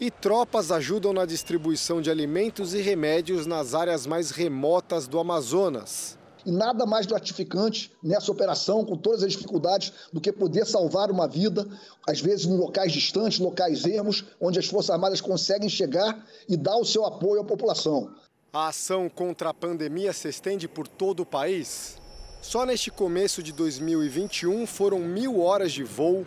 E 0.00 0.12
tropas 0.12 0.70
ajudam 0.70 1.12
na 1.12 1.26
distribuição 1.26 2.00
de 2.00 2.08
alimentos 2.08 2.72
e 2.72 2.80
remédios 2.80 3.46
nas 3.46 3.74
áreas 3.74 4.06
mais 4.06 4.30
remotas 4.30 5.08
do 5.08 5.18
Amazonas. 5.18 6.16
E 6.46 6.52
nada 6.52 6.86
mais 6.86 7.04
gratificante 7.04 7.90
nessa 8.00 8.30
operação, 8.30 8.84
com 8.84 8.96
todas 8.96 9.24
as 9.24 9.32
dificuldades, 9.32 9.92
do 10.12 10.20
que 10.20 10.30
poder 10.30 10.64
salvar 10.66 11.10
uma 11.10 11.26
vida, 11.26 11.66
às 12.06 12.20
vezes 12.20 12.46
em 12.46 12.56
locais 12.56 12.92
distantes, 12.92 13.40
locais 13.40 13.84
ermos, 13.84 14.24
onde 14.40 14.60
as 14.60 14.66
Forças 14.66 14.90
Armadas 14.90 15.20
conseguem 15.20 15.68
chegar 15.68 16.24
e 16.48 16.56
dar 16.56 16.76
o 16.76 16.84
seu 16.84 17.04
apoio 17.04 17.40
à 17.40 17.44
população. 17.44 18.08
A 18.52 18.68
ação 18.68 19.08
contra 19.08 19.50
a 19.50 19.54
pandemia 19.54 20.12
se 20.12 20.28
estende 20.28 20.68
por 20.68 20.86
todo 20.86 21.20
o 21.20 21.26
país. 21.26 21.96
Só 22.40 22.64
neste 22.64 22.88
começo 22.88 23.42
de 23.42 23.52
2021 23.52 24.64
foram 24.64 25.00
mil 25.00 25.40
horas 25.40 25.72
de 25.72 25.82
voo, 25.82 26.24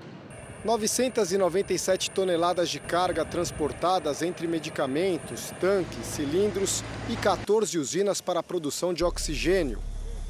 997 0.63 2.11
toneladas 2.11 2.69
de 2.69 2.79
carga 2.79 3.25
transportadas 3.25 4.21
entre 4.21 4.47
medicamentos, 4.47 5.51
tanques, 5.59 6.05
cilindros 6.05 6.83
e 7.09 7.15
14 7.15 7.79
usinas 7.79 8.21
para 8.21 8.41
a 8.41 8.43
produção 8.43 8.93
de 8.93 9.03
oxigênio. 9.03 9.79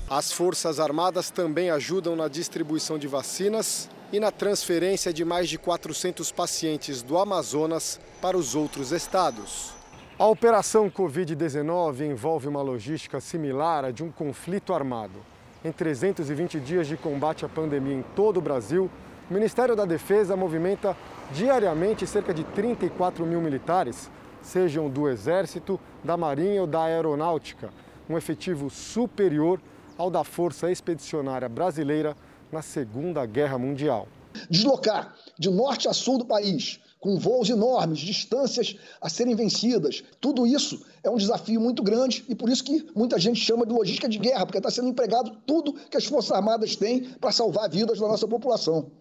As 0.09 0.31
Forças 0.31 0.79
Armadas 0.79 1.29
também 1.29 1.69
ajudam 1.69 2.15
na 2.15 2.29
distribuição 2.29 2.97
de 2.97 3.07
vacinas 3.07 3.89
e 4.13 4.21
na 4.21 4.31
transferência 4.31 5.11
de 5.11 5.25
mais 5.25 5.49
de 5.49 5.57
400 5.57 6.31
pacientes 6.31 7.01
do 7.01 7.17
Amazonas 7.17 7.99
para 8.21 8.37
os 8.37 8.55
outros 8.55 8.93
estados. 8.93 9.73
A 10.17 10.25
operação 10.27 10.89
Covid-19 10.89 12.09
envolve 12.09 12.47
uma 12.47 12.61
logística 12.61 13.19
similar 13.19 13.83
à 13.83 13.91
de 13.91 14.01
um 14.01 14.11
conflito 14.11 14.73
armado. 14.73 15.19
Em 15.63 15.73
320 15.73 16.59
dias 16.59 16.87
de 16.87 16.95
combate 16.95 17.43
à 17.43 17.49
pandemia 17.49 17.95
em 17.95 18.03
todo 18.15 18.37
o 18.37 18.41
Brasil, 18.41 18.89
o 19.31 19.33
Ministério 19.33 19.77
da 19.77 19.85
Defesa 19.85 20.35
movimenta 20.35 20.93
diariamente 21.33 22.05
cerca 22.05 22.33
de 22.33 22.43
34 22.43 23.25
mil 23.25 23.39
militares, 23.39 24.11
sejam 24.41 24.89
do 24.89 25.07
Exército, 25.07 25.79
da 26.03 26.17
Marinha 26.17 26.59
ou 26.59 26.67
da 26.67 26.83
Aeronáutica, 26.83 27.69
um 28.09 28.17
efetivo 28.17 28.69
superior 28.69 29.61
ao 29.97 30.11
da 30.11 30.25
Força 30.25 30.69
Expedicionária 30.69 31.47
Brasileira 31.47 32.13
na 32.51 32.61
Segunda 32.61 33.25
Guerra 33.25 33.57
Mundial. 33.57 34.05
Deslocar 34.49 35.15
de 35.39 35.49
norte 35.49 35.87
a 35.87 35.93
sul 35.93 36.17
do 36.17 36.25
país, 36.25 36.81
com 36.99 37.17
voos 37.17 37.49
enormes, 37.49 37.99
distâncias 37.99 38.75
a 38.99 39.07
serem 39.07 39.33
vencidas, 39.33 40.03
tudo 40.19 40.45
isso 40.45 40.85
é 41.05 41.09
um 41.09 41.15
desafio 41.15 41.61
muito 41.61 41.81
grande 41.81 42.25
e 42.27 42.35
por 42.35 42.49
isso 42.49 42.65
que 42.65 42.85
muita 42.93 43.17
gente 43.17 43.39
chama 43.39 43.65
de 43.65 43.71
logística 43.71 44.09
de 44.09 44.17
guerra, 44.17 44.45
porque 44.45 44.57
está 44.57 44.69
sendo 44.69 44.89
empregado 44.89 45.37
tudo 45.45 45.71
que 45.71 45.95
as 45.95 46.03
Forças 46.03 46.33
Armadas 46.33 46.75
têm 46.75 47.03
para 47.13 47.31
salvar 47.31 47.69
vidas 47.69 47.97
da 47.97 48.09
nossa 48.09 48.27
população. 48.27 48.91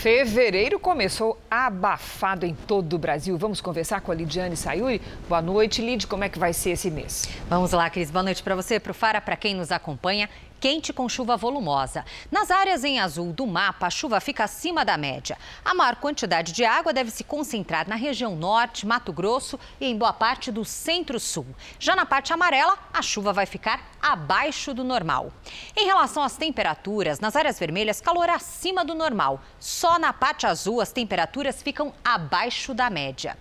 Fevereiro 0.00 0.80
começou 0.80 1.38
abafado 1.50 2.46
em 2.46 2.54
todo 2.54 2.94
o 2.94 2.98
Brasil. 2.98 3.36
Vamos 3.36 3.60
conversar 3.60 4.00
com 4.00 4.10
a 4.10 4.14
Lidiane 4.14 4.56
Sayuri. 4.56 4.98
Boa 5.28 5.42
noite, 5.42 5.82
Lid. 5.82 6.06
Como 6.06 6.24
é 6.24 6.28
que 6.30 6.38
vai 6.38 6.54
ser 6.54 6.70
esse 6.70 6.90
mês? 6.90 7.28
Vamos 7.50 7.72
lá, 7.72 7.90
Cris. 7.90 8.10
Boa 8.10 8.22
noite 8.22 8.42
para 8.42 8.54
você, 8.54 8.80
para 8.80 8.92
o 8.92 8.94
Fara, 8.94 9.20
para 9.20 9.36
quem 9.36 9.54
nos 9.54 9.70
acompanha 9.70 10.26
quente 10.60 10.92
com 10.92 11.08
chuva 11.08 11.36
volumosa. 11.36 12.04
Nas 12.30 12.50
áreas 12.50 12.84
em 12.84 13.00
azul 13.00 13.32
do 13.32 13.46
mapa, 13.46 13.86
a 13.86 13.90
chuva 13.90 14.20
fica 14.20 14.44
acima 14.44 14.84
da 14.84 14.98
média. 14.98 15.38
A 15.64 15.74
maior 15.74 15.96
quantidade 15.96 16.52
de 16.52 16.64
água 16.64 16.92
deve 16.92 17.10
se 17.10 17.24
concentrar 17.24 17.88
na 17.88 17.94
região 17.94 18.36
norte, 18.36 18.86
Mato 18.86 19.12
Grosso 19.12 19.58
e 19.80 19.86
em 19.86 19.96
boa 19.96 20.12
parte 20.12 20.52
do 20.52 20.64
centro-sul. 20.64 21.46
Já 21.78 21.96
na 21.96 22.04
parte 22.04 22.32
amarela, 22.32 22.78
a 22.92 23.00
chuva 23.00 23.32
vai 23.32 23.46
ficar 23.46 23.90
abaixo 24.02 24.74
do 24.74 24.84
normal. 24.84 25.32
Em 25.74 25.86
relação 25.86 26.22
às 26.22 26.36
temperaturas, 26.36 27.20
nas 27.20 27.34
áreas 27.36 27.58
vermelhas, 27.58 28.00
calor 28.00 28.28
acima 28.28 28.84
do 28.84 28.94
normal. 28.94 29.40
Só 29.58 29.98
na 29.98 30.12
parte 30.12 30.46
azul, 30.46 30.80
as 30.80 30.92
temperaturas 30.92 31.62
ficam 31.62 31.92
abaixo 32.04 32.74
da 32.74 32.90
média. 32.90 33.36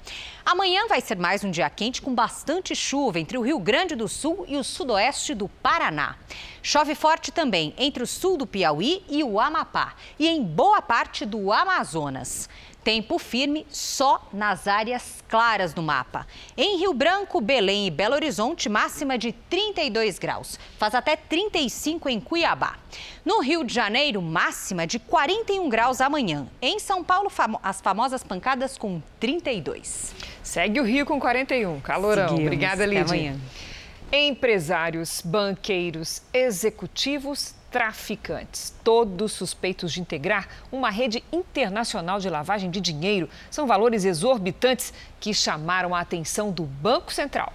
Amanhã 0.46 0.88
vai 0.88 1.02
ser 1.02 1.18
mais 1.18 1.44
um 1.44 1.52
dia 1.52 1.70
quente 1.70 2.02
com 2.02 2.16
bastante 2.16 2.76
chuva 2.76 3.20
entre 3.20 3.38
o 3.38 3.42
Rio 3.42 3.60
Grande 3.60 3.96
do 3.96 4.08
Sul 4.08 4.46
e 4.48 4.58
o 4.58 4.64
sudoeste 4.64 5.36
do 5.36 5.48
Paraná. 5.48 6.16
Chove 6.62 6.94
forte 6.96 7.09
também 7.18 7.74
entre 7.78 8.04
o 8.04 8.08
sul 8.08 8.38
do 8.38 8.46
Piauí 8.46 9.04
e 9.10 9.24
o 9.24 9.40
Amapá 9.40 9.96
e 10.20 10.28
em 10.28 10.44
boa 10.44 10.82
parte 10.82 11.26
do 11.26 11.52
Amazonas. 11.52 12.48
Tempo 12.84 13.20
firme 13.20 13.68
só 13.70 14.28
nas 14.32 14.68
áreas 14.68 15.24
claras 15.28 15.74
do 15.74 15.82
mapa. 15.82 16.26
Em 16.56 16.78
Rio 16.78 16.94
Branco, 16.94 17.42
Belém 17.42 17.88
e 17.88 17.92
Belo 17.92 18.16
Horizonte, 18.16 18.70
máxima 18.70 19.18
de 19.18 19.32
32 19.32 20.18
graus. 20.18 20.58
Faz 20.78 20.96
até 20.96 21.16
35 21.16 22.08
em 22.08 22.20
Cuiabá. 22.20 22.78
No 23.26 23.42
Rio 23.42 23.64
de 23.66 23.74
Janeiro, 23.74 24.22
máxima 24.22 24.88
de 24.88 24.98
41 24.98 25.68
graus 25.68 26.00
amanhã. 26.00 26.48
Em 26.62 26.80
São 26.80 27.04
Paulo, 27.04 27.30
as 27.62 27.82
famosas 27.82 28.24
pancadas 28.24 28.78
com 28.78 29.02
32. 29.20 30.16
Segue 30.42 30.80
o 30.80 30.84
Rio 30.84 31.06
com 31.06 31.20
41. 31.20 31.82
Calorão. 31.82 32.30
Seguimos. 32.30 32.46
Obrigada, 32.46 32.86
Lídia. 32.86 33.02
Até 33.02 33.14
amanhã. 33.14 33.40
Empresários, 34.12 35.22
banqueiros, 35.24 36.24
executivos, 36.34 37.54
traficantes, 37.70 38.74
todos 38.84 39.34
suspeitos 39.34 39.94
de 39.94 40.02
integrar 40.02 40.48
uma 40.72 40.90
rede 40.90 41.24
internacional 41.32 42.20
de 42.20 42.28
lavagem 42.28 42.72
de 42.72 42.82
dinheiro. 42.82 43.30
São 43.52 43.68
valores 43.68 44.06
exorbitantes 44.06 44.92
que 45.20 45.32
chamaram 45.32 45.94
a 45.94 46.00
atenção 46.00 46.52
do 46.52 46.64
Banco 46.64 47.14
Central. 47.14 47.54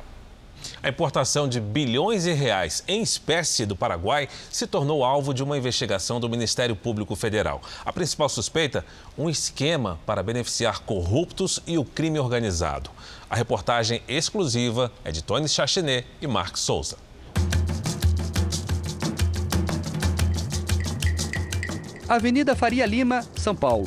A 0.83 0.89
importação 0.89 1.49
de 1.49 1.61
bilhões 1.61 2.23
de 2.23 2.33
reais 2.33 2.85
em 2.87 3.03
espécie 3.03 3.67
do 3.67 3.77
Paraguai 3.77 4.29
se 4.51 4.67
tornou 4.67 5.05
alvo 5.05 5.35
de 5.35 5.43
uma 5.43 5.59
investigação 5.59 6.21
do 6.21 6.29
Ministério 6.29 6.77
Público 6.77 7.17
Federal. 7.17 7.61
A 7.85 7.93
principal 7.93 8.29
suspeita, 8.29 8.85
um 9.19 9.29
esquema 9.29 9.99
para 10.07 10.23
beneficiar 10.23 10.81
corruptos 10.81 11.61
e 11.67 11.77
o 11.77 11.85
crime 11.85 12.19
organizado. 12.19 12.91
A 13.29 13.37
reportagem 13.37 14.03
exclusiva 14.07 14.93
é 15.05 15.11
de 15.11 15.23
Tony 15.23 15.49
Chachinet 15.49 16.07
e 16.21 16.27
Marcos 16.27 16.61
Souza. 16.61 16.97
Avenida 22.07 22.55
Faria 22.55 22.85
Lima, 22.85 23.23
São 23.35 23.57
Paulo. 23.57 23.87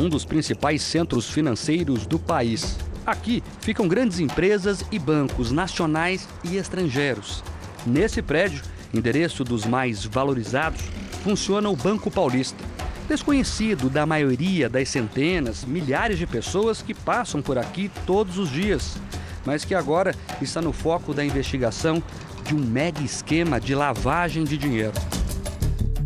Um 0.00 0.08
dos 0.08 0.24
principais 0.24 0.82
centros 0.82 1.28
financeiros 1.28 2.06
do 2.06 2.18
país. 2.18 2.76
Aqui 3.06 3.42
ficam 3.60 3.86
grandes 3.86 4.18
empresas 4.18 4.82
e 4.90 4.98
bancos 4.98 5.52
nacionais 5.52 6.26
e 6.42 6.56
estrangeiros. 6.56 7.44
Nesse 7.86 8.22
prédio, 8.22 8.62
endereço 8.94 9.44
dos 9.44 9.66
mais 9.66 10.04
valorizados, 10.04 10.80
funciona 11.22 11.68
o 11.68 11.76
Banco 11.76 12.10
Paulista. 12.10 12.73
Desconhecido 13.08 13.90
da 13.90 14.06
maioria 14.06 14.66
das 14.66 14.88
centenas, 14.88 15.62
milhares 15.64 16.18
de 16.18 16.26
pessoas 16.26 16.80
que 16.80 16.94
passam 16.94 17.42
por 17.42 17.58
aqui 17.58 17.90
todos 18.06 18.38
os 18.38 18.48
dias, 18.48 18.96
mas 19.44 19.62
que 19.62 19.74
agora 19.74 20.14
está 20.40 20.62
no 20.62 20.72
foco 20.72 21.12
da 21.12 21.22
investigação 21.22 22.02
de 22.44 22.54
um 22.54 22.58
mega 22.58 23.02
esquema 23.02 23.60
de 23.60 23.74
lavagem 23.74 24.44
de 24.44 24.56
dinheiro. 24.56 24.94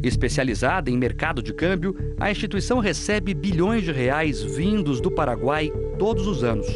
Especializada 0.02 0.90
em 0.90 0.98
mercado 0.98 1.40
de 1.40 1.52
câmbio, 1.52 1.96
a 2.18 2.30
instituição 2.30 2.80
recebe 2.80 3.32
bilhões 3.32 3.84
de 3.84 3.92
reais 3.92 4.42
vindos 4.42 5.00
do 5.00 5.10
Paraguai 5.10 5.70
todos 5.98 6.26
os 6.26 6.42
anos. 6.42 6.66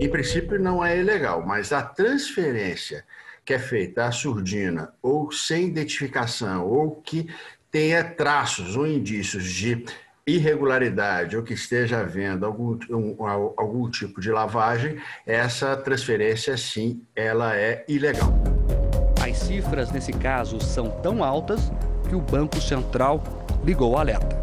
Em 0.00 0.08
princípio, 0.08 0.60
não 0.60 0.84
é 0.84 0.98
ilegal, 0.98 1.44
mas 1.44 1.72
a 1.72 1.82
transferência 1.82 3.04
que 3.44 3.54
é 3.54 3.58
feita 3.60 4.04
a 4.04 4.10
surdina 4.10 4.92
ou 5.00 5.30
sem 5.30 5.68
identificação 5.68 6.66
ou 6.66 6.96
que 6.96 7.28
tenha 7.76 8.02
traços 8.02 8.74
ou 8.74 8.86
indícios 8.86 9.44
de 9.44 9.84
irregularidade 10.26 11.36
ou 11.36 11.42
que 11.42 11.52
esteja 11.52 12.00
havendo 12.00 12.46
algum, 12.46 12.78
um, 12.88 13.16
algum 13.54 13.90
tipo 13.90 14.18
de 14.18 14.30
lavagem, 14.30 14.96
essa 15.26 15.76
transferência, 15.76 16.56
sim, 16.56 17.02
ela 17.14 17.54
é 17.54 17.84
ilegal. 17.86 18.32
As 19.22 19.36
cifras 19.36 19.92
nesse 19.92 20.10
caso 20.10 20.58
são 20.58 20.90
tão 21.02 21.22
altas 21.22 21.70
que 22.08 22.14
o 22.14 22.20
Banco 22.22 22.58
Central 22.62 23.22
ligou 23.62 23.92
o 23.92 23.98
alerta. 23.98 24.40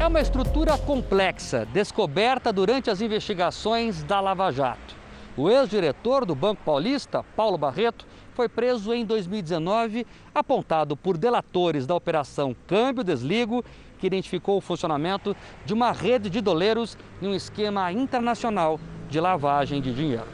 É 0.00 0.06
uma 0.06 0.22
estrutura 0.22 0.78
complexa, 0.78 1.68
descoberta 1.74 2.50
durante 2.50 2.88
as 2.88 3.02
investigações 3.02 4.02
da 4.02 4.18
Lava 4.18 4.50
Jato. 4.50 4.96
O 5.36 5.50
ex-diretor 5.50 6.24
do 6.24 6.34
Banco 6.34 6.62
Paulista, 6.64 7.22
Paulo 7.36 7.58
Barreto, 7.58 8.06
foi 8.36 8.50
preso 8.50 8.92
em 8.92 9.02
2019, 9.02 10.06
apontado 10.34 10.94
por 10.94 11.16
delatores 11.16 11.86
da 11.86 11.94
Operação 11.94 12.54
Câmbio 12.66 13.02
Desligo, 13.02 13.64
que 13.98 14.06
identificou 14.06 14.58
o 14.58 14.60
funcionamento 14.60 15.34
de 15.64 15.72
uma 15.72 15.90
rede 15.90 16.28
de 16.28 16.42
doleiros 16.42 16.98
em 17.22 17.28
um 17.28 17.34
esquema 17.34 17.90
internacional 17.90 18.78
de 19.08 19.18
lavagem 19.18 19.80
de 19.80 19.90
dinheiro. 19.90 20.26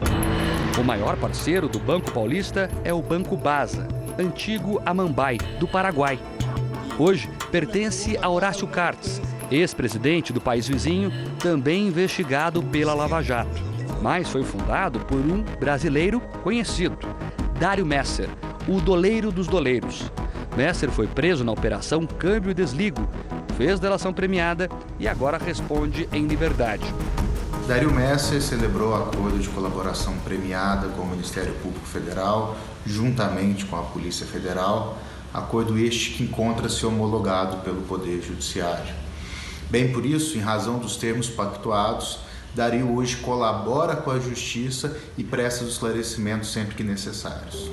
O 0.80 0.82
maior 0.82 1.16
parceiro 1.16 1.68
do 1.68 1.78
Banco 1.78 2.10
Paulista 2.10 2.68
é 2.82 2.92
o 2.92 3.00
Banco 3.00 3.36
Baza, 3.36 3.86
antigo 4.18 4.82
Amambai, 4.84 5.38
do 5.60 5.68
Paraguai. 5.68 6.18
Hoje 6.98 7.30
pertence 7.52 8.18
a 8.20 8.28
Horácio 8.28 8.66
Cartes, 8.66 9.22
ex-presidente 9.48 10.32
do 10.32 10.40
país 10.40 10.66
vizinho, 10.66 11.12
também 11.38 11.86
investigado 11.86 12.64
pela 12.64 12.94
Lava 12.94 13.22
Jato. 13.22 13.62
Mas 14.02 14.28
foi 14.28 14.42
fundado 14.42 14.98
por 15.00 15.18
um 15.18 15.44
brasileiro 15.60 16.20
conhecido, 16.42 16.98
Dário 17.58 17.86
Messer, 17.86 18.28
o 18.66 18.80
doleiro 18.80 19.30
dos 19.30 19.46
doleiros. 19.46 20.10
Messer 20.56 20.90
foi 20.90 21.06
preso 21.06 21.44
na 21.44 21.52
operação 21.52 22.06
Câmbio 22.06 22.50
e 22.50 22.54
Desligo, 22.54 23.08
fez 23.56 23.78
delação 23.78 24.12
premiada 24.12 24.68
e 24.98 25.06
agora 25.06 25.38
responde 25.38 26.08
em 26.12 26.26
liberdade. 26.26 26.84
Dário 27.66 27.92
Messer 27.92 28.42
celebrou 28.42 28.94
acordo 28.94 29.38
de 29.38 29.48
colaboração 29.48 30.14
premiada 30.24 30.88
com 30.88 31.02
o 31.02 31.06
Ministério 31.06 31.52
Público 31.62 31.86
Federal, 31.86 32.56
juntamente 32.84 33.64
com 33.66 33.76
a 33.76 33.82
Polícia 33.82 34.26
Federal, 34.26 34.98
acordo 35.32 35.78
este 35.78 36.10
que 36.10 36.24
encontra-se 36.24 36.84
homologado 36.84 37.58
pelo 37.58 37.82
Poder 37.82 38.20
Judiciário. 38.20 38.92
Bem 39.70 39.92
por 39.92 40.04
isso, 40.04 40.36
em 40.36 40.40
razão 40.40 40.78
dos 40.78 40.96
termos 40.96 41.30
pactuados, 41.30 42.18
Dario 42.54 42.94
hoje 42.94 43.16
colabora 43.16 43.96
com 43.96 44.10
a 44.10 44.18
Justiça 44.18 44.94
e 45.16 45.24
presta 45.24 45.64
os 45.64 45.72
esclarecimentos 45.72 46.52
sempre 46.52 46.74
que 46.74 46.82
necessários. 46.82 47.70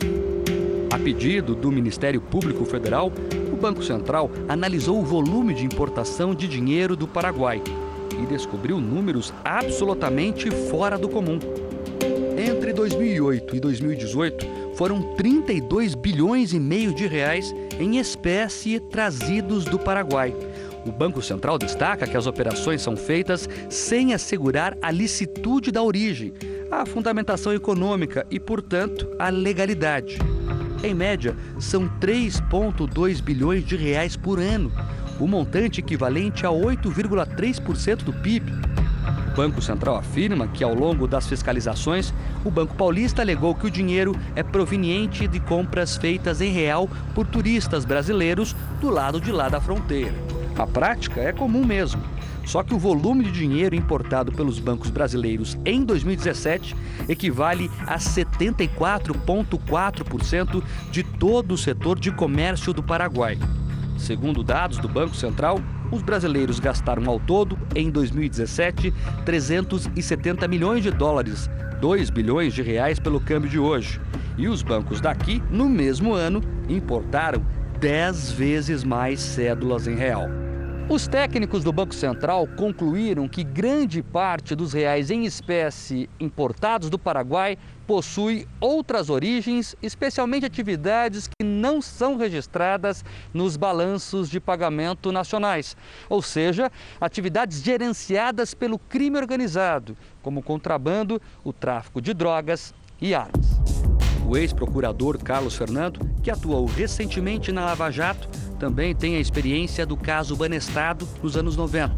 A 0.91 0.97
pedido 0.97 1.53
do 1.53 1.69
Ministério 1.69 2.21
Público 2.21 2.63
Federal, 2.63 3.11
o 3.51 3.57
Banco 3.57 3.83
Central 3.83 4.31
analisou 4.47 4.99
o 4.99 5.05
volume 5.05 5.53
de 5.53 5.65
importação 5.65 6.33
de 6.33 6.47
dinheiro 6.47 6.95
do 6.95 7.07
Paraguai 7.07 7.61
e 8.21 8.25
descobriu 8.25 8.79
números 8.79 9.33
absolutamente 9.43 10.49
fora 10.49 10.97
do 10.97 11.09
comum. 11.09 11.39
Entre 12.37 12.71
2008 12.71 13.57
e 13.57 13.59
2018, 13.59 14.47
foram 14.75 15.01
32 15.15 15.93
bilhões 15.93 16.53
e 16.53 16.59
meio 16.59 16.93
de 16.93 17.05
reais 17.05 17.53
em 17.77 17.97
espécie 17.97 18.79
trazidos 18.79 19.65
do 19.65 19.77
Paraguai 19.77 20.33
o 20.89 20.91
Banco 20.91 21.21
Central 21.21 21.57
destaca 21.57 22.07
que 22.07 22.17
as 22.17 22.25
operações 22.25 22.81
são 22.81 22.97
feitas 22.97 23.47
sem 23.69 24.13
assegurar 24.13 24.75
a 24.81 24.89
licitude 24.91 25.71
da 25.71 25.83
origem, 25.83 26.33
a 26.71 26.85
fundamentação 26.85 27.53
econômica 27.53 28.25
e, 28.29 28.39
portanto, 28.39 29.07
a 29.19 29.29
legalidade. 29.29 30.17
Em 30.83 30.93
média, 30.93 31.35
são 31.59 31.87
3,2 31.99 33.21
bilhões 33.21 33.63
de 33.63 33.75
reais 33.75 34.15
por 34.15 34.39
ano, 34.39 34.71
o 35.19 35.27
montante 35.27 35.79
equivalente 35.79 36.45
a 36.45 36.49
8,3% 36.49 38.03
do 38.03 38.13
PIB. 38.13 38.51
O 39.29 39.35
Banco 39.35 39.61
Central 39.61 39.95
afirma 39.95 40.47
que, 40.47 40.63
ao 40.63 40.73
longo 40.73 41.07
das 41.07 41.27
fiscalizações, 41.27 42.11
o 42.43 42.49
Banco 42.49 42.73
Paulista 42.75 43.21
alegou 43.21 43.53
que 43.53 43.67
o 43.67 43.71
dinheiro 43.71 44.15
é 44.35 44.41
proveniente 44.41 45.27
de 45.27 45.39
compras 45.39 45.95
feitas 45.95 46.41
em 46.41 46.51
real 46.51 46.89
por 47.13 47.27
turistas 47.27 47.85
brasileiros 47.85 48.55
do 48.81 48.89
lado 48.89 49.21
de 49.21 49.31
lá 49.31 49.47
da 49.47 49.61
fronteira. 49.61 50.15
A 50.57 50.65
prática 50.65 51.21
é 51.21 51.31
comum 51.31 51.63
mesmo. 51.63 52.01
Só 52.43 52.63
que 52.63 52.73
o 52.73 52.79
volume 52.79 53.25
de 53.25 53.31
dinheiro 53.31 53.75
importado 53.75 54.31
pelos 54.31 54.57
bancos 54.57 54.89
brasileiros 54.89 55.55
em 55.63 55.85
2017 55.85 56.75
equivale 57.07 57.69
a 57.85 57.99
74,4% 57.99 60.63
de 60.89 61.03
todo 61.03 61.53
o 61.53 61.57
setor 61.57 61.99
de 61.99 62.11
comércio 62.11 62.73
do 62.73 62.81
Paraguai. 62.81 63.37
Segundo 63.95 64.43
dados 64.43 64.79
do 64.79 64.89
Banco 64.89 65.15
Central, 65.15 65.61
os 65.91 66.01
brasileiros 66.01 66.59
gastaram 66.59 67.09
ao 67.09 67.19
todo, 67.19 67.57
em 67.75 67.89
2017, 67.89 68.93
370 69.25 70.47
milhões 70.47 70.83
de 70.83 70.91
dólares, 70.91 71.49
2 71.79 72.09
bilhões 72.09 72.53
de 72.53 72.61
reais 72.61 72.99
pelo 72.99 73.19
câmbio 73.19 73.49
de 73.49 73.59
hoje. 73.59 73.99
E 74.37 74.47
os 74.47 74.61
bancos 74.61 75.01
daqui, 75.01 75.41
no 75.49 75.67
mesmo 75.67 76.13
ano, 76.13 76.41
importaram 76.67 77.45
10 77.79 78.31
vezes 78.31 78.83
mais 78.83 79.19
cédulas 79.19 79.87
em 79.87 79.95
real. 79.95 80.27
Os 80.89 81.07
técnicos 81.07 81.63
do 81.63 81.71
Banco 81.71 81.93
Central 81.93 82.47
concluíram 82.57 83.27
que 83.27 83.43
grande 83.43 84.01
parte 84.01 84.55
dos 84.55 84.73
reais 84.73 85.11
em 85.11 85.23
espécie 85.23 86.09
importados 86.19 86.89
do 86.89 86.97
Paraguai 86.97 87.59
possui 87.85 88.47
outras 88.59 89.07
origens, 89.07 89.75
especialmente 89.83 90.47
atividades 90.47 91.27
que 91.27 91.45
não 91.45 91.79
são 91.79 92.17
registradas 92.17 93.05
nos 93.31 93.55
balanços 93.55 94.31
de 94.31 94.39
pagamento 94.39 95.11
nacionais, 95.11 95.77
ou 96.09 96.23
seja, 96.23 96.71
atividades 96.99 97.61
gerenciadas 97.61 98.55
pelo 98.55 98.79
crime 98.79 99.19
organizado, 99.19 99.95
como 100.23 100.39
o 100.39 100.43
contrabando, 100.43 101.21
o 101.43 101.53
tráfico 101.53 102.01
de 102.01 102.15
drogas 102.15 102.73
e 102.99 103.13
armas. 103.13 103.59
O 104.27 104.35
ex-procurador 104.35 105.19
Carlos 105.19 105.55
Fernando, 105.55 105.99
que 106.23 106.31
atuou 106.31 106.65
recentemente 106.65 107.51
na 107.51 107.65
Lava 107.65 107.91
Jato, 107.91 108.27
também 108.59 108.93
tem 108.93 109.15
a 109.15 109.19
experiência 109.19 109.85
do 109.85 109.95
caso 109.97 110.35
Banestado 110.35 111.07
nos 111.23 111.37
anos 111.37 111.55
90. 111.55 111.95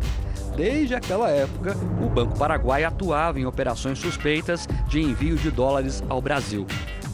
Desde 0.55 0.93
aquela 0.93 1.29
época, 1.29 1.75
o 2.01 2.09
Banco 2.09 2.37
Paraguai 2.37 2.83
atuava 2.83 3.39
em 3.39 3.45
operações 3.45 3.97
suspeitas 3.99 4.67
de 4.87 5.01
envio 5.01 5.35
de 5.37 5.49
dólares 5.49 6.03
ao 6.07 6.21
Brasil. 6.21 6.67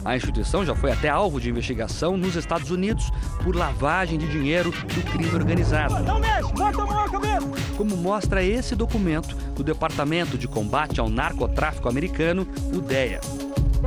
A 0.04 0.16
instituição 0.16 0.64
já 0.64 0.74
foi 0.74 0.92
até 0.92 1.08
alvo 1.08 1.40
de 1.40 1.50
investigação 1.50 2.16
nos 2.16 2.36
Estados 2.36 2.70
Unidos 2.70 3.10
por 3.42 3.54
lavagem 3.54 4.18
de 4.18 4.28
dinheiro 4.28 4.70
do 4.70 5.02
crime 5.10 5.34
organizado. 5.34 6.02
Não 6.02 6.20
mexe, 6.20 6.52
bota 6.52 6.82
a 6.82 6.86
mão 6.86 7.08
cabeça! 7.10 7.48
Como 7.76 7.96
mostra 7.96 8.42
esse 8.42 8.74
documento 8.74 9.36
do 9.54 9.62
Departamento 9.62 10.36
de 10.36 10.48
Combate 10.48 11.00
ao 11.00 11.08
Narcotráfico 11.08 11.88
Americano, 11.88 12.46
o 12.74 12.80
DEA 12.80 13.20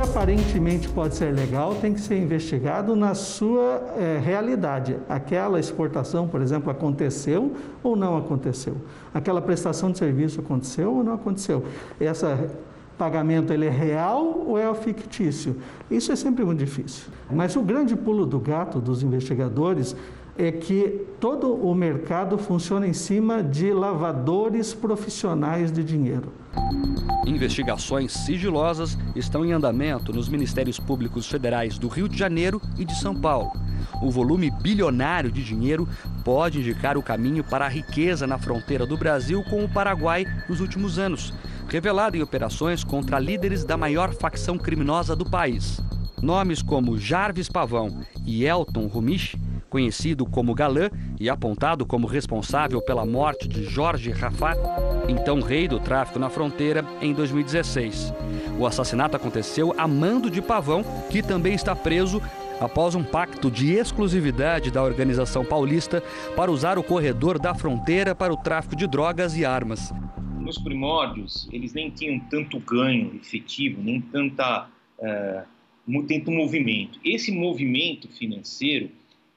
aparentemente 0.00 0.88
pode 0.88 1.14
ser 1.14 1.32
legal 1.34 1.74
tem 1.74 1.92
que 1.92 2.00
ser 2.00 2.16
investigado 2.16 2.96
na 2.96 3.14
sua 3.14 3.94
é, 3.96 4.18
realidade. 4.18 4.96
Aquela 5.08 5.60
exportação, 5.60 6.26
por 6.26 6.40
exemplo, 6.40 6.70
aconteceu 6.70 7.52
ou 7.82 7.94
não 7.94 8.16
aconteceu? 8.16 8.76
Aquela 9.12 9.42
prestação 9.42 9.90
de 9.90 9.98
serviço 9.98 10.40
aconteceu 10.40 10.94
ou 10.94 11.04
não 11.04 11.14
aconteceu? 11.14 11.64
Esse 12.00 12.26
pagamento 12.96 13.52
ele 13.52 13.66
é 13.66 13.70
real 13.70 14.44
ou 14.46 14.58
é 14.58 14.72
fictício? 14.74 15.56
Isso 15.90 16.12
é 16.12 16.16
sempre 16.16 16.44
muito 16.44 16.58
difícil. 16.58 17.04
Mas 17.30 17.54
o 17.56 17.62
grande 17.62 17.96
pulo 17.96 18.24
do 18.24 18.38
gato 18.38 18.80
dos 18.80 19.02
investigadores 19.02 19.94
é 20.38 20.50
que 20.50 21.06
todo 21.20 21.54
o 21.54 21.74
mercado 21.74 22.38
funciona 22.38 22.86
em 22.86 22.94
cima 22.94 23.42
de 23.42 23.72
lavadores 23.72 24.72
profissionais 24.72 25.70
de 25.70 25.84
dinheiro. 25.84 26.41
Investigações 27.26 28.12
sigilosas 28.12 28.98
estão 29.14 29.44
em 29.44 29.52
andamento 29.52 30.12
nos 30.12 30.28
Ministérios 30.28 30.78
Públicos 30.78 31.26
Federais 31.26 31.78
do 31.78 31.88
Rio 31.88 32.08
de 32.08 32.18
Janeiro 32.18 32.60
e 32.76 32.84
de 32.84 32.94
São 32.98 33.14
Paulo. 33.14 33.52
O 34.02 34.10
volume 34.10 34.50
bilionário 34.50 35.30
de 35.30 35.42
dinheiro 35.42 35.88
pode 36.24 36.58
indicar 36.58 36.96
o 36.96 37.02
caminho 37.02 37.44
para 37.44 37.66
a 37.66 37.68
riqueza 37.68 38.26
na 38.26 38.38
fronteira 38.38 38.86
do 38.86 38.96
Brasil 38.96 39.42
com 39.44 39.64
o 39.64 39.68
Paraguai 39.68 40.26
nos 40.48 40.60
últimos 40.60 40.98
anos, 40.98 41.32
revelado 41.68 42.16
em 42.16 42.22
operações 42.22 42.82
contra 42.82 43.18
líderes 43.18 43.64
da 43.64 43.76
maior 43.76 44.12
facção 44.12 44.58
criminosa 44.58 45.14
do 45.14 45.24
país. 45.24 45.80
Nomes 46.20 46.62
como 46.62 46.98
Jarvis 46.98 47.48
Pavão 47.48 48.00
e 48.24 48.44
Elton 48.44 48.86
Rumich 48.86 49.38
conhecido 49.72 50.26
como 50.26 50.54
Galã 50.54 50.90
e 51.18 51.30
apontado 51.30 51.86
como 51.86 52.06
responsável 52.06 52.82
pela 52.82 53.06
morte 53.06 53.48
de 53.48 53.64
Jorge 53.64 54.10
Rafat, 54.10 54.58
então 55.08 55.40
rei 55.40 55.66
do 55.66 55.80
tráfico 55.80 56.18
na 56.18 56.28
fronteira, 56.28 56.84
em 57.00 57.14
2016. 57.14 58.12
O 58.58 58.66
assassinato 58.66 59.16
aconteceu 59.16 59.74
a 59.78 59.88
mando 59.88 60.30
de 60.30 60.42
Pavão, 60.42 60.84
que 61.10 61.22
também 61.22 61.54
está 61.54 61.74
preso 61.74 62.20
após 62.60 62.94
um 62.94 63.02
pacto 63.02 63.50
de 63.50 63.72
exclusividade 63.72 64.70
da 64.70 64.82
organização 64.82 65.42
paulista 65.42 66.02
para 66.36 66.52
usar 66.52 66.78
o 66.78 66.82
corredor 66.82 67.38
da 67.38 67.54
fronteira 67.54 68.14
para 68.14 68.30
o 68.30 68.36
tráfico 68.36 68.76
de 68.76 68.86
drogas 68.86 69.38
e 69.38 69.44
armas. 69.44 69.90
Nos 70.38 70.58
primórdios, 70.58 71.48
eles 71.50 71.72
nem 71.72 71.88
tinham 71.88 72.20
tanto 72.28 72.60
ganho 72.60 73.16
efetivo, 73.16 73.82
nem 73.82 74.02
tanta. 74.02 74.68
Uh 74.98 75.50
um 75.86 76.36
movimento. 76.36 77.00
Esse 77.04 77.32
movimento 77.32 78.08
financeiro, 78.08 78.90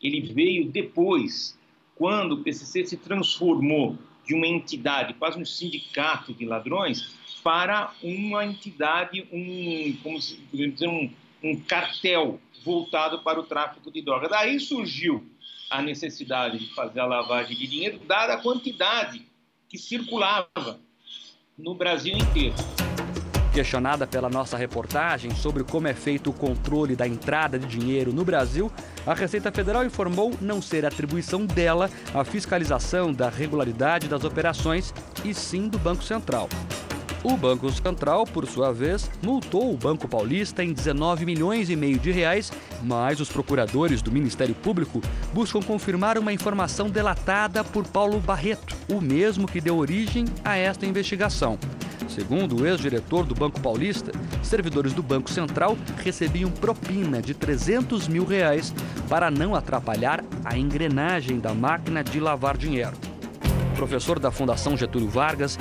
ele 0.06 0.22
veio 0.22 0.70
depois, 0.70 1.58
quando 1.96 2.34
o 2.34 2.44
PCC 2.44 2.86
se 2.86 2.98
transformou 2.98 3.98
de 4.26 4.34
uma 4.34 4.48
entidade, 4.48 5.14
quase 5.14 5.40
um 5.40 5.46
sindicato 5.46 6.34
de 6.34 6.46
ladrões, 6.46 7.16
para 7.44 7.94
uma 8.02 8.44
entidade, 8.44 9.28
um, 9.32 9.96
como 10.02 10.20
se 10.20 10.40
dizer, 10.52 10.88
um, 10.88 11.12
um 11.44 11.60
cartel 11.60 12.40
voltado 12.64 13.20
para 13.20 13.40
o 13.40 13.44
tráfico 13.44 13.92
de 13.92 14.02
drogas. 14.02 14.30
Daí 14.30 14.60
surgiu 14.60 15.24
a 15.70 15.82
necessidade 15.82 16.58
de 16.58 16.74
fazer 16.74 17.00
a 17.00 17.06
lavagem 17.06 17.56
de 17.56 17.68
dinheiro, 17.68 18.00
dada 18.08 18.34
a 18.34 18.42
quantidade 18.42 19.22
que 19.70 19.78
circulava 19.78 20.80
no 21.58 21.76
Brasil 21.76 22.18
inteiro. 22.18 22.56
Questionada 23.56 24.06
pela 24.06 24.30
nossa 24.30 24.58
reportagem 24.58 25.34
sobre 25.34 25.64
como 25.64 25.88
é 25.88 25.94
feito 25.94 26.30
o 26.30 26.34
controle 26.34 26.94
da 26.94 27.08
entrada 27.08 27.58
de 27.58 27.66
dinheiro 27.66 28.12
no 28.12 28.26
Brasil, 28.26 28.70
a 29.08 29.14
Receita 29.14 29.50
Federal 29.50 29.86
informou 29.86 30.34
não 30.42 30.62
ser 30.62 30.86
atribuição 30.86 31.46
dela 31.46 31.90
a 32.14 32.26
fiscalização 32.26 33.14
da 33.14 33.30
regularidade 33.30 34.10
das 34.10 34.26
operações, 34.26 34.94
e 35.24 35.34
sim 35.34 35.70
do 35.70 35.80
Banco 35.80 36.04
Central. 36.04 36.50
O 37.24 37.38
Banco 37.38 37.72
Central, 37.72 38.26
por 38.26 38.46
sua 38.46 38.74
vez, 38.74 39.10
multou 39.24 39.74
o 39.74 39.78
Banco 39.78 40.06
Paulista 40.06 40.62
em 40.62 40.74
19 40.74 41.26
milhões 41.26 41.70
e 41.70 41.78
meio 41.78 41.98
de 41.98 42.12
reais, 42.12 42.52
mas 42.84 43.22
os 43.22 43.30
procuradores 43.30 44.02
do 44.02 44.12
Ministério 44.12 44.54
Público 44.54 45.02
buscam 45.34 45.62
confirmar 45.62 46.18
uma 46.18 46.34
informação 46.34 46.90
delatada 46.90 47.64
por 47.64 47.88
Paulo 47.88 48.20
Barreto, 48.20 48.76
o 48.90 49.00
mesmo 49.00 49.48
que 49.48 49.62
deu 49.62 49.78
origem 49.78 50.26
a 50.44 50.58
esta 50.58 50.86
investigação. 50.86 51.58
Segundo 52.16 52.62
o 52.62 52.66
ex-diretor 52.66 53.26
do 53.26 53.36
Banco 53.36 53.60
Paulista, 53.60 54.14
servidores 54.42 54.94
do 54.94 55.04
Banco 55.04 55.30
Central 55.30 55.78
recebiam 56.02 56.50
propina 56.50 57.22
de 57.22 57.34
300 57.34 58.08
mil 58.08 58.24
reais 58.24 58.74
para 59.10 59.30
não 59.30 59.54
atrapalhar 59.54 60.24
a 60.46 60.58
engrenagem 60.58 61.42
da 61.42 61.54
máquina 61.54 62.02
de 62.02 62.22
lavar 62.22 62.56
dinheiro. 62.56 62.94
Professor 63.76 64.18
da 64.18 64.32
Fundação 64.32 64.78
Getúlio 64.78 65.10
Vargas 65.10 65.60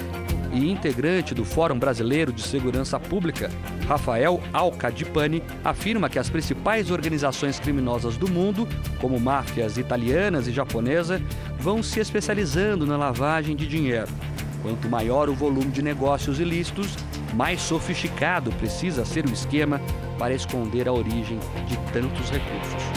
e 0.53 0.71
integrante 0.71 1.35
do 1.35 1.45
Fórum 1.45 1.77
Brasileiro 1.77 2.33
de 2.33 2.43
Segurança 2.43 3.01
Pública, 3.01 3.51
Rafael 3.89 4.41
Alcadipani, 4.53 5.43
afirma 5.65 6.09
que 6.09 6.21
as 6.21 6.31
principais 6.31 6.89
organizações 6.89 7.59
criminosas 7.59 8.17
do 8.17 8.31
mundo, 8.31 8.69
como 9.01 9.19
máfias 9.19 9.77
italianas 9.77 10.47
e 10.47 10.53
japonesa, 10.53 11.21
vão 11.59 11.83
se 11.83 11.99
especializando 11.99 12.87
na 12.87 12.97
lavagem 12.97 13.57
de 13.57 13.67
dinheiro. 13.67 14.09
Quanto 14.65 14.89
maior 14.89 15.29
o 15.29 15.35
volume 15.35 15.71
de 15.71 15.83
negócios 15.83 16.41
ilícitos, 16.41 16.97
mais 17.35 17.61
sofisticado 17.61 18.51
precisa 18.53 19.05
ser 19.05 19.27
o 19.27 19.31
esquema 19.31 19.79
para 20.19 20.33
esconder 20.33 20.89
a 20.89 20.93
origem 20.93 21.39
de 21.69 21.77
tantos 21.93 22.31
recursos. 22.31 22.94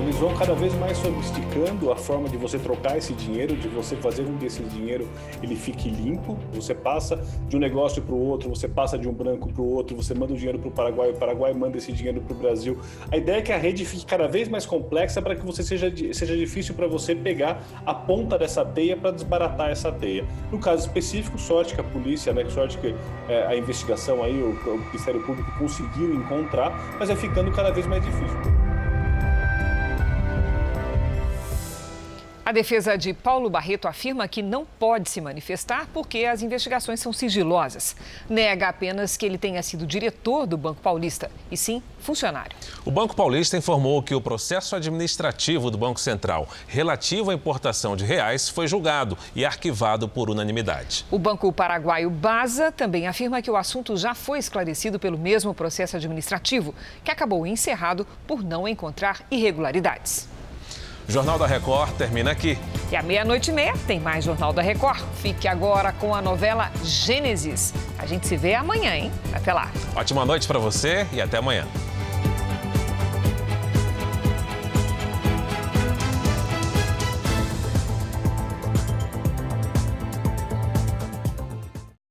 Eles 0.00 0.16
vão 0.16 0.34
cada 0.34 0.54
vez 0.54 0.74
mais 0.74 0.96
sofisticando 0.96 1.92
a 1.92 1.96
forma 1.96 2.28
de 2.28 2.36
você 2.36 2.58
trocar 2.58 2.96
esse 2.96 3.12
dinheiro, 3.12 3.54
de 3.54 3.68
você 3.68 3.94
fazer 3.96 4.24
com 4.24 4.36
que 4.38 4.46
esse 4.46 4.62
dinheiro 4.62 5.06
ele 5.42 5.54
fique 5.54 5.90
limpo. 5.90 6.38
Você 6.54 6.74
passa 6.74 7.22
de 7.48 7.56
um 7.56 7.60
negócio 7.60 8.00
para 8.02 8.14
o 8.14 8.18
outro, 8.18 8.48
você 8.48 8.66
passa 8.66 8.98
de 8.98 9.08
um 9.08 9.12
branco 9.12 9.52
para 9.52 9.62
o 9.62 9.70
outro, 9.70 9.94
você 9.94 10.14
manda 10.14 10.32
o 10.32 10.36
dinheiro 10.36 10.58
para 10.58 10.68
o 10.68 10.70
Paraguai, 10.70 11.10
o 11.10 11.14
Paraguai 11.14 11.52
manda 11.52 11.76
esse 11.76 11.92
dinheiro 11.92 12.20
para 12.22 12.34
o 12.34 12.38
Brasil. 12.38 12.78
A 13.10 13.16
ideia 13.16 13.38
é 13.38 13.42
que 13.42 13.52
a 13.52 13.58
rede 13.58 13.84
fique 13.84 14.06
cada 14.06 14.26
vez 14.26 14.48
mais 14.48 14.64
complexa 14.64 15.20
para 15.20 15.36
que 15.36 15.44
você 15.44 15.62
seja, 15.62 15.92
seja 16.12 16.36
difícil 16.36 16.74
para 16.74 16.86
você 16.86 17.14
pegar 17.14 17.62
a 17.84 17.92
ponta 17.92 18.38
dessa 18.38 18.64
teia 18.64 18.96
para 18.96 19.10
desbaratar 19.10 19.70
essa 19.70 19.92
teia. 19.92 20.24
No 20.50 20.58
caso 20.58 20.86
específico, 20.86 21.38
sorte 21.38 21.74
que 21.74 21.80
a 21.80 21.84
polícia, 21.84 22.32
né, 22.32 22.48
sorte 22.48 22.78
que 22.78 22.94
é, 23.28 23.46
a 23.46 23.56
investigação 23.56 24.22
aí, 24.22 24.40
o, 24.40 24.50
o 24.68 24.78
Ministério 24.78 25.20
Público 25.22 25.50
conseguiu 25.58 26.14
encontrar, 26.14 26.96
mas 26.98 27.10
é 27.10 27.16
ficando 27.16 27.50
cada 27.52 27.70
vez 27.70 27.86
mais 27.86 28.04
difícil. 28.04 28.69
A 32.50 32.52
defesa 32.52 32.98
de 32.98 33.14
Paulo 33.14 33.48
Barreto 33.48 33.86
afirma 33.86 34.26
que 34.26 34.42
não 34.42 34.66
pode 34.66 35.08
se 35.08 35.20
manifestar 35.20 35.86
porque 35.94 36.24
as 36.24 36.42
investigações 36.42 36.98
são 36.98 37.12
sigilosas. 37.12 37.94
Nega 38.28 38.66
apenas 38.66 39.16
que 39.16 39.24
ele 39.24 39.38
tenha 39.38 39.62
sido 39.62 39.86
diretor 39.86 40.48
do 40.48 40.56
Banco 40.56 40.80
Paulista, 40.80 41.30
e 41.48 41.56
sim 41.56 41.80
funcionário. 42.00 42.56
O 42.84 42.90
Banco 42.90 43.14
Paulista 43.14 43.56
informou 43.56 44.02
que 44.02 44.16
o 44.16 44.20
processo 44.20 44.74
administrativo 44.74 45.70
do 45.70 45.78
Banco 45.78 46.00
Central 46.00 46.48
relativo 46.66 47.30
à 47.30 47.34
importação 47.34 47.94
de 47.94 48.04
reais 48.04 48.48
foi 48.48 48.66
julgado 48.66 49.16
e 49.32 49.44
arquivado 49.44 50.08
por 50.08 50.28
unanimidade. 50.28 51.06
O 51.08 51.20
Banco 51.20 51.52
Paraguaio 51.52 52.10
Baza 52.10 52.72
também 52.72 53.06
afirma 53.06 53.40
que 53.40 53.50
o 53.52 53.56
assunto 53.56 53.96
já 53.96 54.12
foi 54.12 54.40
esclarecido 54.40 54.98
pelo 54.98 55.16
mesmo 55.16 55.54
processo 55.54 55.96
administrativo, 55.96 56.74
que 57.04 57.12
acabou 57.12 57.46
encerrado 57.46 58.04
por 58.26 58.42
não 58.42 58.66
encontrar 58.66 59.24
irregularidades. 59.30 60.28
Jornal 61.10 61.38
da 61.38 61.46
Record 61.46 61.92
termina 61.96 62.30
aqui. 62.30 62.56
E 62.90 62.96
à 62.96 63.02
meia-noite 63.02 63.50
e 63.50 63.54
meia 63.54 63.74
tem 63.86 63.98
mais 63.98 64.24
Jornal 64.24 64.52
da 64.52 64.62
Record. 64.62 65.00
Fique 65.16 65.48
agora 65.48 65.92
com 65.92 66.14
a 66.14 66.22
novela 66.22 66.70
Gênesis. 66.84 67.74
A 67.98 68.06
gente 68.06 68.26
se 68.26 68.36
vê 68.36 68.54
amanhã, 68.54 68.94
hein? 68.94 69.12
Até 69.32 69.52
lá. 69.52 69.70
Ótima 69.94 70.24
noite 70.24 70.46
para 70.46 70.58
você 70.58 71.06
e 71.12 71.20
até 71.20 71.38
amanhã. 71.38 71.66